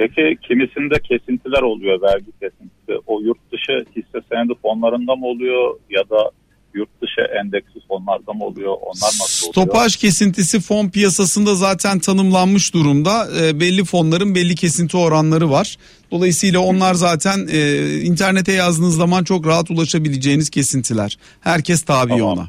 Peki 0.01 0.36
kimisinde 0.48 0.94
kesintiler 1.09 1.62
oluyor 1.62 2.03
vergi 2.03 2.32
kesintisi. 2.40 2.92
O 3.07 3.20
yurt 3.20 3.38
dışı 3.53 3.84
hisse 3.96 4.18
senedi 4.32 4.53
fonlarında 4.62 5.16
mı 5.16 5.26
oluyor 5.26 5.74
ya 5.90 6.01
da 6.11 6.30
yurt 6.74 6.88
dışı 7.03 7.20
endeksli 7.20 7.80
fonlarda 7.88 8.32
mı 8.32 8.44
oluyor? 8.44 8.72
Onlar 8.82 9.11
nasıl 9.20 9.48
oluyor? 9.48 9.66
Stopaj 9.66 9.96
kesintisi 9.96 10.61
fon 10.61 10.88
piyasasında 10.88 11.55
zaten 11.55 11.98
tanımlanmış 11.98 12.74
durumda. 12.74 13.28
E, 13.40 13.61
belli 13.61 13.84
fonların 13.84 14.34
belli 14.34 14.55
kesinti 14.55 14.96
oranları 14.96 15.51
var. 15.51 15.76
Dolayısıyla 16.11 16.61
onlar 16.61 16.94
zaten 16.94 17.48
e, 17.53 17.90
internete 18.01 18.53
yazdığınız 18.53 18.96
zaman 18.96 19.24
çok 19.24 19.46
rahat 19.46 19.70
ulaşabileceğiniz 19.70 20.51
kesintiler. 20.51 21.18
Herkes 21.40 21.82
tabi 21.82 22.09
tamam. 22.09 22.38
ona. 22.38 22.48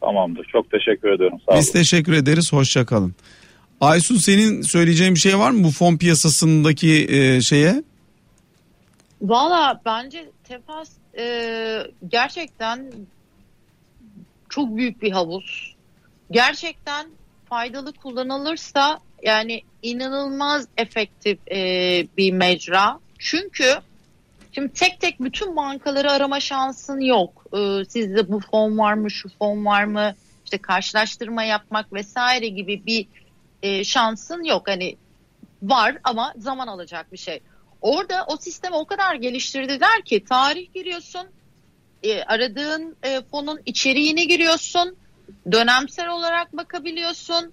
Tamamdır. 0.00 0.44
Çok 0.52 0.70
teşekkür 0.70 1.08
ediyorum. 1.08 1.38
Sağ 1.48 1.58
Biz 1.58 1.64
olun. 1.66 1.72
teşekkür 1.72 2.12
ederiz. 2.12 2.52
Hoşçakalın. 2.52 3.14
Aysun 3.82 4.16
senin 4.16 4.62
söyleyeceğin 4.62 5.14
bir 5.14 5.20
şey 5.20 5.38
var 5.38 5.50
mı 5.50 5.64
bu 5.64 5.70
fon 5.70 5.96
piyasasındaki 5.96 7.06
e, 7.10 7.40
şeye? 7.40 7.82
Valla 9.22 9.80
bence 9.84 10.30
Tefas 10.44 10.90
e, 11.18 11.78
gerçekten 12.08 12.92
çok 14.48 14.76
büyük 14.76 15.02
bir 15.02 15.12
havuz. 15.12 15.76
Gerçekten 16.30 17.06
faydalı 17.48 17.92
kullanılırsa 17.92 18.98
yani 19.22 19.62
inanılmaz 19.82 20.66
efektif 20.76 21.38
e, 21.50 21.58
bir 22.16 22.32
mecra. 22.32 22.98
Çünkü 23.18 23.74
şimdi 24.52 24.72
tek 24.72 25.00
tek 25.00 25.20
bütün 25.20 25.56
bankaları 25.56 26.12
arama 26.12 26.40
şansın 26.40 27.00
yok. 27.00 27.44
E, 27.52 27.84
sizde 27.88 28.32
bu 28.32 28.40
fon 28.40 28.78
var 28.78 28.94
mı, 28.94 29.10
şu 29.10 29.28
fon 29.38 29.64
var 29.64 29.84
mı, 29.84 30.14
işte 30.44 30.58
karşılaştırma 30.58 31.44
yapmak 31.44 31.92
vesaire 31.92 32.48
gibi 32.48 32.86
bir 32.86 33.06
e, 33.62 33.84
şansın 33.84 34.44
yok. 34.44 34.68
Hani 34.68 34.96
var 35.62 35.98
ama 36.04 36.34
zaman 36.36 36.66
alacak 36.66 37.12
bir 37.12 37.18
şey. 37.18 37.40
Orada 37.80 38.24
o 38.26 38.36
sistemi 38.36 38.76
o 38.76 38.84
kadar 38.84 39.14
geliştirdiler 39.14 40.02
ki 40.04 40.24
tarih 40.24 40.74
giriyorsun, 40.74 41.26
e, 42.02 42.22
aradığın 42.22 42.96
e, 43.02 43.20
fonun 43.30 43.60
içeriğini 43.66 44.28
giriyorsun, 44.28 44.96
dönemsel 45.52 46.08
olarak 46.08 46.56
bakabiliyorsun, 46.56 47.52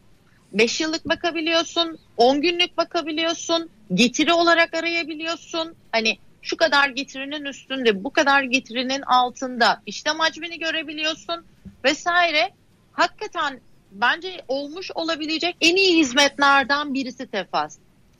5 0.54 0.82
yıllık 0.82 1.10
bakabiliyorsun, 1.10 2.00
10 2.18 2.42
günlük 2.42 2.78
bakabiliyorsun, 2.78 3.70
getiri 3.94 4.34
olarak 4.34 4.74
arayabiliyorsun. 4.74 5.76
Hani 5.92 6.18
şu 6.42 6.58
kadar 6.58 6.90
getirinin 6.90 7.46
üstünde, 7.46 8.04
bu 8.04 8.10
kadar 8.10 8.44
getirinin 8.44 9.02
altında 9.02 9.82
işlem 9.86 10.20
hacmini 10.20 10.60
görebiliyorsun 10.60 11.46
vesaire. 11.84 12.52
Hakikaten 12.92 13.60
bence 13.92 14.42
olmuş 14.48 14.92
olabilecek 14.96 15.56
en 15.62 15.76
iyi 15.76 15.98
hizmetlerden 16.00 16.94
birisi 16.94 17.28
Tefas. 17.28 17.78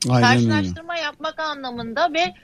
Aynen 0.08 0.22
Karşılaştırma 0.22 0.92
öyle. 0.92 1.02
yapmak 1.02 1.38
anlamında 1.38 2.12
ve 2.12 2.34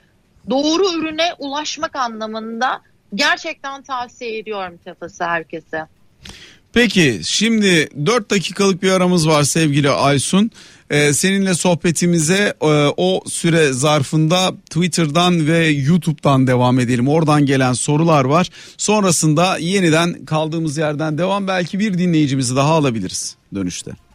doğru 0.49 0.99
ürüne 0.99 1.33
ulaşmak 1.39 1.95
anlamında 1.95 2.81
gerçekten 3.15 3.83
tavsiye 3.83 4.37
ediyorum 4.37 4.79
Tefas'ı 4.85 5.23
herkese. 5.23 5.87
Peki 6.73 7.21
şimdi 7.23 7.89
4 8.05 8.31
dakikalık 8.31 8.83
bir 8.83 8.91
aramız 8.91 9.27
var 9.27 9.43
sevgili 9.43 9.89
Aysun. 9.89 10.51
Ee, 10.89 11.13
seninle 11.13 11.53
sohbetimize 11.53 12.53
e, 12.61 12.67
o 12.97 13.21
süre 13.29 13.73
zarfında 13.73 14.51
Twitter'dan 14.69 15.47
ve 15.47 15.67
YouTube'dan 15.67 16.47
devam 16.47 16.79
edelim. 16.79 17.07
Oradan 17.07 17.45
gelen 17.45 17.73
sorular 17.73 18.25
var. 18.25 18.49
Sonrasında 18.77 19.57
yeniden 19.57 20.25
kaldığımız 20.25 20.77
yerden 20.77 21.17
devam 21.17 21.47
belki 21.47 21.79
bir 21.79 21.97
dinleyicimizi 21.97 22.55
daha 22.55 22.73
alabiliriz 22.73 23.35
dönüşte. 23.55 24.06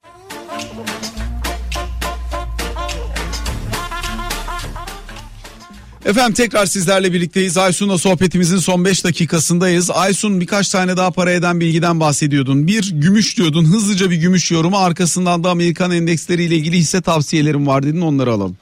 Efendim 6.06 6.34
tekrar 6.34 6.66
sizlerle 6.66 7.12
birlikteyiz. 7.12 7.58
Aysun'la 7.58 7.98
sohbetimizin 7.98 8.58
son 8.58 8.84
5 8.84 9.04
dakikasındayız. 9.04 9.90
Aysun 9.90 10.40
birkaç 10.40 10.68
tane 10.68 10.96
daha 10.96 11.10
para 11.10 11.32
eden 11.32 11.60
bilgiden 11.60 12.00
bahsediyordun. 12.00 12.66
Bir 12.66 12.90
gümüş 12.92 13.36
diyordun 13.36 13.64
hızlıca 13.64 14.10
bir 14.10 14.16
gümüş 14.16 14.50
yorumu 14.50 14.78
arkasından 14.78 15.44
da 15.44 15.50
Amerikan 15.50 15.90
endeksleriyle 15.90 16.56
ilgili 16.56 16.76
hisse 16.76 17.02
tavsiyelerim 17.02 17.66
var 17.66 17.82
dedin 17.82 18.00
onları 18.00 18.32
alalım. 18.32 18.56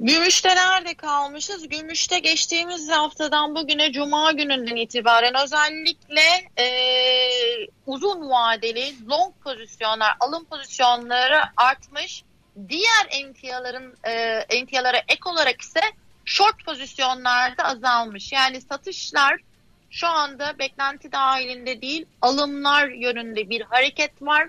Gümüşte 0.00 0.48
nerede 0.48 0.94
kalmışız? 0.94 1.68
Gümüşte 1.68 2.18
geçtiğimiz 2.18 2.88
haftadan 2.88 3.54
bugüne 3.54 3.92
Cuma 3.92 4.32
gününden 4.32 4.76
itibaren 4.76 5.34
özellikle 5.44 6.22
e, 6.62 6.66
uzun 7.86 8.30
vadeli 8.30 8.94
long 9.08 9.32
pozisyonlar, 9.44 10.14
alım 10.20 10.44
pozisyonları 10.44 11.40
artmış. 11.56 12.22
Diğer 12.68 13.06
emtiaların 13.10 13.94
e, 14.04 14.12
emtialara 14.50 14.98
ek 15.08 15.20
olarak 15.24 15.60
ise 15.60 15.80
short 16.24 16.64
pozisyonlarda 16.64 17.64
azalmış. 17.64 18.32
Yani 18.32 18.60
satışlar 18.60 19.40
şu 19.90 20.06
anda 20.06 20.58
beklenti 20.58 21.12
dahilinde 21.12 21.82
değil, 21.82 22.06
alımlar 22.22 22.88
yönünde 22.88 23.50
bir 23.50 23.60
hareket 23.60 24.22
var 24.22 24.48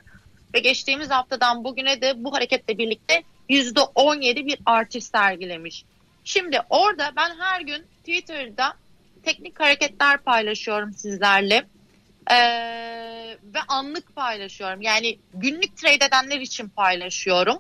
ve 0.54 0.60
geçtiğimiz 0.60 1.10
haftadan 1.10 1.64
bugüne 1.64 2.02
de 2.02 2.24
bu 2.24 2.36
hareketle 2.36 2.78
birlikte 2.78 3.24
%17 3.50 4.46
bir 4.46 4.60
artış 4.66 5.04
sergilemiş. 5.04 5.86
Şimdi 6.24 6.62
orada 6.70 7.12
ben 7.16 7.40
her 7.40 7.62
gün 7.62 7.86
Twitter'da 8.00 8.74
teknik 9.26 9.60
hareketler 9.60 10.18
paylaşıyorum 10.18 10.94
sizlerle. 10.94 11.66
Ee, 12.32 13.38
ve 13.44 13.60
anlık 13.68 14.16
paylaşıyorum. 14.16 14.82
Yani 14.82 15.20
günlük 15.34 15.78
trade 15.78 16.06
edenler 16.06 16.40
için 16.40 16.70
paylaşıyorum. 16.70 17.60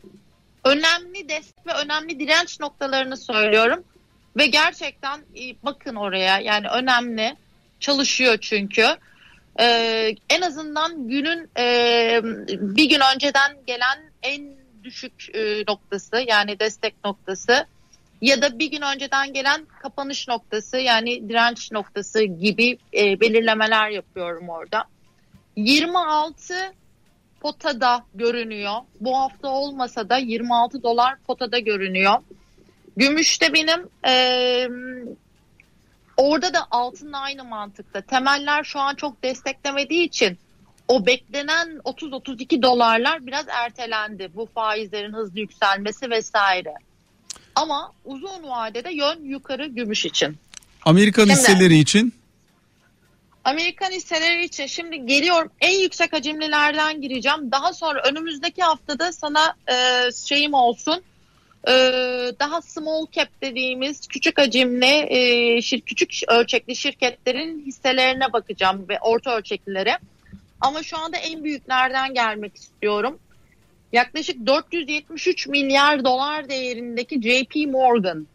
Önemli 0.65 1.29
destek 1.29 1.67
ve 1.67 1.73
önemli 1.73 2.19
direnç 2.19 2.59
noktalarını 2.59 3.17
söylüyorum. 3.17 3.83
Ve 4.37 4.47
gerçekten 4.47 5.19
e, 5.19 5.55
bakın 5.63 5.95
oraya 5.95 6.39
yani 6.39 6.67
önemli 6.67 7.35
çalışıyor 7.79 8.37
çünkü. 8.41 8.85
Ee, 9.59 10.15
en 10.29 10.41
azından 10.41 11.07
günün 11.07 11.49
e, 11.57 12.19
bir 12.47 12.89
gün 12.89 13.01
önceden 13.15 13.57
gelen 13.67 14.11
en 14.23 14.55
düşük 14.83 15.35
e, 15.35 15.63
noktası 15.67 16.23
yani 16.27 16.59
destek 16.59 17.05
noktası 17.05 17.65
ya 18.21 18.41
da 18.41 18.59
bir 18.59 18.71
gün 18.71 18.81
önceden 18.81 19.33
gelen 19.33 19.65
kapanış 19.81 20.27
noktası 20.27 20.77
yani 20.77 21.29
direnç 21.29 21.71
noktası 21.71 22.23
gibi 22.23 22.77
e, 22.93 23.19
belirlemeler 23.19 23.89
yapıyorum 23.89 24.49
orada. 24.49 24.83
26 25.55 26.53
potada 27.43 28.05
görünüyor. 28.13 28.73
Bu 28.99 29.17
hafta 29.17 29.47
olmasa 29.47 30.09
da 30.09 30.17
26 30.17 30.83
dolar 30.83 31.15
potada 31.27 31.59
görünüyor. 31.59 32.13
Gümüşte 32.97 33.53
benim 33.53 33.89
e, 34.07 34.15
orada 36.17 36.53
da 36.53 36.67
altın 36.71 37.13
aynı 37.13 37.43
mantıkta. 37.43 38.01
Temeller 38.01 38.63
şu 38.63 38.79
an 38.79 38.95
çok 38.95 39.23
desteklemediği 39.23 40.07
için 40.07 40.37
o 40.87 41.05
beklenen 41.05 41.67
30-32 41.85 42.61
dolarlar 42.61 43.27
biraz 43.27 43.45
ertelendi. 43.47 44.29
Bu 44.35 44.49
faizlerin 44.55 45.13
hızlı 45.13 45.39
yükselmesi 45.39 46.09
vesaire. 46.09 46.73
Ama 47.55 47.91
uzun 48.05 48.43
vadede 48.43 48.93
yön 48.93 49.23
yukarı 49.23 49.67
gümüş 49.67 50.05
için. 50.05 50.37
Amerikan 50.85 51.25
şimdi, 51.25 51.39
hisseleri 51.39 51.77
için? 51.77 52.13
Amerikan 53.43 53.91
hisseleri 53.91 54.45
için 54.45 54.65
şimdi 54.65 55.05
geliyorum 55.05 55.51
en 55.61 55.79
yüksek 55.79 56.13
hacimlilerden 56.13 57.01
gireceğim. 57.01 57.51
Daha 57.51 57.73
sonra 57.73 58.01
önümüzdeki 58.01 58.61
haftada 58.61 59.11
sana 59.11 59.55
e, 59.67 59.75
şeyim 60.11 60.53
olsun. 60.53 61.03
E, 61.67 61.71
daha 62.39 62.61
small 62.61 63.05
cap 63.11 63.27
dediğimiz 63.41 64.07
küçük 64.07 64.37
hacimli 64.37 65.05
e, 65.09 65.61
şir, 65.61 65.81
küçük 65.81 66.11
ölçekli 66.27 66.75
şirketlerin 66.75 67.65
hisselerine 67.65 68.33
bakacağım 68.33 68.85
ve 68.89 68.99
orta 69.01 69.37
ölçeklilere. 69.37 69.97
Ama 70.61 70.83
şu 70.83 70.97
anda 70.97 71.17
en 71.17 71.43
büyüklerden 71.43 72.13
gelmek 72.13 72.55
istiyorum. 72.55 73.19
Yaklaşık 73.93 74.45
473 74.45 75.47
milyar 75.47 76.05
dolar 76.05 76.49
değerindeki 76.49 77.21
JP 77.21 77.71
Morgan. 77.71 78.27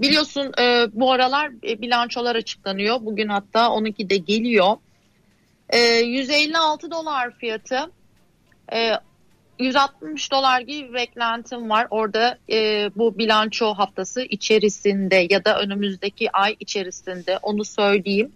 Biliyorsun 0.00 0.52
e, 0.58 0.86
bu 0.92 1.12
aralar 1.12 1.50
e, 1.68 1.80
bilançolar 1.80 2.36
açıklanıyor. 2.36 2.96
Bugün 3.00 3.28
hatta 3.28 3.70
onunki 3.70 4.10
de 4.10 4.16
geliyor. 4.16 4.76
E, 5.70 5.78
156 5.78 6.90
dolar 6.90 7.30
fiyatı. 7.38 7.90
E, 8.72 8.92
160 9.58 10.32
dolar 10.32 10.60
gibi 10.60 10.88
bir 10.88 10.94
beklentim 10.94 11.70
var. 11.70 11.86
Orada 11.90 12.38
e, 12.50 12.90
bu 12.96 13.18
bilanço 13.18 13.74
haftası 13.74 14.22
içerisinde 14.22 15.26
ya 15.30 15.44
da 15.44 15.60
önümüzdeki 15.60 16.32
ay 16.32 16.56
içerisinde 16.60 17.38
onu 17.42 17.64
söyleyeyim. 17.64 18.32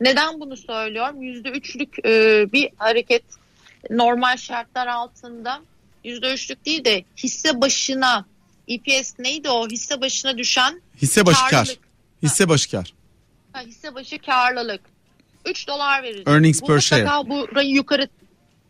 Neden 0.00 0.40
bunu 0.40 0.56
söylüyorum? 0.56 1.22
Yüzde 1.22 1.48
üçlük 1.50 2.06
e, 2.06 2.44
bir 2.52 2.70
hareket 2.76 3.24
normal 3.90 4.36
şartlar 4.36 4.86
altında 4.86 5.60
yüzde 6.04 6.34
üçlük 6.34 6.66
değil 6.66 6.84
de 6.84 7.04
hisse 7.16 7.60
başına 7.60 8.24
EPS 8.68 9.18
neydi 9.18 9.50
o 9.50 9.68
hisse 9.68 10.00
başına 10.00 10.38
düşen 10.38 10.82
hisse 11.02 11.26
başı 11.26 11.46
kar. 11.50 11.68
Hisse 12.22 12.48
başı 12.48 12.70
kar. 12.70 12.94
Ha, 13.52 13.60
hisse 13.60 13.94
başı 13.94 14.18
karlılık. 14.18 14.80
3 15.44 15.68
dolar 15.68 16.02
vereceğim. 16.02 16.28
Earnings 16.28 16.62
bu 16.62 16.66
per 16.66 16.80
share. 16.80 17.06
Burayı 17.28 17.70
yukarı 17.70 18.08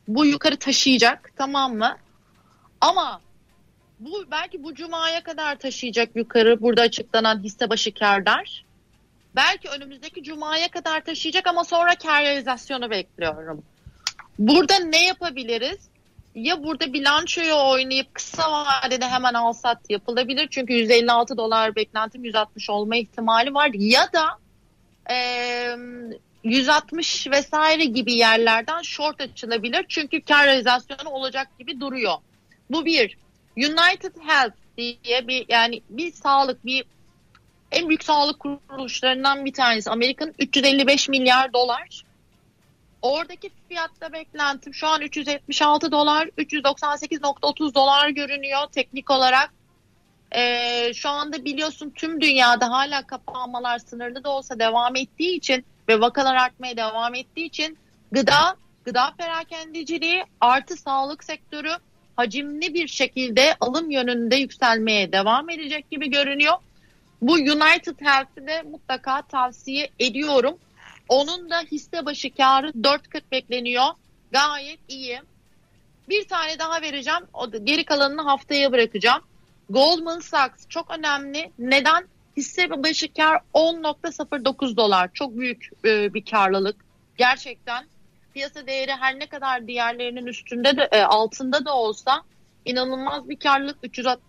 bu 0.08 0.26
yukarı 0.26 0.56
taşıyacak 0.56 1.32
tamam 1.36 1.76
mı? 1.76 1.96
Ama 2.80 3.20
bu 4.00 4.24
belki 4.30 4.62
bu 4.62 4.74
cumaya 4.74 5.22
kadar 5.22 5.58
taşıyacak 5.58 6.16
yukarı 6.16 6.62
burada 6.62 6.82
açıklanan 6.82 7.42
hisse 7.42 7.70
başı 7.70 7.94
karlar 7.94 8.64
belki 9.36 9.68
önümüzdeki 9.68 10.22
cumaya 10.22 10.70
kadar 10.70 11.04
taşıyacak 11.04 11.46
ama 11.46 11.64
sonra 11.64 11.94
kar 11.94 12.22
realizasyonu 12.22 12.90
bekliyorum. 12.90 13.62
Burada 14.38 14.78
ne 14.78 15.06
yapabiliriz? 15.06 15.78
Ya 16.34 16.62
burada 16.62 16.92
bilançoyu 16.92 17.54
oynayıp 17.54 18.14
kısa 18.14 18.52
vadede 18.52 19.08
hemen 19.08 19.34
al 19.34 19.52
sat 19.52 19.90
yapılabilir. 19.90 20.48
Çünkü 20.50 20.72
156 20.72 21.36
dolar 21.36 21.76
beklentim 21.76 22.24
160 22.24 22.70
olma 22.70 22.96
ihtimali 22.96 23.54
var. 23.54 23.70
Ya 23.74 24.12
da 24.12 24.38
e, 25.14 25.16
160 26.44 27.26
vesaire 27.30 27.84
gibi 27.84 28.12
yerlerden 28.14 28.82
short 28.82 29.20
açılabilir. 29.20 29.86
Çünkü 29.88 30.20
kar 30.20 30.46
realizasyonu 30.46 31.08
olacak 31.08 31.48
gibi 31.58 31.80
duruyor. 31.80 32.14
Bu 32.70 32.84
bir. 32.84 33.16
United 33.56 34.12
Health 34.26 34.56
diye 34.78 35.28
bir 35.28 35.46
yani 35.48 35.82
bir 35.90 36.12
sağlık 36.12 36.66
bir 36.66 36.84
en 37.72 37.88
büyük 37.88 38.04
sağlık 38.04 38.40
kuruluşlarından 38.40 39.44
bir 39.44 39.52
tanesi. 39.52 39.90
Amerika'nın 39.90 40.34
355 40.38 41.08
milyar 41.08 41.52
dolar. 41.52 42.03
Oradaki 43.04 43.50
fiyatta 43.68 44.12
beklentim 44.12 44.74
şu 44.74 44.86
an 44.86 45.00
376 45.00 45.92
dolar, 45.92 46.26
398.30 46.26 47.74
dolar 47.74 48.08
görünüyor 48.08 48.66
teknik 48.72 49.10
olarak. 49.10 49.50
Ee, 50.36 50.92
şu 50.94 51.08
anda 51.08 51.44
biliyorsun 51.44 51.90
tüm 51.90 52.20
dünyada 52.20 52.70
hala 52.70 53.06
kapanmalar 53.06 53.78
sınırlı 53.78 54.24
da 54.24 54.30
olsa 54.30 54.58
devam 54.58 54.96
ettiği 54.96 55.36
için 55.36 55.64
ve 55.88 56.00
vakalar 56.00 56.34
artmaya 56.34 56.76
devam 56.76 57.14
ettiği 57.14 57.44
için 57.46 57.78
gıda, 58.12 58.56
gıda 58.84 59.14
perakendiciliği 59.18 60.24
artı 60.40 60.76
sağlık 60.76 61.24
sektörü 61.24 61.72
hacimli 62.16 62.74
bir 62.74 62.88
şekilde 62.88 63.56
alım 63.60 63.90
yönünde 63.90 64.36
yükselmeye 64.36 65.12
devam 65.12 65.50
edecek 65.50 65.90
gibi 65.90 66.10
görünüyor. 66.10 66.54
Bu 67.22 67.32
United 67.32 68.00
Health'i 68.00 68.46
de 68.46 68.62
mutlaka 68.62 69.22
tavsiye 69.22 69.90
ediyorum. 69.98 70.58
Onun 71.08 71.50
da 71.50 71.60
hisse 71.60 72.06
başı 72.06 72.34
karı 72.34 72.68
4.40 72.68 73.22
bekleniyor. 73.32 73.86
Gayet 74.32 74.80
iyi. 74.88 75.20
Bir 76.08 76.28
tane 76.28 76.58
daha 76.58 76.82
vereceğim. 76.82 77.22
O 77.34 77.52
da 77.52 77.58
geri 77.58 77.84
kalanını 77.84 78.22
haftaya 78.22 78.72
bırakacağım. 78.72 79.22
Goldman 79.70 80.20
Sachs 80.20 80.68
çok 80.68 80.98
önemli. 80.98 81.50
Neden? 81.58 82.06
Hisse 82.36 82.70
başı 82.70 83.14
kar 83.14 83.40
10.09 83.54 84.76
dolar. 84.76 85.10
Çok 85.14 85.36
büyük 85.36 85.70
e, 85.84 86.14
bir 86.14 86.24
karlılık. 86.24 86.76
Gerçekten 87.16 87.86
piyasa 88.34 88.66
değeri 88.66 88.92
her 88.92 89.18
ne 89.18 89.26
kadar 89.26 89.66
diğerlerinin 89.66 90.26
üstünde 90.26 90.76
de 90.76 90.88
e, 90.92 91.02
altında 91.02 91.64
da 91.64 91.76
olsa 91.76 92.22
inanılmaz 92.64 93.28
bir 93.28 93.38
karlılık. 93.38 93.78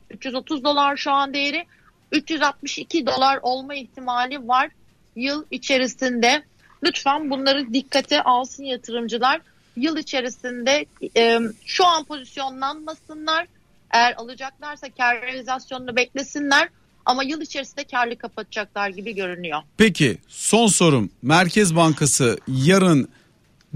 330 0.10 0.64
dolar 0.64 0.98
şu 0.98 1.12
an 1.12 1.34
değeri. 1.34 1.66
362 2.12 3.06
dolar 3.06 3.40
olma 3.42 3.76
ihtimali 3.76 4.48
var 4.48 4.70
yıl 5.16 5.46
içerisinde. 5.52 6.44
Lütfen 6.84 7.30
bunları 7.30 7.74
dikkate 7.74 8.24
alsın 8.24 8.64
yatırımcılar. 8.64 9.42
Yıl 9.76 9.98
içerisinde 9.98 10.86
e, 11.18 11.40
şu 11.66 11.86
an 11.86 12.04
pozisyonlanmasınlar. 12.04 13.48
Eğer 13.92 14.14
alacaklarsa 14.14 14.88
kar 14.98 15.22
realizasyonunu 15.22 15.96
beklesinler. 15.96 16.70
Ama 17.06 17.24
yıl 17.24 17.42
içerisinde 17.42 17.84
karlı 17.84 18.18
kapatacaklar 18.18 18.90
gibi 18.90 19.16
görünüyor. 19.16 19.62
Peki 19.78 20.18
son 20.28 20.68
sorum. 20.68 21.10
Merkez 21.22 21.76
Bankası 21.76 22.38
yarın 22.48 23.10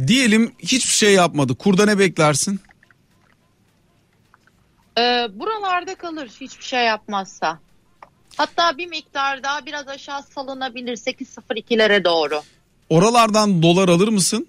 diyelim 0.07 0.55
hiçbir 0.59 0.93
şey 0.93 1.13
yapmadı. 1.13 1.55
Kurda 1.55 1.85
ne 1.85 1.99
beklersin? 1.99 2.59
Ee, 4.97 5.27
buralarda 5.33 5.95
kalır 5.95 6.29
hiçbir 6.41 6.63
şey 6.63 6.85
yapmazsa. 6.85 7.59
Hatta 8.37 8.77
bir 8.77 8.87
miktar 8.87 9.43
daha 9.43 9.65
biraz 9.65 9.87
aşağı 9.87 10.23
salınabilir 10.23 10.97
8.02'lere 10.97 12.05
doğru. 12.05 12.41
Oralardan 12.89 13.63
dolar 13.63 13.89
alır 13.89 14.07
mısın? 14.07 14.47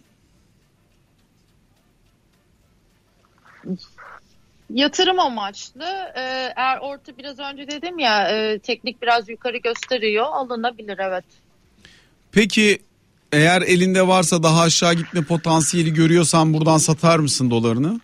Yatırım 4.74 5.20
amaçlı 5.20 5.84
e, 6.16 6.52
eğer 6.56 6.78
orta 6.78 7.18
biraz 7.18 7.38
önce 7.38 7.68
dedim 7.68 7.98
ya 7.98 8.28
e, 8.28 8.58
teknik 8.58 9.02
biraz 9.02 9.28
yukarı 9.28 9.56
gösteriyor 9.56 10.26
alınabilir 10.32 10.98
evet. 10.98 11.24
Peki 12.32 12.78
eğer 13.32 13.62
elinde 13.62 14.08
varsa 14.08 14.42
daha 14.42 14.62
aşağı 14.62 14.94
gitme 14.94 15.24
potansiyeli 15.24 15.94
görüyorsan 15.94 16.54
buradan 16.54 16.78
satar 16.78 17.18
mısın 17.18 17.50
dolarını? 17.50 18.00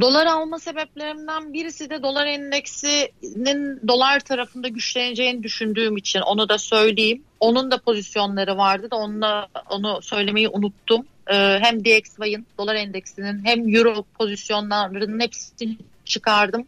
Dolar 0.00 0.26
alma 0.26 0.58
sebeplerimden 0.58 1.52
birisi 1.52 1.90
de 1.90 2.02
dolar 2.02 2.26
endeksinin 2.26 3.88
dolar 3.88 4.20
tarafında 4.20 4.68
güçleneceğini 4.68 5.42
düşündüğüm 5.42 5.96
için 5.96 6.20
onu 6.20 6.48
da 6.48 6.58
söyleyeyim. 6.58 7.22
Onun 7.42 7.70
da 7.70 7.78
pozisyonları 7.80 8.56
vardı 8.56 8.90
da 8.90 8.96
onunla, 8.96 9.48
onu 9.70 10.02
söylemeyi 10.02 10.48
unuttum. 10.48 11.06
Ee, 11.30 11.58
hem 11.62 11.84
DXY'ın 11.84 12.46
dolar 12.58 12.74
endeksinin 12.74 13.44
hem 13.44 13.74
euro 13.74 14.04
pozisyonlarının 14.18 15.20
hepsini 15.20 15.78
çıkardım. 16.04 16.66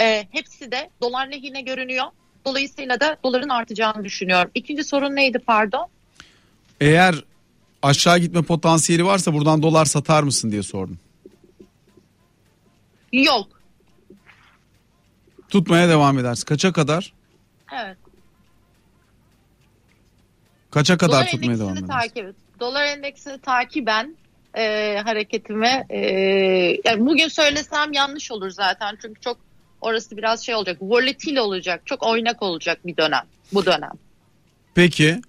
Ee, 0.00 0.26
hepsi 0.30 0.72
de 0.72 0.90
dolar 1.00 1.26
lehine 1.26 1.60
görünüyor. 1.60 2.04
Dolayısıyla 2.44 3.00
da 3.00 3.16
doların 3.24 3.48
artacağını 3.48 4.04
düşünüyorum. 4.04 4.50
İkinci 4.54 4.84
sorun 4.84 5.16
neydi 5.16 5.38
pardon? 5.38 5.86
Eğer 6.80 7.14
aşağı 7.82 8.18
gitme 8.18 8.42
potansiyeli 8.42 9.04
varsa 9.04 9.34
buradan 9.34 9.62
dolar 9.62 9.84
satar 9.84 10.22
mısın 10.22 10.52
diye 10.52 10.62
sordum. 10.62 10.98
Yok. 13.12 13.46
Tutmaya 15.48 15.88
devam 15.88 16.18
edersin. 16.18 16.44
Kaça 16.44 16.72
kadar? 16.72 17.12
Evet. 17.72 18.07
Kaça 20.70 20.98
kadar 20.98 21.12
Dolar 21.12 21.30
tutmaya 21.30 21.58
devam 21.58 21.72
edersin? 21.72 21.86
takip 21.86 22.34
Dolar 22.60 22.84
endeksini 22.84 23.38
takiben 23.38 24.16
e, 24.54 24.96
hareketimi 25.04 25.86
e, 25.90 26.00
yani 26.84 27.06
bugün 27.06 27.28
söylesem 27.28 27.92
yanlış 27.92 28.30
olur 28.30 28.50
zaten 28.50 28.98
çünkü 29.02 29.20
çok 29.20 29.36
orası 29.80 30.16
biraz 30.16 30.46
şey 30.46 30.54
olacak 30.54 30.76
volatil 30.80 31.36
olacak 31.36 31.82
çok 31.84 32.02
oynak 32.02 32.42
olacak 32.42 32.86
bir 32.86 32.96
dönem 32.96 33.22
bu 33.52 33.66
dönem. 33.66 33.92
Peki 34.74 35.20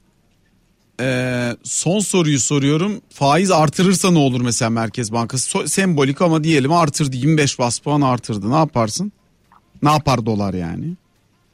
ee, 1.01 1.55
son 1.63 1.99
soruyu 1.99 2.39
soruyorum. 2.39 3.01
Faiz 3.09 3.51
artırırsa 3.51 4.11
ne 4.11 4.17
olur 4.17 4.41
mesela 4.41 4.69
Merkez 4.69 5.11
Bankası? 5.11 5.57
So- 5.57 5.67
sembolik 5.67 6.21
ama 6.21 6.43
diyelim 6.43 6.71
artırdı 6.71 7.15
25 7.15 7.59
bas 7.59 7.79
puan 7.79 8.01
artırdı. 8.01 8.51
Ne 8.51 8.55
yaparsın? 8.55 9.11
Ne 9.83 9.91
yapar 9.91 10.25
dolar 10.25 10.53
yani? 10.53 10.93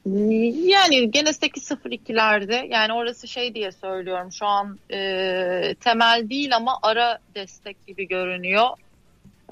Yani 0.06 1.10
gene 1.10 1.28
8.02'lerde 1.28 2.72
yani 2.72 2.92
orası 2.92 3.28
şey 3.28 3.54
diye 3.54 3.72
söylüyorum 3.72 4.32
şu 4.32 4.46
an 4.46 4.78
e, 4.92 5.74
temel 5.80 6.30
değil 6.30 6.56
ama 6.56 6.78
ara 6.82 7.18
destek 7.34 7.86
gibi 7.86 8.08
görünüyor. 8.08 8.66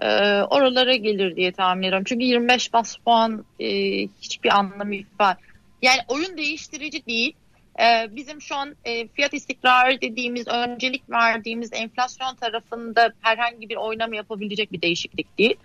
E, 0.02 0.08
oralara 0.42 0.96
gelir 0.96 1.36
diye 1.36 1.52
tahmin 1.52 1.82
ediyorum. 1.82 2.04
Çünkü 2.04 2.24
25 2.24 2.72
bas 2.72 2.96
puan 2.96 3.44
e, 3.60 3.68
hiçbir 4.22 4.58
anlamı 4.58 4.94
ifade. 4.94 5.38
Yani 5.82 6.00
oyun 6.08 6.36
değiştirici 6.36 7.06
değil. 7.06 7.32
E, 7.80 8.16
bizim 8.16 8.40
şu 8.40 8.56
an 8.56 8.76
e, 8.84 9.08
fiyat 9.08 9.34
istikrarı 9.34 10.00
dediğimiz 10.00 10.48
öncelik 10.48 11.10
verdiğimiz 11.10 11.72
enflasyon 11.72 12.34
tarafında 12.34 13.12
herhangi 13.20 13.68
bir 13.68 13.76
oynama 13.76 14.16
yapabilecek 14.16 14.72
bir 14.72 14.82
değişiklik 14.82 15.38
değil. 15.38 15.56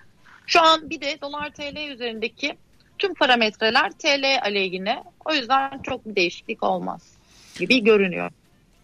Şu 0.48 0.62
an 0.62 0.90
bir 0.90 1.02
de 1.02 1.22
dolar 1.22 1.50
TL 1.50 1.92
üzerindeki 1.92 2.56
tüm 3.00 3.14
parametreler 3.14 3.92
TL 3.92 4.40
aleyhine. 4.46 5.04
O 5.26 5.34
yüzden 5.34 5.82
çok 5.84 6.06
bir 6.06 6.16
değişiklik 6.16 6.64
olmaz 6.64 7.02
gibi 7.60 7.84
görünüyor. 7.84 8.32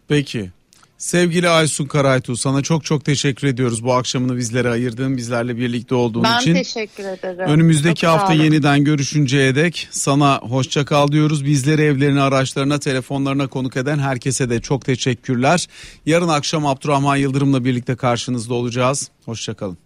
Peki. 0.07 0.49
Sevgili 0.97 1.49
Aysun 1.49 1.85
Karaytu 1.85 2.37
sana 2.37 2.61
çok 2.61 2.85
çok 2.85 3.05
teşekkür 3.05 3.47
ediyoruz 3.47 3.83
bu 3.83 3.93
akşamını 3.93 4.37
bizlere 4.37 4.69
ayırdığın 4.69 5.17
bizlerle 5.17 5.57
birlikte 5.57 5.95
olduğun 5.95 6.23
ben 6.23 6.39
için. 6.39 6.53
teşekkür 6.53 7.03
ederim. 7.03 7.39
Önümüzdeki 7.39 8.01
Çok 8.01 8.09
hafta 8.09 8.33
yeniden 8.33 8.83
görüşünceye 8.83 9.55
dek 9.55 9.87
sana 9.91 10.39
hoşça 10.39 10.85
kal 10.85 11.07
diyoruz. 11.07 11.45
Bizleri 11.45 11.81
evlerine, 11.81 12.21
araçlarına, 12.21 12.79
telefonlarına 12.79 13.47
konuk 13.47 13.77
eden 13.77 13.99
herkese 13.99 14.49
de 14.49 14.61
çok 14.61 14.85
teşekkürler. 14.85 15.67
Yarın 16.05 16.27
akşam 16.27 16.65
Abdurrahman 16.65 17.15
Yıldırım'la 17.15 17.65
birlikte 17.65 17.95
karşınızda 17.95 18.53
olacağız. 18.53 19.09
Hoşça 19.25 19.53
kalın. 19.53 19.77